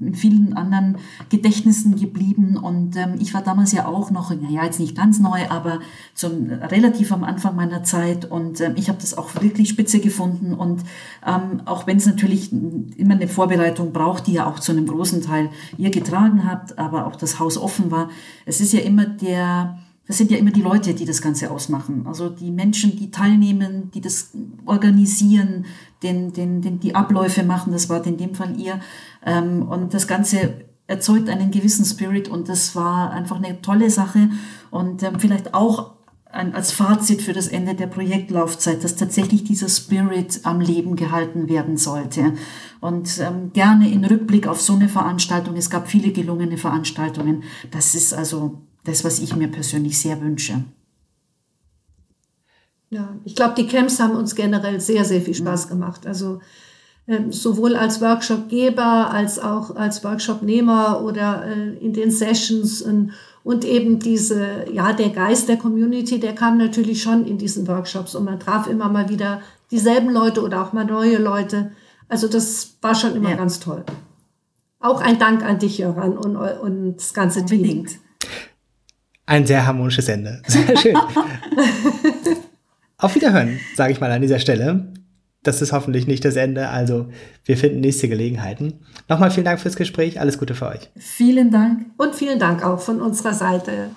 in 0.00 0.14
vielen 0.14 0.52
anderen 0.54 0.98
Gedächtnissen 1.30 1.96
geblieben. 1.96 2.56
Und 2.56 2.96
ähm, 2.96 3.14
ich 3.18 3.34
war 3.34 3.42
damals 3.42 3.72
ja 3.72 3.86
auch 3.86 4.10
noch, 4.10 4.30
naja, 4.30 4.64
jetzt 4.64 4.80
nicht 4.80 4.96
ganz 4.96 5.18
neu, 5.18 5.48
aber 5.48 5.80
zum, 6.14 6.50
relativ 6.50 7.12
am 7.12 7.24
Anfang 7.24 7.56
meiner 7.56 7.82
Zeit. 7.82 8.30
Und 8.30 8.60
ähm, 8.60 8.74
ich 8.76 8.88
habe 8.88 8.98
das 9.00 9.16
auch 9.16 9.40
wirklich 9.40 9.70
spitze 9.70 10.00
gefunden. 10.00 10.52
Und 10.52 10.82
ähm, 11.26 11.62
auch 11.64 11.86
wenn 11.86 11.96
es 11.96 12.06
natürlich 12.06 12.52
immer 12.52 13.14
eine 13.14 13.28
Vorbereitung 13.28 13.92
braucht, 13.92 14.26
die 14.26 14.34
ja 14.34 14.46
auch 14.46 14.58
zu 14.58 14.72
einem 14.72 14.86
großen 14.86 15.07
Teil 15.22 15.50
ihr 15.76 15.90
getragen 15.90 16.48
habt, 16.48 16.78
aber 16.78 17.06
auch 17.06 17.16
das 17.16 17.38
Haus 17.38 17.58
offen 17.58 17.90
war, 17.90 18.10
es 18.46 18.60
ist 18.60 18.72
ja 18.72 18.80
immer 18.80 19.06
der, 19.06 19.78
das 20.06 20.18
sind 20.18 20.30
ja 20.30 20.38
immer 20.38 20.50
die 20.50 20.62
Leute, 20.62 20.94
die 20.94 21.04
das 21.04 21.20
Ganze 21.20 21.50
ausmachen. 21.50 22.06
Also 22.06 22.28
die 22.28 22.50
Menschen, 22.50 22.96
die 22.96 23.10
teilnehmen, 23.10 23.90
die 23.92 24.00
das 24.00 24.30
organisieren, 24.64 25.66
den, 26.02 26.32
den, 26.32 26.62
den, 26.62 26.80
die 26.80 26.94
Abläufe 26.94 27.42
machen, 27.42 27.72
das 27.72 27.88
war 27.88 28.04
in 28.06 28.16
dem 28.16 28.34
Fall 28.34 28.58
ihr. 28.58 28.80
Ähm, 29.24 29.62
und 29.62 29.94
das 29.94 30.06
Ganze 30.06 30.64
erzeugt 30.86 31.28
einen 31.28 31.50
gewissen 31.50 31.84
Spirit 31.84 32.28
und 32.28 32.48
das 32.48 32.74
war 32.74 33.10
einfach 33.10 33.36
eine 33.36 33.60
tolle 33.60 33.90
Sache 33.90 34.30
und 34.70 35.02
ähm, 35.02 35.20
vielleicht 35.20 35.52
auch 35.54 35.97
ein, 36.30 36.54
als 36.54 36.72
Fazit 36.72 37.22
für 37.22 37.32
das 37.32 37.48
Ende 37.48 37.74
der 37.74 37.86
Projektlaufzeit, 37.86 38.84
dass 38.84 38.96
tatsächlich 38.96 39.44
dieser 39.44 39.68
Spirit 39.68 40.40
am 40.44 40.60
Leben 40.60 40.96
gehalten 40.96 41.48
werden 41.48 41.76
sollte. 41.76 42.34
Und 42.80 43.18
ähm, 43.18 43.52
gerne 43.52 43.90
in 43.90 44.04
Rückblick 44.04 44.46
auf 44.46 44.60
so 44.60 44.74
eine 44.74 44.88
Veranstaltung, 44.88 45.56
es 45.56 45.70
gab 45.70 45.88
viele 45.88 46.12
gelungene 46.12 46.58
Veranstaltungen, 46.58 47.44
das 47.70 47.94
ist 47.94 48.12
also 48.12 48.62
das, 48.84 49.04
was 49.04 49.18
ich 49.18 49.34
mir 49.36 49.48
persönlich 49.48 49.98
sehr 49.98 50.20
wünsche. 50.20 50.64
Ja, 52.90 53.16
ich 53.24 53.34
glaube, 53.34 53.54
die 53.54 53.66
Camps 53.66 54.00
haben 54.00 54.16
uns 54.16 54.34
generell 54.34 54.80
sehr, 54.80 55.04
sehr 55.04 55.20
viel 55.20 55.34
Spaß 55.34 55.66
mhm. 55.66 55.70
gemacht. 55.70 56.06
Also 56.06 56.40
sowohl 57.30 57.74
als 57.74 58.00
Workshopgeber 58.00 59.10
als 59.10 59.38
auch 59.38 59.76
als 59.76 60.04
Workshopnehmer 60.04 61.02
oder 61.02 61.44
äh, 61.46 61.84
in 61.84 61.94
den 61.94 62.10
Sessions 62.10 62.82
und, 62.82 63.12
und 63.44 63.64
eben 63.64 63.98
diese, 63.98 64.66
ja, 64.70 64.92
der 64.92 65.10
Geist 65.10 65.48
der 65.48 65.56
Community, 65.56 66.20
der 66.20 66.34
kam 66.34 66.58
natürlich 66.58 67.02
schon 67.02 67.26
in 67.26 67.38
diesen 67.38 67.66
Workshops 67.66 68.14
und 68.14 68.24
man 68.24 68.38
traf 68.38 68.66
immer 68.66 68.90
mal 68.90 69.08
wieder 69.08 69.40
dieselben 69.70 70.10
Leute 70.10 70.42
oder 70.42 70.62
auch 70.62 70.74
mal 70.74 70.84
neue 70.84 71.16
Leute. 71.16 71.72
Also 72.08 72.28
das 72.28 72.76
war 72.82 72.94
schon 72.94 73.16
immer 73.16 73.30
ja. 73.30 73.36
ganz 73.36 73.58
toll. 73.58 73.84
Auch 74.80 75.00
ein 75.00 75.18
Dank 75.18 75.42
an 75.42 75.58
dich, 75.58 75.78
Jöran, 75.78 76.16
und, 76.16 76.36
und 76.36 76.96
das 76.96 77.14
ganze 77.14 77.40
Unbedingt. 77.40 77.88
Team. 77.88 78.00
Ein 79.26 79.46
sehr 79.46 79.66
harmonisches 79.66 80.08
Ende. 80.08 80.42
Sehr 80.46 80.76
schön. 80.76 80.96
Auf 82.98 83.14
Wiederhören, 83.14 83.58
sage 83.74 83.92
ich 83.92 84.00
mal 84.00 84.10
an 84.10 84.22
dieser 84.22 84.38
Stelle. 84.38 84.92
Das 85.42 85.62
ist 85.62 85.72
hoffentlich 85.72 86.06
nicht 86.06 86.24
das 86.24 86.36
Ende. 86.36 86.68
Also 86.68 87.08
wir 87.44 87.56
finden 87.56 87.80
nächste 87.80 88.08
Gelegenheiten. 88.08 88.80
Nochmal 89.08 89.30
vielen 89.30 89.44
Dank 89.44 89.60
fürs 89.60 89.76
Gespräch. 89.76 90.20
Alles 90.20 90.38
Gute 90.38 90.54
für 90.54 90.68
euch. 90.68 90.90
Vielen 90.96 91.50
Dank. 91.50 91.86
Und 91.96 92.14
vielen 92.14 92.38
Dank 92.38 92.64
auch 92.64 92.80
von 92.80 93.00
unserer 93.00 93.34
Seite. 93.34 93.90